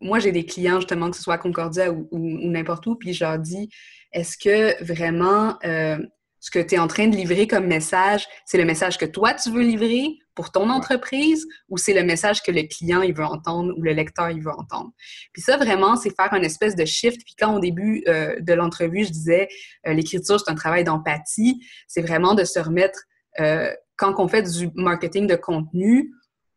Moi, 0.00 0.18
j'ai 0.18 0.32
des 0.32 0.44
clients, 0.44 0.80
justement, 0.80 1.10
que 1.10 1.16
ce 1.16 1.22
soit 1.22 1.34
à 1.34 1.38
Concordia 1.38 1.92
ou 1.92 2.08
n'importe 2.12 2.84
où, 2.88 2.96
puis 2.96 3.14
je 3.14 3.24
leur 3.24 3.38
dis 3.38 3.70
est-ce 4.12 4.36
que 4.36 4.82
vraiment 4.82 5.58
euh, 5.64 5.98
ce 6.40 6.50
que 6.50 6.58
tu 6.58 6.74
es 6.74 6.78
en 6.78 6.88
train 6.88 7.06
de 7.08 7.16
livrer 7.16 7.46
comme 7.46 7.66
message, 7.66 8.26
c'est 8.44 8.58
le 8.58 8.64
message 8.64 8.98
que 8.98 9.04
toi, 9.04 9.34
tu 9.34 9.50
veux 9.50 9.62
livrer 9.62 10.18
pour 10.34 10.50
ton 10.50 10.70
entreprise 10.70 11.46
ou 11.68 11.76
c'est 11.76 11.94
le 11.94 12.02
message 12.02 12.42
que 12.42 12.50
le 12.50 12.62
client, 12.62 13.02
il 13.02 13.14
veut 13.14 13.24
entendre 13.24 13.74
ou 13.76 13.82
le 13.82 13.92
lecteur, 13.92 14.30
il 14.30 14.42
veut 14.42 14.50
entendre? 14.50 14.90
Puis 15.32 15.42
ça, 15.42 15.56
vraiment, 15.56 15.96
c'est 15.96 16.14
faire 16.14 16.32
une 16.32 16.44
espèce 16.44 16.74
de 16.74 16.84
shift. 16.84 17.22
Puis 17.24 17.34
quand 17.38 17.54
au 17.54 17.60
début 17.60 18.02
euh, 18.08 18.40
de 18.40 18.52
l'entrevue, 18.54 19.04
je 19.04 19.10
disais, 19.10 19.48
euh, 19.86 19.92
l'écriture, 19.92 20.40
c'est 20.40 20.50
un 20.50 20.56
travail 20.56 20.84
d'empathie, 20.84 21.60
c'est 21.86 22.02
vraiment 22.02 22.34
de 22.34 22.44
se 22.44 22.58
remettre, 22.58 23.00
quand 23.96 24.14
on 24.18 24.28
fait 24.28 24.42
du 24.42 24.68
marketing 24.74 25.26
de 25.26 25.36
contenu, 25.36 26.12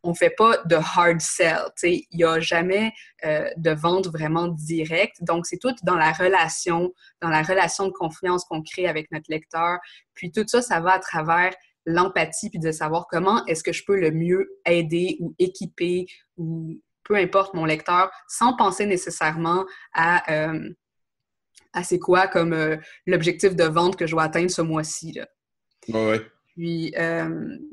on 0.06 0.14
fait 0.14 0.30
pas 0.30 0.58
de 0.64 0.76
hard 0.76 1.20
sell. 1.20 1.66
Il 1.82 2.06
n'y 2.12 2.24
a 2.24 2.38
jamais 2.38 2.92
euh, 3.24 3.50
de 3.56 3.72
vente 3.72 4.06
vraiment 4.06 4.46
directe. 4.48 5.16
Donc, 5.20 5.46
c'est 5.46 5.58
tout 5.58 5.74
dans 5.82 5.96
la 5.96 6.12
relation, 6.12 6.92
dans 7.20 7.28
la 7.28 7.42
relation 7.42 7.86
de 7.86 7.92
confiance 7.92 8.44
qu'on 8.44 8.62
crée 8.62 8.86
avec 8.86 9.10
notre 9.10 9.26
lecteur. 9.28 9.78
Puis 10.14 10.30
tout 10.30 10.44
ça, 10.46 10.62
ça 10.62 10.80
va 10.80 10.92
à 10.92 10.98
travers 11.00 11.52
l'empathie, 11.86 12.50
puis 12.50 12.60
de 12.60 12.70
savoir 12.70 13.06
comment 13.08 13.44
est-ce 13.46 13.64
que 13.64 13.72
je 13.72 13.84
peux 13.84 13.98
le 13.98 14.12
mieux 14.12 14.48
aider 14.64 15.16
ou 15.20 15.34
équiper 15.38 16.06
ou 16.36 16.80
peu 17.02 17.16
importe 17.16 17.54
mon 17.54 17.64
lecteur, 17.64 18.10
sans 18.28 18.56
penser 18.56 18.86
nécessairement 18.86 19.64
à, 19.92 20.32
euh, 20.32 20.70
à 21.72 21.84
c'est 21.84 22.00
quoi 22.00 22.26
comme 22.26 22.52
euh, 22.52 22.76
l'objectif 23.06 23.54
de 23.54 23.64
vente 23.64 23.96
que 23.96 24.06
je 24.06 24.12
dois 24.12 24.24
atteindre 24.24 24.50
ce 24.50 24.62
mois-ci. 24.62 25.20
Oui. 25.88 26.16
Puis, 26.56 26.94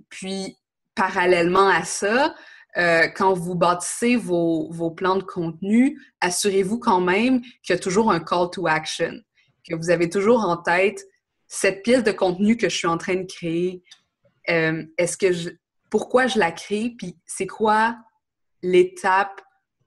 puis 0.10 0.58
parallèlement 0.96 1.68
à 1.68 1.84
ça, 1.84 2.36
euh, 2.78 3.08
quand 3.08 3.34
vous 3.34 3.56
bâtissez 3.56 4.16
vos, 4.16 4.92
plans 4.92 5.18
de 5.18 5.24
contenu, 5.24 6.02
assurez-vous 6.22 6.80
quand 6.80 7.02
même 7.02 7.42
qu'il 7.62 7.76
y 7.76 7.78
a 7.78 7.80
toujours 7.80 8.12
un 8.12 8.20
call 8.20 8.50
to 8.52 8.68
action, 8.68 9.22
que 9.68 9.76
vous 9.76 9.90
avez 9.90 10.10
toujours 10.10 10.42
en 10.42 10.58
tête 10.58 11.06
cette 11.48 11.84
pièce 11.84 12.04
de 12.04 12.12
contenu 12.12 12.58
que 12.58 12.70
je 12.70 12.76
suis 12.76 12.88
en 12.88 12.98
train 12.98 13.16
de 13.16 13.26
créer. 13.26 13.84
Euh, 14.50 14.84
est-ce 14.98 15.18
que 15.18 15.32
je, 15.32 15.50
pourquoi 15.92 16.26
je 16.26 16.40
la 16.40 16.52
crée, 16.52 16.96
puis 16.98 17.16
c'est 17.26 17.46
quoi 17.46 17.96
l'étape, 18.64 19.42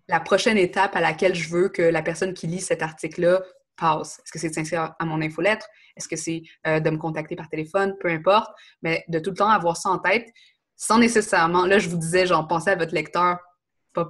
la 0.06 0.20
prochaine 0.20 0.58
étape 0.58 0.94
à 0.94 1.00
laquelle 1.00 1.34
je 1.34 1.48
veux 1.48 1.68
que 1.68 1.82
la 1.82 2.02
personne 2.02 2.34
qui 2.34 2.46
lit 2.46 2.60
cet 2.60 2.82
article-là 2.82 3.42
passe? 3.76 4.20
Est-ce 4.20 4.32
que 4.32 4.38
c'est 4.38 4.50
de 4.50 4.54
s'inscrire 4.54 4.94
à 4.96 5.04
mon 5.04 5.20
infolettre? 5.20 5.66
Est-ce 5.96 6.06
que 6.06 6.14
c'est 6.14 6.42
euh, 6.68 6.78
de 6.78 6.90
me 6.90 6.98
contacter 6.98 7.34
par 7.34 7.48
téléphone? 7.48 7.96
Peu 7.98 8.08
importe. 8.08 8.54
Mais 8.82 9.04
de 9.08 9.18
tout 9.18 9.30
le 9.30 9.36
temps 9.36 9.48
avoir 9.48 9.76
ça 9.76 9.88
en 9.88 9.98
tête 9.98 10.28
sans 10.76 10.98
nécessairement, 10.98 11.66
là, 11.66 11.78
je 11.78 11.88
vous 11.88 11.96
disais, 11.96 12.26
genre, 12.26 12.46
pensez 12.46 12.70
à 12.70 12.76
votre 12.76 12.94
lecteur, 12.94 13.38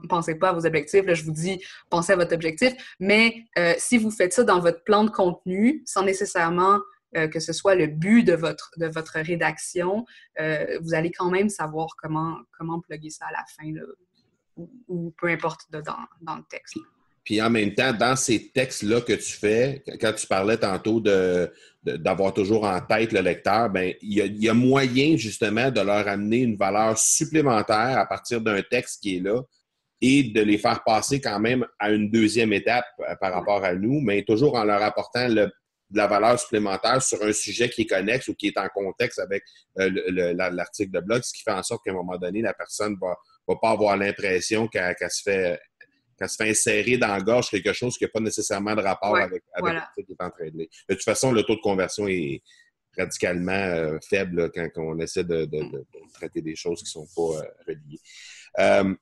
pensez 0.08 0.34
pas 0.34 0.50
à 0.50 0.52
vos 0.52 0.66
objectifs, 0.66 1.04
là, 1.04 1.14
je 1.14 1.24
vous 1.24 1.32
dis, 1.32 1.62
pensez 1.90 2.12
à 2.12 2.16
votre 2.16 2.34
objectif, 2.34 2.72
mais 2.98 3.44
euh, 3.58 3.74
si 3.78 3.98
vous 3.98 4.10
faites 4.10 4.32
ça 4.32 4.42
dans 4.44 4.60
votre 4.60 4.82
plan 4.82 5.04
de 5.04 5.10
contenu, 5.10 5.82
sans 5.86 6.02
nécessairement 6.02 6.80
euh, 7.16 7.28
que 7.28 7.38
ce 7.38 7.52
soit 7.52 7.76
le 7.76 7.86
but 7.86 8.24
de 8.24 8.34
votre, 8.34 8.72
de 8.78 8.86
votre 8.86 9.20
rédaction, 9.20 10.04
euh, 10.40 10.78
vous 10.82 10.94
allez 10.94 11.12
quand 11.12 11.30
même 11.30 11.48
savoir 11.48 11.88
comment, 11.96 12.38
comment 12.58 12.80
plugger 12.80 13.10
ça 13.10 13.26
à 13.26 13.32
la 13.32 13.44
fin, 13.46 13.72
ou, 14.88 15.14
peu 15.18 15.28
importe 15.28 15.70
dans 15.70 16.36
le 16.36 16.42
texte. 16.48 16.78
Puis 17.26 17.42
en 17.42 17.50
même 17.50 17.74
temps, 17.74 17.92
dans 17.92 18.14
ces 18.14 18.50
textes-là 18.52 19.00
que 19.00 19.12
tu 19.12 19.32
fais, 19.32 19.82
quand 20.00 20.12
tu 20.12 20.28
parlais 20.28 20.58
tantôt 20.58 21.00
de, 21.00 21.52
d'avoir 21.82 22.32
toujours 22.32 22.64
en 22.64 22.80
tête 22.80 23.10
le 23.10 23.20
lecteur, 23.20 23.68
ben 23.68 23.92
il 24.00 24.42
y, 24.42 24.48
a, 24.48 24.54
moyen 24.54 25.16
justement 25.16 25.72
de 25.72 25.80
leur 25.80 26.06
amener 26.06 26.38
une 26.38 26.56
valeur 26.56 26.96
supplémentaire 26.96 27.98
à 27.98 28.06
partir 28.06 28.40
d'un 28.40 28.62
texte 28.62 29.02
qui 29.02 29.16
est 29.16 29.20
là 29.20 29.42
et 30.00 30.22
de 30.22 30.40
les 30.40 30.56
faire 30.56 30.84
passer 30.84 31.20
quand 31.20 31.40
même 31.40 31.66
à 31.80 31.90
une 31.90 32.12
deuxième 32.12 32.52
étape 32.52 32.86
euh, 33.00 33.16
par 33.20 33.32
rapport 33.32 33.64
à 33.64 33.74
nous, 33.74 34.00
mais 34.00 34.22
toujours 34.22 34.54
en 34.54 34.62
leur 34.62 34.82
apportant 34.82 35.28
de 35.28 35.50
la 35.94 36.06
valeur 36.06 36.38
supplémentaire 36.38 37.02
sur 37.02 37.20
un 37.24 37.32
sujet 37.32 37.68
qui 37.68 37.82
est 37.82 37.86
connexe 37.86 38.28
ou 38.28 38.34
qui 38.34 38.48
est 38.48 38.58
en 38.58 38.68
contexte 38.68 39.18
avec 39.18 39.42
euh, 39.80 40.32
l'article 40.52 40.92
de 40.92 41.00
blog, 41.00 41.22
ce 41.24 41.32
qui 41.32 41.42
fait 41.42 41.50
en 41.50 41.64
sorte 41.64 41.82
qu'à 41.84 41.90
un 41.90 41.94
moment 41.94 42.18
donné, 42.18 42.40
la 42.40 42.54
personne 42.54 42.96
va, 43.00 43.16
va 43.48 43.56
pas 43.60 43.70
avoir 43.70 43.96
l'impression 43.96 44.68
qu'elle 44.68 44.94
se 45.08 45.22
fait 45.22 45.58
quand 46.18 46.28
se 46.28 46.36
fait 46.36 46.50
insérer 46.50 46.96
dans 46.96 47.08
la 47.08 47.20
gorge 47.20 47.50
quelque 47.50 47.72
chose 47.72 47.96
qui 47.96 48.04
n'a 48.04 48.08
pas 48.08 48.20
nécessairement 48.20 48.74
de 48.74 48.82
rapport 48.82 49.16
avec, 49.16 49.42
avec 49.52 49.82
ce 49.96 50.02
qui 50.02 50.12
est 50.12 50.22
en 50.22 50.30
train 50.30 50.46
de 50.46 50.58
lire. 50.58 50.68
De 50.88 50.94
toute 50.94 51.04
façon, 51.04 51.32
le 51.32 51.42
taux 51.42 51.56
de 51.56 51.60
conversion 51.60 52.08
est 52.08 52.42
radicalement 52.96 53.52
euh, 53.52 53.98
faible 54.08 54.50
quand, 54.52 54.68
on 54.76 54.98
essaie 54.98 55.24
de, 55.24 55.48
traiter 56.14 56.40
des 56.40 56.56
choses 56.56 56.82
qui 56.82 56.98
ne 56.98 57.04
sont 57.04 57.08
pas 57.14 57.40
euh, 57.40 57.48
reliées. 57.66 58.00
Euh, 58.58 58.94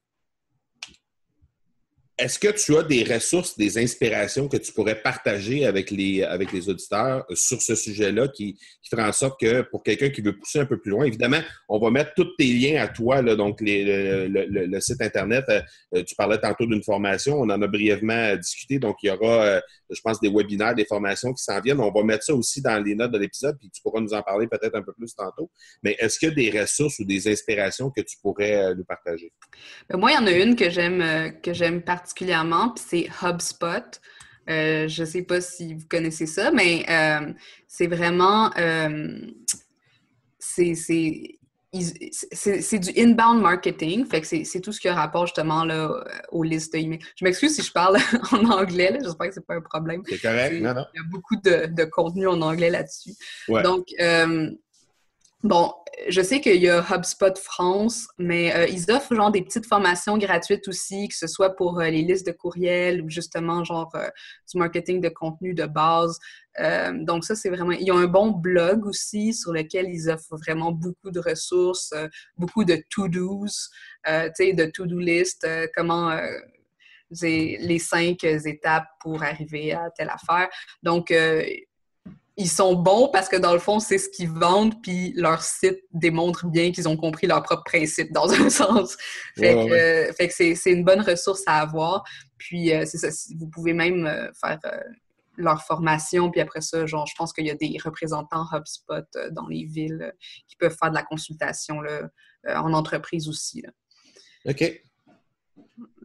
est-ce 2.17 2.39
que 2.39 2.49
tu 2.49 2.77
as 2.77 2.85
des 2.85 3.03
ressources, 3.03 3.57
des 3.57 3.77
inspirations 3.77 4.47
que 4.47 4.57
tu 4.57 4.73
pourrais 4.73 4.95
partager 4.95 5.67
avec 5.67 5.91
les, 5.91 6.23
avec 6.23 6.53
les 6.53 6.69
auditeurs 6.69 7.25
sur 7.35 7.61
ce 7.61 7.75
sujet-là 7.75 8.29
qui, 8.29 8.55
qui 8.55 8.89
ferait 8.89 9.03
en 9.03 9.13
sorte 9.13 9.41
que 9.41 9.63
pour 9.63 9.83
quelqu'un 9.83 10.11
qui 10.11 10.21
veut 10.21 10.37
pousser 10.37 10.61
un 10.61 10.67
peu 10.67 10.79
plus 10.79 10.93
loin, 10.93 11.07
évidemment, 11.07 11.41
on 11.69 11.81
va 11.81 11.91
mettre 11.91 12.13
tous 12.15 12.29
tes 12.37 12.47
liens 12.53 12.81
à 12.81 12.87
toi, 12.87 13.21
là, 13.21 13.35
donc 13.35 13.61
les, 13.61 14.29
le, 14.29 14.81
site 14.81 15.03
Internet. 15.03 15.45
Euh, 15.49 16.05
tu 16.05 16.15
parlais 16.15 16.39
tantôt 16.39 16.67
d'une 16.67 16.85
formation, 16.85 17.41
on 17.41 17.51
en 17.51 17.61
a 17.61 17.67
brièvement 17.67 18.37
discuté, 18.37 18.79
donc 18.79 18.97
il 19.03 19.09
y 19.09 19.11
aura, 19.11 19.45
euh, 19.45 19.61
je 19.91 20.01
pense, 20.01 20.21
des 20.21 20.29
webinaires, 20.29 20.77
des 20.77 20.85
formations 20.85 21.33
qui 21.33 21.43
s'en 21.43 21.61
viennent. 21.61 21.81
On 21.81 21.91
va 21.91 22.05
mettre 22.05 22.23
ça 22.23 22.35
aussi 22.35 22.63
dans 22.63 22.81
les 22.81 22.95
notes 22.95 23.11
de 23.11 23.19
l'épisode, 23.19 23.57
puis 23.59 23.71
tu 23.71 23.83
pourras 23.83 24.01
nous 24.01 24.15
en 24.15 24.23
parler 24.23 24.47
peut-être 24.47 24.77
un 24.77 24.83
peu 24.83 24.93
plus 24.93 25.13
tantôt. 25.17 25.51
Mais 25.83 25.97
est-ce 25.99 26.21
qu'il 26.21 26.29
y 26.29 26.33
a 26.33 26.35
des 26.35 26.61
ressources 26.61 27.01
ou 27.01 27.05
des 27.05 27.27
inspirations 27.27 27.91
que 27.91 28.03
tu 28.03 28.19
pourrais 28.23 28.55
euh, 28.55 28.75
nous 28.77 28.85
partager? 28.85 29.33
Ben, 29.89 29.99
moi, 29.99 30.13
il 30.13 30.15
y 30.15 30.19
en 30.19 30.27
a 30.29 30.33
une 30.33 30.55
que 30.55 30.71
j'aime 30.71 31.03
que 31.43 31.53
j'aime 31.53 31.83
partager 31.83 32.04
particulièrement, 32.05 32.69
puis 32.69 32.85
c'est 32.87 33.09
HubSpot. 33.27 34.01
Euh, 34.51 34.87
je 34.89 35.03
ne 35.03 35.07
sais 35.07 35.23
pas 35.23 35.41
si 35.41 35.73
vous 35.73 35.87
connaissez 35.89 36.27
ça, 36.27 36.51
mais 36.51 36.85
euh, 36.91 37.33
c'est 37.67 37.87
vraiment... 37.87 38.51
Euh, 38.59 39.19
c'est 40.39 40.75
du 42.79 42.91
inbound 42.97 43.41
marketing, 43.41 44.05
fait 44.05 44.21
que 44.21 44.27
c'est 44.27 44.61
tout 44.61 44.71
ce 44.71 44.81
qui 44.81 44.89
a 44.89 44.95
rapport 44.95 45.27
justement 45.27 45.65
là, 45.65 46.05
aux 46.31 46.43
listes 46.43 46.73
d'emails. 46.75 47.01
Je 47.17 47.25
m'excuse 47.25 47.55
si 47.55 47.63
je 47.63 47.73
parle 47.73 47.97
en 48.33 48.45
anglais, 48.51 48.99
j'espère 49.03 49.29
que 49.29 49.35
c'est 49.35 49.47
pas 49.47 49.55
un 49.55 49.63
problème. 49.63 50.03
C'est 50.07 50.21
correct, 50.21 50.61
non, 50.61 50.75
non. 50.75 50.85
Il 50.95 50.99
y 50.99 51.01
a 51.01 51.09
beaucoup 51.11 51.37
de, 51.37 51.67
de 51.75 51.85
contenu 51.85 52.29
en 52.29 52.41
anglais 52.43 52.71
là-dessus. 52.71 53.15
Donc, 53.49 53.87
Bon, 55.45 55.75
je 56.09 56.23
sais 56.23 56.41
qu'il 56.41 56.57
y 56.63 56.71
a 56.71 56.81
HubSpot 56.81 57.37
France, 57.37 58.09
mais 58.17 58.57
euh, 58.57 58.67
ils 58.67 58.91
offrent 58.91 59.15
genre 59.15 59.31
des 59.31 59.43
petites 59.43 59.67
formations 59.67 60.17
gratuites 60.17 60.67
aussi, 60.69 61.07
que 61.07 61.15
ce 61.15 61.27
soit 61.27 61.55
pour 61.55 61.81
euh, 61.81 61.91
les 61.91 62.01
listes 62.01 62.27
de 62.27 62.33
courriels 62.33 63.03
ou 63.03 63.11
justement 63.11 63.63
genre 63.63 63.95
euh, 63.95 64.09
du 64.51 64.59
marketing 64.59 65.03
de 65.03 65.11
contenu 65.11 65.53
de 65.53 65.67
base. 65.67 66.19
donc 66.95 67.25
ça, 67.25 67.35
c'est 67.35 67.51
vraiment... 67.51 67.73
Ils 67.73 67.93
ont 67.93 67.99
un 67.99 68.07
bon 68.07 68.31
blog 68.31 68.87
aussi 68.87 69.35
sur 69.35 69.53
lequel 69.53 69.87
ils 69.91 70.09
offrent 70.09 70.39
vraiment 70.39 70.73
beaucoup 70.73 71.11
de 71.11 71.21
ressources, 71.21 71.93
beaucoup 72.39 72.65
de 72.65 72.83
to-dos, 72.89 73.45
tu 74.07 74.13
sais, 74.35 74.53
de 74.55 74.65
to-do 74.65 74.99
list, 74.99 75.47
comment... 75.77 76.19
les 77.11 77.79
cinq 77.79 78.25
étapes 78.25 78.87
pour 79.01 79.23
arriver 79.23 79.73
à 79.75 79.91
telle 79.95 80.11
affaire. 80.11 80.49
Donc, 80.83 81.13
ils 82.37 82.49
sont 82.49 82.75
bons 82.75 83.09
parce 83.13 83.29
que 83.29 83.37
dans 83.37 83.53
le 83.53 83.61
fond, 83.61 83.79
c'est 83.79 83.99
ce 83.99 84.09
qu'ils 84.09 84.31
vendent, 84.31 84.81
puis 84.83 85.13
leur 85.17 85.43
site 85.43 85.79
démontre 85.93 86.47
bien 86.47 86.73
qu'ils 86.73 86.89
ont 86.89 86.97
compris 86.97 87.27
leur 87.27 87.43
propre 87.43 87.63
principe 87.65 88.13
dans 88.13 88.29
un 88.33 88.51
sens. 88.51 88.97
Fait 89.37 89.55
que, 90.19 90.31
c'est, 90.31 90.73
une 90.73 90.85
bonne 90.85 91.01
ressource 91.01 91.43
à 91.47 91.61
avoir. 91.61 92.03
Puis 92.39 92.73
euh, 92.73 92.85
c'est 92.87 92.99
ça, 92.99 93.09
vous 93.39 93.49
pouvez 93.49 93.73
même 93.73 94.07
euh, 94.07 94.29
faire 94.41 94.59
euh, 94.65 94.81
leur 95.37 95.63
formation, 95.63 96.31
puis 96.31 96.41
après 96.41 96.61
ça, 96.61 96.87
genre, 96.87 97.07
je 97.07 97.15
pense 97.17 97.33
qu'il 97.33 97.47
y 97.47 97.51
a 97.51 97.55
des 97.55 97.77
représentants 97.83 98.47
HubSpot 98.53 99.07
dans 99.33 99.47
les 99.47 99.65
villes 99.65 100.13
qui 100.49 100.57
peuvent 100.57 100.77
faire 100.81 100.91
de 100.91 100.95
la 100.95 101.03
consultation 101.03 101.81
là, 101.81 102.03
en 102.47 102.73
entreprise 102.73 103.29
aussi. 103.29 103.65
OK. 104.45 104.83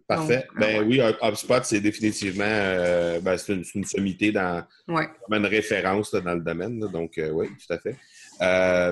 Parfait. 0.10 0.48
ben 0.60 0.84
oui, 0.88 1.00
HubSpot, 1.22 1.63
c'est 1.63 1.82
définitivement 1.82 2.43
euh, 2.43 3.19
ben, 3.19 3.38
c'est 3.38 3.54
une, 3.54 3.84
sommité 3.84 4.32
dans 4.32 4.65
une 4.88 5.45
référence 5.45 6.12
dans 6.15 6.34
le 6.34 6.41
domaine. 6.41 6.80
donc 6.80 7.19
euh, 7.19 7.30
oui, 7.30 7.45
tout 7.48 7.72
à 7.72 7.78
fait. 7.78 7.95
Euh, 8.41 8.91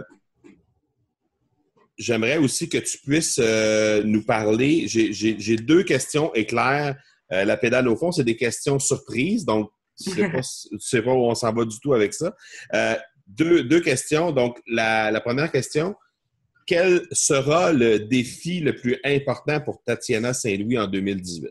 j'aimerais 1.98 2.38
aussi 2.38 2.70
que 2.70 2.78
tu 2.78 3.00
puisses 3.00 3.40
nous 4.06 4.24
parler. 4.26 4.88
J'ai 4.88 5.56
deux 5.56 5.82
questions 5.82 6.32
éclairs. 6.36 6.96
la 7.32 7.58
pédale 7.58 7.88
au 7.88 7.98
fond, 7.98 8.12
c'est 8.12 8.24
des 8.24 8.38
questions 8.38 8.78
surprises, 8.78 9.44
donc 9.44 9.72
tu 10.00 10.22
ne 10.22 10.30
sais, 10.80 11.02
pas 11.02 11.14
où 11.14 11.24
on 11.24 11.34
s'en 11.34 11.52
va 11.52 11.66
du 11.66 11.80
tout 11.80 11.96
avec 11.96 12.14
ça. 12.14 12.36
Deux, 13.26 13.64
deux, 13.64 13.82
questions. 13.82 14.32
Donc, 14.32 14.62
la, 14.68 15.10
la 15.10 15.20
première 15.20 15.52
question, 15.52 15.96
quel 16.68 17.08
sera 17.12 17.74
le 17.74 17.98
défi 17.98 18.60
le 18.60 18.76
plus 18.76 18.98
important 19.04 19.60
pour 19.62 19.82
Tatiana 19.84 20.34
Saint-Louis 20.34 20.78
en 20.78 20.86
2018? 20.86 21.50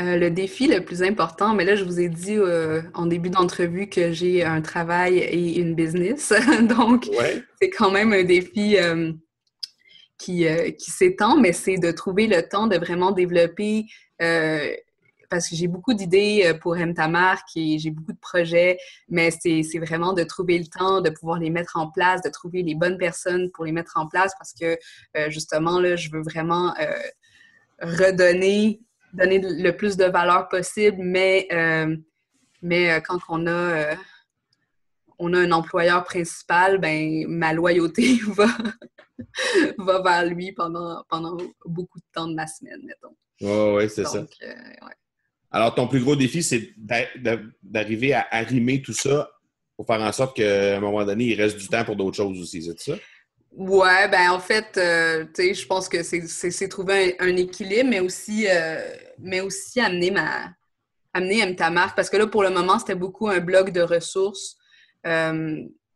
Euh, 0.00 0.16
le 0.16 0.30
défi 0.30 0.68
le 0.68 0.84
plus 0.84 1.02
important, 1.02 1.54
mais 1.54 1.64
là, 1.64 1.74
je 1.74 1.84
vous 1.84 2.00
ai 2.00 2.08
dit 2.08 2.36
euh, 2.36 2.82
en 2.94 3.06
début 3.06 3.30
d'entrevue 3.30 3.88
que 3.88 4.12
j'ai 4.12 4.44
un 4.44 4.62
travail 4.62 5.18
et 5.18 5.58
une 5.58 5.74
business. 5.74 6.32
Donc, 6.62 7.08
c'est 7.60 7.70
quand 7.70 7.90
même 7.90 8.12
un 8.12 8.22
défi 8.22 8.78
euh, 8.78 9.12
qui, 10.18 10.46
qui 10.78 10.90
s'étend, 10.90 11.36
mais 11.36 11.52
c'est 11.52 11.78
de 11.78 11.90
trouver 11.90 12.26
le 12.26 12.42
temps 12.48 12.68
de 12.68 12.76
vraiment 12.76 13.10
développer 13.10 13.86
parce 15.28 15.48
que 15.48 15.56
j'ai 15.56 15.68
beaucoup 15.68 15.94
d'idées 15.94 16.52
pour 16.60 16.76
M 16.76 16.94
ta 16.94 17.08
marque 17.08 17.48
et 17.56 17.78
j'ai 17.78 17.90
beaucoup 17.90 18.12
de 18.12 18.18
projets, 18.18 18.78
mais 19.08 19.30
c'est 19.30 19.78
vraiment 19.78 20.12
de 20.12 20.24
trouver 20.24 20.58
le 20.58 20.66
temps 20.66 21.00
de 21.00 21.10
pouvoir 21.10 21.38
les 21.38 21.50
mettre 21.50 21.76
en 21.76 21.90
place, 21.90 22.22
de 22.22 22.30
trouver 22.30 22.62
les 22.62 22.74
bonnes 22.74 22.98
personnes 22.98 23.50
pour 23.52 23.64
les 23.64 23.72
mettre 23.72 23.92
en 23.96 24.06
place 24.08 24.32
parce 24.38 24.52
que 24.52 24.78
justement, 25.28 25.80
là, 25.80 25.96
je 25.96 26.10
veux 26.10 26.22
vraiment 26.22 26.74
redonner, 27.80 28.80
donner 29.12 29.38
le 29.40 29.70
plus 29.76 29.96
de 29.96 30.04
valeur 30.04 30.48
possible, 30.48 30.98
mais, 31.00 31.48
mais 32.62 33.02
quand 33.02 33.18
on 33.28 33.46
a 33.46 33.96
on 35.18 35.32
a 35.34 35.38
un 35.40 35.52
employeur 35.52 36.04
principal, 36.04 36.78
ben 36.78 37.26
ma 37.28 37.52
loyauté 37.52 38.20
va, 38.28 38.46
va 39.78 40.02
vers 40.02 40.26
lui 40.26 40.52
pendant, 40.52 41.04
pendant 41.08 41.36
beaucoup 41.64 41.98
de 41.98 42.04
temps 42.12 42.28
de 42.28 42.34
ma 42.34 42.46
semaine, 42.46 42.80
mettons. 42.84 43.16
Oui, 43.40 43.88
c'est 43.88 44.04
ça. 44.04 44.18
Euh, 44.18 44.54
Alors, 45.50 45.74
ton 45.74 45.88
plus 45.88 46.00
gros 46.00 46.16
défi, 46.16 46.42
c'est 46.42 46.74
d'arriver 47.62 48.12
à 48.12 48.26
arrimer 48.30 48.82
tout 48.82 48.92
ça 48.92 49.30
pour 49.76 49.86
faire 49.86 50.00
en 50.00 50.12
sorte 50.12 50.36
qu'à 50.36 50.76
un 50.76 50.80
moment 50.80 51.04
donné, 51.04 51.24
il 51.24 51.40
reste 51.40 51.56
du 51.56 51.68
temps 51.68 51.84
pour 51.84 51.96
d'autres 51.96 52.16
choses 52.16 52.40
aussi, 52.40 52.62
c'est 52.62 52.78
ça? 52.78 52.98
Ouais, 53.52 54.08
ben 54.08 54.30
en 54.30 54.40
fait, 54.40 54.76
euh, 54.76 55.24
tu 55.34 55.42
sais, 55.42 55.54
je 55.54 55.66
pense 55.66 55.88
que 55.88 56.02
c'est 56.02 56.68
trouver 56.68 57.16
un, 57.18 57.34
équilibre, 57.36 57.88
mais 57.88 58.00
aussi, 58.00 58.46
euh, 58.48 58.78
mais 59.18 59.40
aussi 59.40 59.80
amener 59.80 60.10
ma 60.10 60.52
amener 61.14 61.56
ta 61.56 61.70
marque. 61.70 61.96
Parce 61.96 62.10
que 62.10 62.16
là, 62.18 62.26
pour 62.26 62.42
le 62.42 62.50
moment, 62.50 62.78
c'était 62.78 62.94
beaucoup 62.94 63.28
un 63.28 63.40
blog 63.40 63.72
de 63.72 63.80
ressources. 63.80 64.56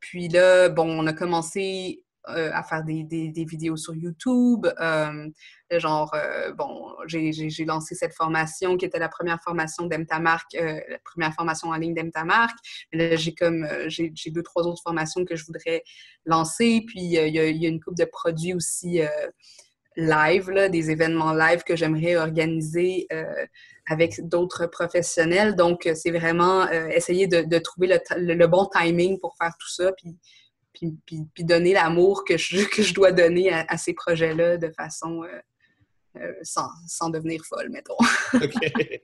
puis 0.01 0.29
là, 0.29 0.69
bon, 0.71 0.89
on 0.89 1.07
a 1.07 1.13
commencé 1.13 2.02
euh, 2.29 2.51
à 2.53 2.63
faire 2.63 2.85
des, 2.85 3.03
des, 3.03 3.45
vidéos 3.45 3.77
sur 3.77 3.97
YouTube. 3.97 4.69
Euh, 4.81 5.29
genre, 5.73 6.15
euh, 6.15 6.53
bon, 6.53 6.95
j'ai 7.09 7.65
lancé 7.67 7.97
cette 7.97 8.15
formation 8.15 8.77
qui 8.77 8.85
était 8.85 9.01
la 9.01 9.09
première 9.09 9.43
formation 9.43 9.87
d'Emta 9.87 10.21
Marque, 10.21 10.53
la 10.55 10.99
première 11.03 11.35
formation 11.35 11.71
en 11.71 11.75
ligne 11.75 11.95
d'Emta 11.95 12.23
Marque. 12.23 12.57
Là, 12.93 13.17
j'ai 13.17 13.35
comme, 13.35 13.67
j'ai 13.89 14.13
deux, 14.27 14.45
trois 14.45 14.63
autres 14.63 14.83
formations 14.85 15.25
que 15.25 15.35
je 15.35 15.45
voudrais 15.45 15.83
lancer. 16.25 16.85
Puis, 16.87 17.01
il 17.01 17.35
y, 17.35 17.39
a 17.41 17.69
une 17.69 17.81
couple 17.81 17.99
de 17.99 18.05
produits 18.05 18.55
aussi 18.55 19.01
live, 19.97 20.49
là, 20.49 20.69
des 20.69 20.93
événements 20.93 21.33
live 21.33 21.65
que 21.65 21.75
j'aimerais 21.75 22.15
organiser 22.15 23.09
avec 23.87 24.29
d'autres 24.29 24.67
professionnels. 24.67 25.57
Donc, 25.57 25.91
c'est 25.97 26.13
vraiment 26.13 26.71
essayer 26.71 27.27
de, 27.27 27.59
trouver 27.59 27.89
le, 27.89 28.35
le, 28.35 28.47
bon 28.47 28.67
timing 28.73 29.19
pour 29.19 29.35
faire 29.37 29.57
tout 29.59 29.71
ça. 29.71 29.91
Puis, 29.91 30.17
puis, 31.07 31.45
donner 31.45 31.73
l'amour 31.73 32.25
que 32.25 32.37
je, 32.37 32.65
que 32.75 32.83
je 32.83 32.95
dois 32.95 33.13
donner 33.13 33.53
à, 33.53 33.77
ces 33.77 33.95
projets-là 33.95 34.57
de 34.57 34.71
façon 34.71 35.23
euh, 35.23 35.29
euh, 36.21 36.33
sans, 36.43 37.09
devenir 37.09 37.43
folle, 37.43 37.71
mettons. 37.71 37.97
OK. 38.35 39.01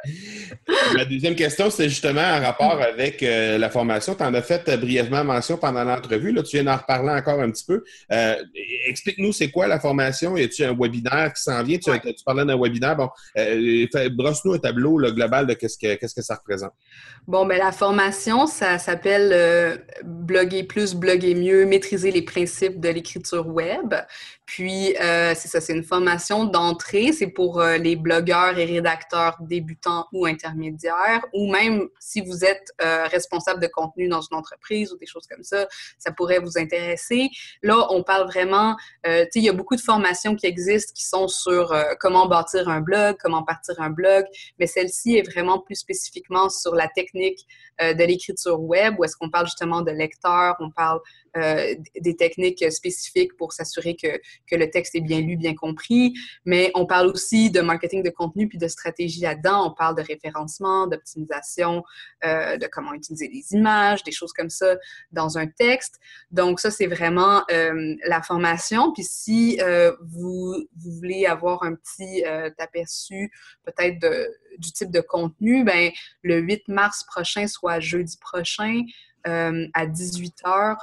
Ma 0.94 1.06
deuxième 1.06 1.34
question, 1.34 1.70
c'est 1.70 1.88
justement 1.88 2.20
en 2.20 2.40
rapport 2.40 2.82
avec 2.82 3.22
euh, 3.22 3.56
la 3.56 3.70
formation. 3.70 4.14
Tu 4.14 4.22
en 4.22 4.34
as 4.34 4.42
fait 4.42 4.68
brièvement 4.78 5.24
mention 5.24 5.56
pendant 5.56 5.84
l'entrevue. 5.84 6.32
Là, 6.32 6.42
tu 6.42 6.56
viens 6.56 6.64
d'en 6.64 6.76
reparler 6.76 7.10
encore 7.10 7.40
un 7.40 7.50
petit 7.50 7.64
peu. 7.64 7.82
Explique-nous, 8.86 9.32
c'est 9.32 9.50
quoi 9.50 9.66
la 9.68 9.80
formation? 9.80 10.36
Y 10.36 10.44
a-tu 10.44 10.64
un 10.64 10.76
webinaire 10.78 11.32
qui 11.32 11.42
s'en 11.42 11.62
vient? 11.62 11.78
Tu, 11.78 11.90
parlais 12.26 12.44
d'un 12.44 12.60
webinaire. 12.60 12.96
Bon, 12.96 13.08
brosse-nous 14.10 14.54
un 14.54 14.58
tableau 14.58 14.98
global 14.98 15.46
de 15.46 15.54
qu'est-ce 15.54 15.78
que, 15.78 15.94
qu'est-ce 15.94 16.14
que 16.14 16.22
ça 16.22 16.34
représente. 16.34 16.74
Bon, 17.28 17.44
ben 17.44 17.58
la 17.58 17.72
formation, 17.72 18.46
ça 18.46 18.78
s'appelle 18.78 19.34
euh, 19.34 19.76
Bloguer 20.02 20.62
plus, 20.62 20.94
bloguer 20.94 21.34
mieux, 21.34 21.66
maîtriser 21.66 22.10
les 22.10 22.22
principes 22.22 22.80
de 22.80 22.88
l'écriture 22.88 23.46
web. 23.46 23.94
Puis, 24.46 24.96
euh, 24.96 25.34
c'est 25.36 25.48
ça, 25.48 25.60
c'est 25.60 25.74
une 25.74 25.84
formation 25.84 26.44
d'entrée. 26.44 27.12
C'est 27.12 27.26
pour 27.26 27.60
euh, 27.60 27.76
les 27.76 27.96
blogueurs 27.96 28.58
et 28.58 28.64
rédacteurs 28.64 29.36
débutants 29.40 30.06
ou 30.14 30.24
intermédiaires, 30.24 31.22
ou 31.34 31.52
même 31.52 31.88
si 32.00 32.22
vous 32.22 32.46
êtes 32.46 32.72
responsable 32.78 33.60
de 33.60 33.66
contenu 33.66 34.08
dans 34.08 34.22
une 34.22 34.36
entreprise 34.36 34.92
ou 34.92 34.96
des 34.96 35.04
choses 35.04 35.26
comme 35.26 35.42
ça, 35.42 35.66
ça 35.98 36.12
pourrait 36.12 36.38
vous 36.38 36.56
intéresser. 36.56 37.28
Là, 37.62 37.88
on 37.90 38.02
parle 38.02 38.26
vraiment, 38.26 38.76
tu 39.04 39.10
sais, 39.10 39.28
il 39.34 39.42
y 39.42 39.48
a 39.48 39.52
beaucoup 39.52 39.76
de 39.76 39.80
formations 39.80 40.34
qui 40.34 40.46
existent 40.46 40.92
qui 40.94 41.04
sont 41.04 41.28
sur 41.28 41.74
comment 42.00 42.26
bâtir 42.26 42.68
un 42.68 42.80
blog, 42.80 43.16
comment 43.20 43.42
partir 43.42 43.80
un 43.80 43.90
blog, 43.90 44.24
mais 44.58 44.66
celle-ci 44.66 45.16
est 45.16 45.30
vraiment 45.30 45.58
plus 45.58 45.74
spécifiquement 45.74 46.48
sur 46.48 46.74
la 46.74 46.88
technique 46.88 47.17
euh, 47.80 47.94
de 47.94 48.02
l'écriture 48.02 48.60
web, 48.60 48.96
où 48.98 49.04
est-ce 49.04 49.16
qu'on 49.16 49.30
parle 49.30 49.46
justement 49.46 49.82
de 49.82 49.92
lecteur, 49.92 50.56
on 50.58 50.68
parle 50.68 50.98
euh, 51.36 51.76
des 52.00 52.16
techniques 52.16 52.72
spécifiques 52.72 53.36
pour 53.36 53.52
s'assurer 53.52 53.94
que, 53.94 54.18
que, 54.50 54.56
le 54.56 54.68
texte 54.68 54.96
est 54.96 55.00
bien 55.00 55.20
lu, 55.20 55.36
bien 55.36 55.54
compris, 55.54 56.12
mais 56.44 56.72
on 56.74 56.86
parle 56.86 57.06
aussi 57.06 57.52
de 57.52 57.60
marketing 57.60 58.02
de 58.02 58.10
contenu 58.10 58.48
puis 58.48 58.58
de 58.58 58.66
stratégie 58.66 59.20
là-dedans. 59.20 59.70
On 59.70 59.74
parle 59.74 59.94
de 59.94 60.02
référencement, 60.02 60.88
d'optimisation, 60.88 61.84
euh, 62.24 62.56
de 62.56 62.66
comment 62.66 62.92
utiliser 62.94 63.28
des 63.28 63.44
images, 63.52 64.02
des 64.02 64.10
choses 64.10 64.32
comme 64.32 64.50
ça 64.50 64.76
dans 65.12 65.38
un 65.38 65.46
texte. 65.46 66.00
Donc 66.32 66.58
ça, 66.58 66.72
c'est 66.72 66.86
vraiment 66.88 67.44
la 67.48 68.22
formation. 68.22 68.92
Puis 68.92 69.04
si 69.04 69.60
vous, 70.02 70.56
vous, 70.76 70.92
voulez 70.92 71.26
avoir 71.26 71.62
un 71.62 71.74
petit 71.74 72.24
aperçu 72.58 73.30
peut-être 73.64 73.98
du 74.58 74.72
type 74.72 74.90
de 74.90 75.00
contenu, 75.00 75.64
ben 75.64 75.90
le 76.22 76.38
8 76.38 76.68
mars 76.68 77.04
prochain, 77.08 77.46
soit 77.46 77.80
jeudi 77.80 78.16
prochain, 78.18 78.82
à 79.24 79.86
18 79.86 80.42
h 80.44 80.76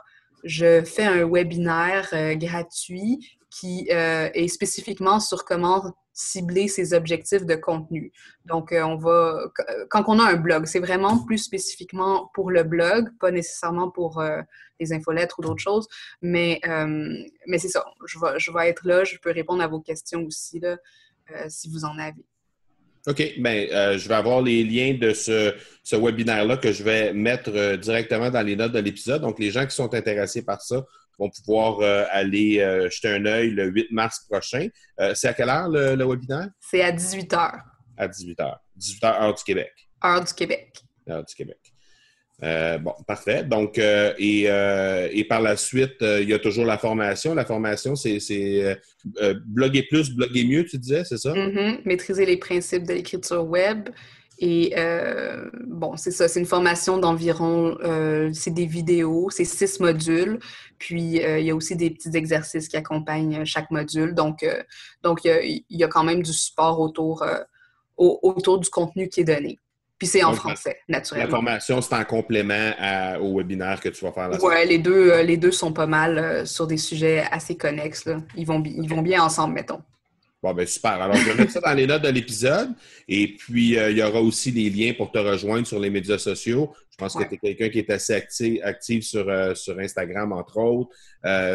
je 0.46 0.84
fais 0.84 1.04
un 1.04 1.28
webinaire 1.28 2.08
euh, 2.14 2.36
gratuit 2.36 3.38
qui 3.50 3.88
euh, 3.92 4.30
est 4.34 4.48
spécifiquement 4.48 5.20
sur 5.20 5.44
comment 5.44 5.96
cibler 6.14 6.68
ses 6.68 6.94
objectifs 6.94 7.46
de 7.46 7.56
contenu. 7.56 8.14
Donc, 8.46 8.72
euh, 8.72 8.84
on 8.84 8.96
va, 8.96 9.40
quand 9.90 10.04
on 10.08 10.20
a 10.20 10.24
un 10.24 10.36
blog, 10.36 10.66
c'est 10.66 10.80
vraiment 10.80 11.26
plus 11.26 11.40
spécifiquement 11.40 12.30
pour 12.34 12.52
le 12.52 12.64
blog, 12.64 13.10
pas 13.20 13.32
nécessairement 13.32 13.90
pour 13.90 14.24
les 14.80 14.94
infolettres 14.94 15.40
ou 15.40 15.42
d'autres 15.42 15.62
choses, 15.62 15.88
mais, 16.22 16.62
mais 17.48 17.58
c'est 17.58 17.70
ça. 17.70 17.86
Je 18.06 18.18
vais, 18.20 18.40
je 18.40 18.52
vais 18.52 18.70
être 18.70 18.86
là, 18.86 19.04
je 19.04 19.18
peux 19.18 19.32
répondre 19.32 19.62
à 19.62 19.68
vos 19.68 19.82
questions 19.82 20.24
aussi, 20.24 20.60
là, 20.60 20.78
si 21.50 21.70
vous 21.70 21.84
en 21.84 21.98
avez. 21.98 22.24
OK. 23.08 23.34
Bien, 23.38 23.68
euh, 23.72 23.98
je 23.98 24.08
vais 24.10 24.16
avoir 24.16 24.42
les 24.42 24.64
liens 24.64 24.96
de 25.00 25.14
ce, 25.14 25.54
ce 25.84 25.96
webinaire-là 25.96 26.58
que 26.58 26.72
je 26.72 26.84
vais 26.84 27.14
mettre 27.14 27.52
euh, 27.54 27.78
directement 27.78 28.32
dans 28.32 28.42
les 28.42 28.56
notes 28.56 28.72
de 28.72 28.80
l'épisode. 28.80 29.22
Donc, 29.22 29.40
les 29.40 29.52
gens 29.52 29.66
qui 29.66 29.76
sont 29.76 29.94
intéressés 29.94 30.44
par 30.44 30.62
ça 30.62 30.84
vont 31.20 31.30
pouvoir 31.30 31.80
euh, 31.80 32.06
aller 32.10 32.56
jeter 32.92 33.10
un 33.10 33.26
œil 33.26 33.52
le 33.52 33.66
8 33.68 33.92
mars 33.92 34.26
prochain. 34.30 34.68
c'est 35.14 35.28
à 35.30 35.34
quelle 35.34 35.50
heure 35.50 35.70
le, 35.70 35.96
le 35.96 36.06
webinaire? 36.06 36.50
C'est 36.60 36.82
à 36.82 36.92
18 36.92 37.32
h. 37.32 37.62
À 37.98 38.08
18 38.08 38.40
h. 38.40 38.58
18 38.76 39.04
h, 39.04 39.24
heure 39.24 39.34
du 39.34 39.44
Québec. 39.44 39.72
Heure 40.04 40.24
du 40.24 40.34
Québec. 40.34 40.84
Heure 41.10 41.24
du 41.24 41.36
Québec. 41.36 41.75
Euh, 42.44 42.78
bon, 42.78 42.94
parfait. 43.08 43.44
Donc, 43.44 43.78
euh, 43.78 44.14
euh, 44.20 45.10
et, 45.12 45.24
par 45.24 45.42
la 45.42 45.56
suite, 45.56 45.98
il 46.02 46.30
y 46.30 46.34
a 46.34 46.40
toujours 46.40 46.66
la 46.66 46.78
formation. 46.78 47.34
La 47.34 47.46
formation, 47.46 47.96
c'est 47.96 48.80
bloguer 49.46 49.84
plus, 49.84 50.14
bloguer 50.14 50.46
mieux, 50.46 50.66
tu 50.66 50.78
disais, 50.78 51.04
c'est 51.06 51.18
ça? 51.18 51.34
Mm-hmm. 51.34 51.80
Maîtriser 51.86 52.26
les 52.26 52.38
principes 52.38 52.84
de 52.84 52.94
l'écriture 52.94 53.46
web. 53.46 53.90
Et 54.40 54.74
bon, 55.66 55.96
c'est 55.96 56.12
ça, 56.12 56.28
c'est 56.28 56.42
une 56.42 56.46
formation 56.46 56.98
d'environ, 56.98 57.78
c'est 58.34 58.54
des 58.54 58.66
vidéos, 58.66 59.30
c'est 59.30 59.46
six 59.46 59.80
modules. 59.80 60.40
Puis, 60.78 61.22
il 61.22 61.44
y 61.46 61.52
a 61.52 61.56
aussi 61.56 61.78
des 61.78 61.90
petits 61.90 62.16
exercices 62.18 62.68
qui 62.68 62.76
accompagnent 62.76 63.46
chaque 63.46 63.72
module. 63.72 64.14
Donc, 64.14 64.46
donc 65.04 65.22
il 65.24 65.64
y, 65.70 65.84
a 65.86 65.88
quand 65.88 66.04
même 66.04 66.22
du 66.22 66.34
support 66.34 66.82
autour, 66.82 67.26
autour 67.96 68.60
du 68.60 68.70
contenu 68.70 69.08
qui 69.08 69.22
est 69.22 69.26
donné. 69.26 69.58
Puis 69.98 70.08
c'est 70.10 70.24
en 70.24 70.34
français, 70.34 70.78
naturellement. 70.90 71.26
La 71.26 71.32
formation, 71.32 71.82
c'est 71.82 71.96
en 71.96 72.04
complément 72.04 72.72
au 73.22 73.38
webinaire 73.38 73.80
que 73.80 73.90
tu 73.90 74.04
vas 74.04 74.12
faire 74.12 74.28
la 74.28 74.44
Oui, 74.44 74.54
les 74.68 74.78
deux, 74.78 75.12
euh, 75.12 75.24
les 75.24 75.38
deux 75.38 75.52
sont 75.52 75.72
pas 75.72 75.88
mal 75.88 76.18
euh, 76.18 76.46
sur 76.46 76.68
des 76.68 76.78
sujets 76.78 77.24
assez 77.32 77.56
connexes. 77.56 78.10
Ils, 78.36 78.46
vont, 78.46 78.62
ils 78.66 78.90
vont 78.90 79.02
bien 79.02 79.24
ensemble, 79.24 79.54
mettons. 79.54 79.82
Bon, 80.44 80.54
ben 80.54 80.68
super. 80.68 81.02
Alors, 81.02 81.16
je 81.16 81.30
vais 81.30 81.36
mettre 81.36 81.54
ça 81.54 81.62
dans 81.62 81.74
les 81.74 81.88
notes 81.88 82.04
de 82.04 82.10
l'épisode. 82.10 82.72
Et 83.08 83.36
puis, 83.38 83.80
euh, 83.80 83.90
il 83.90 83.98
y 83.98 84.04
aura 84.04 84.22
aussi 84.22 84.52
les 84.52 84.70
liens 84.70 84.94
pour 84.98 85.12
te 85.12 85.18
rejoindre 85.18 85.66
sur 85.66 85.80
les 85.80 85.90
médias 85.90 86.18
sociaux. 86.18 86.74
Je 86.92 86.98
pense 86.98 87.16
que 87.16 87.24
tu 87.24 87.36
es 87.36 87.38
quelqu'un 87.38 87.70
qui 87.70 87.80
est 87.80 87.90
assez 87.90 88.14
actif, 88.14 88.60
actif 88.64 89.04
sur, 89.04 89.26
sur 89.58 89.80
Instagram, 89.80 90.32
entre 90.32 90.58
autres, 90.58 90.92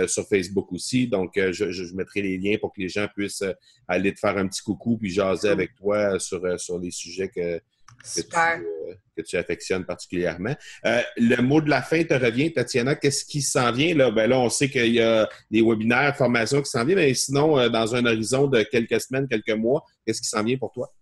sur 0.06 0.26
Facebook 0.28 0.70
aussi. 0.70 1.06
Donc, 1.06 1.32
je, 1.34 1.70
je, 1.70 1.94
mettrai 1.94 2.20
les 2.20 2.36
liens 2.36 2.58
pour 2.60 2.74
que 2.74 2.80
les 2.82 2.90
gens 2.90 3.06
puissent 3.14 3.44
aller 3.88 4.12
te 4.12 4.18
faire 4.18 4.36
un 4.36 4.46
petit 4.48 4.60
coucou 4.62 4.98
puis 4.98 5.10
jaser 5.10 5.48
avec 5.48 5.74
toi 5.76 6.18
sur, 6.18 6.42
sur 6.60 6.78
les 6.78 6.90
sujets 6.90 7.28
que, 7.28 7.58
euh, 8.06 8.94
que 9.16 9.22
tu, 9.22 9.36
affectionnes 9.36 9.84
particulièrement. 9.84 10.54
Euh, 10.86 11.02
le 11.16 11.40
mot 11.42 11.60
de 11.60 11.68
la 11.68 11.82
fin 11.82 12.02
te 12.04 12.14
revient, 12.14 12.52
Tatiana. 12.52 12.94
Qu'est-ce 12.94 13.24
qui 13.24 13.42
s'en 13.42 13.72
vient? 13.72 13.94
Là? 13.94 14.10
Ben 14.10 14.28
là, 14.28 14.38
on 14.38 14.48
sait 14.48 14.68
qu'il 14.68 14.92
y 14.92 15.00
a 15.00 15.28
des 15.50 15.62
webinaires, 15.62 16.16
formations 16.16 16.62
qui 16.62 16.70
s'en 16.70 16.84
viennent, 16.84 16.98
mais 16.98 17.14
sinon, 17.14 17.58
euh, 17.58 17.68
dans 17.68 17.94
un 17.94 18.04
horizon 18.06 18.46
de 18.46 18.62
quelques 18.62 19.00
semaines, 19.00 19.28
quelques 19.28 19.50
mois, 19.50 19.84
qu'est-ce 20.06 20.22
qui 20.22 20.28
s'en 20.28 20.42
vient 20.42 20.56
pour 20.56 20.72
toi? 20.72 20.92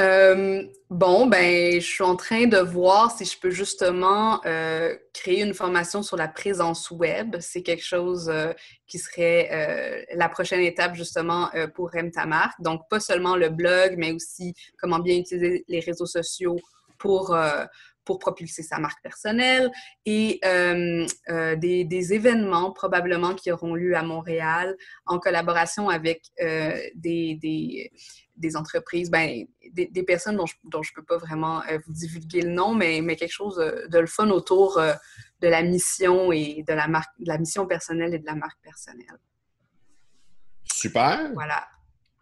Euh, 0.00 0.64
bon, 0.90 1.26
ben, 1.26 1.80
je 1.80 1.86
suis 1.86 2.02
en 2.02 2.16
train 2.16 2.46
de 2.46 2.58
voir 2.58 3.16
si 3.16 3.24
je 3.24 3.38
peux 3.38 3.50
justement 3.50 4.44
euh, 4.44 4.96
créer 5.12 5.42
une 5.42 5.54
formation 5.54 6.02
sur 6.02 6.16
la 6.16 6.26
présence 6.26 6.90
web. 6.90 7.36
C'est 7.40 7.62
quelque 7.62 7.84
chose 7.84 8.28
euh, 8.28 8.52
qui 8.86 8.98
serait 8.98 10.06
la 10.14 10.28
prochaine 10.28 10.60
étape 10.60 10.94
justement 10.94 11.50
pour 11.74 11.94
M 11.94 12.10
ta 12.10 12.26
marque. 12.26 12.60
Donc, 12.60 12.82
pas 12.90 13.00
seulement 13.00 13.36
le 13.36 13.50
blog, 13.50 13.94
mais 13.96 14.12
aussi 14.12 14.54
comment 14.78 14.98
bien 14.98 15.18
utiliser 15.18 15.64
les 15.68 15.80
réseaux 15.80 16.06
sociaux 16.06 16.56
pour 16.98 17.36
pour 18.04 18.18
propulser 18.18 18.62
sa 18.62 18.78
marque 18.78 19.02
personnelle 19.02 19.70
et 20.04 20.38
euh, 20.44 21.06
euh, 21.30 21.56
des, 21.56 21.84
des, 21.84 22.12
événements 22.12 22.72
probablement 22.72 23.34
qui 23.34 23.50
auront 23.50 23.74
lieu 23.74 23.96
à 23.96 24.02
Montréal 24.02 24.76
en 25.06 25.18
collaboration 25.18 25.88
avec 25.88 26.22
euh, 26.40 26.78
des, 26.94 27.36
des, 27.36 27.90
des, 28.36 28.56
entreprises, 28.56 29.10
ben, 29.10 29.46
des, 29.72 30.02
personnes 30.02 30.36
dont 30.36 30.46
je 30.46 30.54
ne 30.64 30.70
dont 30.70 30.82
je 30.82 30.92
peux 30.94 31.04
pas 31.04 31.18
vraiment 31.18 31.62
vous 31.86 31.92
divulguer 31.92 32.42
le 32.42 32.50
nom, 32.50 32.74
mais, 32.74 33.00
mais 33.00 33.16
quelque 33.16 33.32
chose 33.32 33.56
de, 33.56 33.98
le 33.98 34.06
fun 34.06 34.28
autour 34.30 34.80
de 35.40 35.48
la 35.48 35.62
mission 35.62 36.32
et 36.32 36.64
de 36.66 36.72
la, 36.72 36.88
marque, 36.88 37.12
de 37.18 37.28
la 37.28 37.38
mission 37.38 37.66
personnelle 37.66 38.14
et 38.14 38.18
de 38.18 38.26
la 38.26 38.34
marque 38.34 38.60
personnelle. 38.62 39.18
Super. 40.64 41.30
Voilà. 41.34 41.66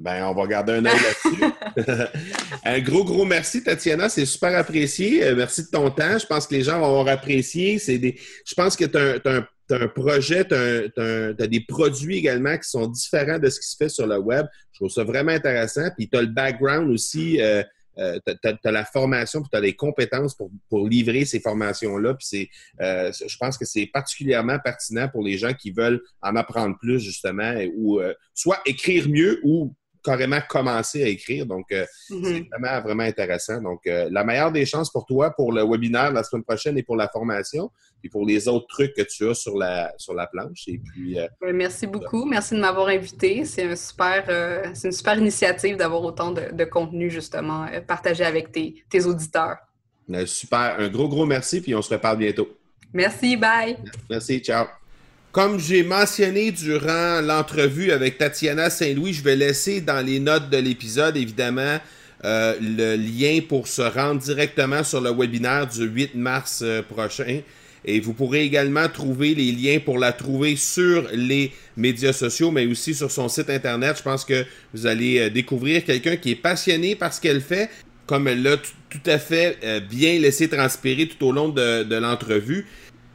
Ben, 0.03 0.26
on 0.26 0.34
va 0.34 0.47
garder 0.47 0.72
un 0.72 0.84
œil 0.84 0.97
là-dessus. 0.97 1.45
un 2.64 2.80
gros, 2.80 3.05
gros 3.05 3.24
merci, 3.24 3.62
Tatiana. 3.62 4.09
C'est 4.09 4.26
super 4.26 4.57
apprécié. 4.57 5.24
Euh, 5.24 5.36
merci 5.36 5.62
de 5.62 5.68
ton 5.68 5.90
temps. 5.90 6.18
Je 6.18 6.26
pense 6.26 6.47
que 6.47 6.55
les 6.55 6.62
gens 6.62 6.80
vont 6.80 6.86
avoir 6.86 7.09
apprécié. 7.09 7.76
Des... 7.99 8.18
Je 8.45 8.55
pense 8.55 8.76
que 8.76 8.84
tu 8.84 8.99
as, 8.99 9.47
un 9.70 9.88
projet, 9.88 10.45
tu 10.45 10.55
as, 10.55 11.47
des 11.47 11.61
produits 11.61 12.18
également 12.18 12.57
qui 12.59 12.68
sont 12.68 12.88
différents 12.88 13.38
de 13.38 13.49
ce 13.49 13.61
qui 13.61 13.68
se 13.68 13.76
fait 13.76 13.88
sur 13.88 14.07
le 14.07 14.18
web. 14.18 14.47
Je 14.72 14.78
trouve 14.80 14.90
ça 14.90 15.05
vraiment 15.05 15.32
intéressant. 15.32 15.88
Puis 15.97 16.09
tu 16.09 16.18
as 16.18 16.22
le 16.22 16.28
background 16.28 16.90
aussi. 16.90 17.40
Euh, 17.40 17.62
euh, 17.99 18.18
tu 18.26 18.49
as, 18.64 18.72
la 18.72 18.86
formation, 18.86 19.40
puis 19.43 19.51
tu 19.53 19.57
as 19.59 19.61
les 19.61 19.76
compétences 19.76 20.34
pour, 20.34 20.51
pour 20.70 20.88
livrer 20.88 21.26
ces 21.26 21.40
formations-là. 21.40 22.14
Puis 22.14 22.51
je 22.80 23.36
pense 23.38 23.59
que 23.59 23.66
c'est 23.66 23.86
particulièrement 23.86 24.59
pertinent 24.59 25.09
pour 25.09 25.22
les 25.22 25.36
gens 25.36 25.53
qui 25.53 25.70
veulent 25.70 26.01
en 26.22 26.34
apprendre 26.34 26.76
plus, 26.80 27.01
justement, 27.01 27.55
ou 27.76 28.01
soit 28.34 28.61
écrire 28.64 29.09
mieux 29.11 29.40
ou 29.45 29.74
carrément 30.03 30.40
commencer 30.48 31.03
à 31.03 31.09
écrire. 31.09 31.46
Donc, 31.46 31.66
euh, 31.72 31.84
mm-hmm. 32.11 32.24
c'est 32.24 32.48
vraiment, 32.48 32.82
vraiment 32.82 33.03
intéressant. 33.03 33.61
Donc, 33.61 33.86
euh, 33.86 34.09
la 34.11 34.24
meilleure 34.24 34.53
des 34.53 34.66
chances 34.66 34.90
pour 34.90 35.07
toi 35.07 35.30
pour 35.30 35.53
le 35.53 35.62
webinaire 35.64 36.12
la 36.12 36.22
semaine 36.22 36.44
prochaine 36.44 36.76
et 36.78 36.82
pour 36.82 36.96
la 36.96 37.09
formation, 37.09 37.70
et 38.05 38.09
pour 38.09 38.26
les 38.26 38.48
autres 38.48 38.66
trucs 38.68 38.94
que 38.94 39.03
tu 39.03 39.28
as 39.28 39.34
sur 39.34 39.57
la, 39.57 39.92
sur 39.96 40.14
la 40.14 40.26
planche. 40.26 40.66
Et 40.66 40.78
puis, 40.78 41.18
euh, 41.18 41.28
merci 41.55 41.86
beaucoup. 41.86 42.24
Merci 42.24 42.55
de 42.55 42.61
m'avoir 42.61 42.88
invité. 42.88 43.44
C'est 43.44 43.64
un 43.64 43.76
super, 43.76 44.24
c'est 44.74 44.88
une 44.88 44.92
super 44.92 45.18
initiative 45.18 45.76
d'avoir 45.76 46.03
autant 46.03 46.32
de, 46.32 46.64
contenu, 46.64 47.11
justement, 47.11 47.66
partagé 47.86 48.24
avec 48.24 48.53
tes, 48.53 48.82
tes 48.88 49.05
auditeurs. 49.05 49.57
super. 50.26 50.76
Un 50.78 50.88
gros, 50.88 51.09
gros 51.09 51.26
merci, 51.26 51.61
puis 51.61 51.74
on 51.74 51.82
se 51.82 51.94
reparle 51.94 52.18
bientôt. 52.18 52.48
Merci. 52.92 53.36
Bye. 53.36 53.76
Merci. 54.11 54.40
Ciao. 54.40 54.82
Comme 55.33 55.59
j'ai 55.59 55.83
mentionné 55.83 56.53
durant 56.53 57.22
l'entrevue 57.22 57.91
avec 57.91 58.18
Tatiana 58.18 58.68
Saint-Louis, 58.68 59.14
je 59.14 59.22
vais 59.22 59.35
laisser 59.35 59.80
dans 59.80 60.05
les 60.05 60.20
notes 60.20 60.51
de 60.51 60.59
l'épisode, 60.59 61.16
évidemment, 61.16 61.78
euh, 62.26 62.55
le 62.61 62.97
lien 62.97 63.41
pour 63.49 63.66
se 63.66 63.80
rendre 63.80 64.20
directement 64.20 64.85
sur 64.85 65.01
le 65.01 65.11
webinaire 65.11 65.66
du 65.66 65.85
8 65.85 66.16
mars 66.16 66.61
euh, 66.62 66.83
prochain. 66.83 67.41
Et 67.87 67.99
vous 67.99 68.12
pourrez 68.12 68.45
également 68.45 68.87
trouver 68.91 69.35
les 69.35 69.53
liens 69.53 69.78
pour 69.83 69.99
la 69.99 70.12
trouver 70.12 70.55
sur 70.57 71.09
les 71.14 71.51
médias 71.78 72.12
sociaux, 72.12 72.51
mais 72.51 72.66
aussi 72.66 72.93
sur 72.93 73.11
son 73.11 73.30
site 73.30 73.49
internet. 73.49 73.97
Je 73.97 74.03
pense 74.03 74.26
que 74.26 74.45
vous 74.74 74.87
allez 74.87 75.18
euh, 75.18 75.30
découvrir 75.30 75.83
quelqu'un 75.83 76.16
qui 76.16 76.33
est 76.33 76.37
passionné 76.37 76.95
par 76.95 77.14
ce 77.14 77.22
qu'elle 77.22 77.41
fait, 77.41 77.70
comme 78.05 78.28
elle 78.28 78.43
l'a 78.43 78.59
tout 78.59 79.11
à 79.11 79.18
fait 79.18 79.57
bien 79.89 80.18
laissé 80.18 80.47
transpirer 80.47 81.09
tout 81.09 81.24
au 81.24 81.33
long 81.33 81.49
de, 81.49 81.85
de 81.85 81.97
l'entrevue 81.97 82.66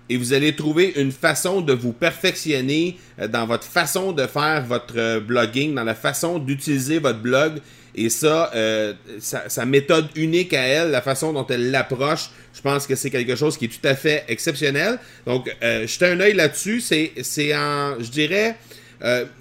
et 0.10 0.18
vous 0.18 0.34
allez 0.34 0.56
trouver 0.56 0.94
une 0.96 1.12
façon 1.12 1.62
de 1.62 1.74
vous 1.74 1.94
perfectionner 1.94 2.98
euh, 3.20 3.28
dans 3.28 3.46
votre 3.46 3.66
façon 3.66 4.12
de 4.12 4.26
faire 4.26 4.66
votre 4.66 4.98
euh, 4.98 5.20
blogging, 5.20 5.76
dans 5.76 5.84
la 5.84 5.96
façon 5.96 6.40
d'utiliser 6.40 7.00
votre 7.00 7.20
blog. 7.20 7.60
Et 7.96 8.10
ça, 8.10 8.52
euh, 8.54 8.94
sa, 9.20 9.66
méthode 9.66 10.08
unique 10.16 10.54
à 10.54 10.62
elle, 10.62 10.92
la 10.92 11.02
façon 11.02 11.34
dont 11.34 11.48
elle 11.48 11.72
l'approche, 11.72 12.30
je 12.54 12.62
pense 12.62 12.86
que 12.86 12.96
c'est 12.96 13.10
quelque 13.10 13.36
chose 13.36 13.58
qui 13.58 13.66
est 13.66 13.70
tout 13.70 13.88
à 13.88 13.96
fait 13.96 14.24
exceptionnel. 14.28 15.00
Donc, 15.26 15.52
euh, 15.64 15.88
jetez 15.88 16.06
un 16.06 16.20
œil 16.20 16.34
là-dessus. 16.34 16.80
C'est, 16.80 17.56
en, 17.56 17.96
je 18.00 18.12
dirais, 18.12 18.56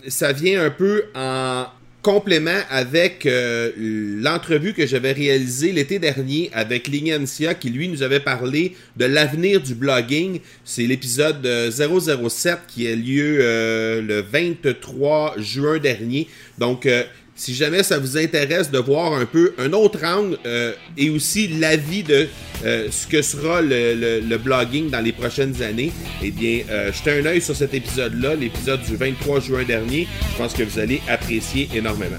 ça 0.08 0.32
vient 0.32 0.64
un 0.64 0.70
peu 0.70 1.04
en, 1.14 1.66
complément 2.06 2.60
avec 2.70 3.26
euh, 3.26 3.72
l'entrevue 3.76 4.74
que 4.74 4.86
j'avais 4.86 5.10
réalisée 5.10 5.72
l'été 5.72 5.98
dernier 5.98 6.50
avec 6.52 6.86
Lignancia 6.86 7.52
qui 7.54 7.68
lui 7.68 7.88
nous 7.88 8.04
avait 8.04 8.20
parlé 8.20 8.76
de 8.96 9.06
l'avenir 9.06 9.60
du 9.60 9.74
blogging. 9.74 10.38
C'est 10.64 10.86
l'épisode 10.86 11.44
007 11.44 12.58
qui 12.68 12.86
a 12.86 12.94
lieu 12.94 13.38
euh, 13.40 14.00
le 14.02 14.20
23 14.20 15.34
juin 15.38 15.78
dernier. 15.80 16.28
Donc 16.58 16.86
euh, 16.86 17.02
si 17.36 17.54
jamais 17.54 17.82
ça 17.82 17.98
vous 17.98 18.16
intéresse 18.16 18.70
de 18.70 18.78
voir 18.78 19.12
un 19.12 19.26
peu 19.26 19.54
un 19.58 19.72
autre 19.74 20.02
angle 20.04 20.38
euh, 20.46 20.72
et 20.96 21.10
aussi 21.10 21.48
l'avis 21.48 22.02
de 22.02 22.28
euh, 22.64 22.88
ce 22.90 23.06
que 23.06 23.20
sera 23.20 23.60
le, 23.60 24.36
blogging 24.38 24.88
dans 24.90 25.00
les 25.00 25.12
prochaines 25.12 25.62
années, 25.62 25.92
eh 26.22 26.30
bien, 26.30 26.60
euh, 26.70 26.90
jetez 26.92 27.20
un 27.20 27.26
œil 27.26 27.42
sur 27.42 27.54
cet 27.54 27.74
épisode-là, 27.74 28.34
l'épisode 28.34 28.82
du 28.82 28.96
23 28.96 29.40
juin 29.40 29.64
dernier. 29.64 30.08
Je 30.32 30.38
pense 30.38 30.54
que 30.54 30.62
vous 30.62 30.78
allez 30.78 31.02
apprécier 31.08 31.68
énormément. 31.74 32.16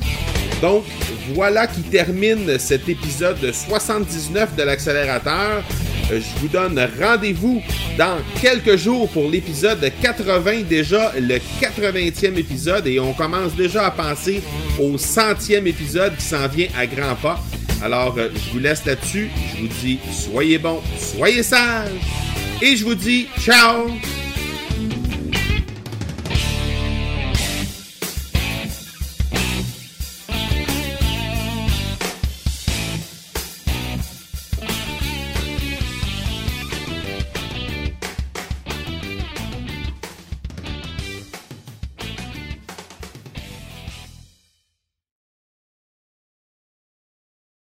Donc, 0.61 0.83
voilà 1.33 1.67
qui 1.67 1.81
termine 1.81 2.57
cet 2.59 2.87
épisode 2.87 3.51
79 3.51 4.55
de 4.55 4.63
l'accélérateur. 4.63 5.63
Euh, 6.11 6.19
je 6.21 6.39
vous 6.39 6.47
donne 6.47 6.79
rendez-vous 7.01 7.61
dans 7.97 8.17
quelques 8.41 8.77
jours 8.77 9.09
pour 9.09 9.29
l'épisode 9.29 9.91
80, 10.01 10.61
déjà 10.69 11.11
le 11.19 11.35
80e 11.61 12.37
épisode, 12.37 12.87
et 12.87 12.99
on 12.99 13.13
commence 13.13 13.55
déjà 13.55 13.87
à 13.87 13.91
penser 13.91 14.41
au 14.79 14.95
100e 14.95 15.65
épisode 15.65 16.15
qui 16.15 16.25
s'en 16.25 16.47
vient 16.47 16.67
à 16.77 16.85
grands 16.85 17.15
pas. 17.15 17.43
Alors, 17.83 18.15
euh, 18.17 18.29
je 18.33 18.53
vous 18.53 18.59
laisse 18.59 18.85
là-dessus. 18.85 19.29
Je 19.53 19.61
vous 19.61 19.67
dis, 19.81 19.99
soyez 20.11 20.57
bons, 20.57 20.81
soyez 20.99 21.43
sages, 21.43 21.89
et 22.61 22.75
je 22.75 22.85
vous 22.85 22.95
dis, 22.95 23.27
ciao! 23.39 23.87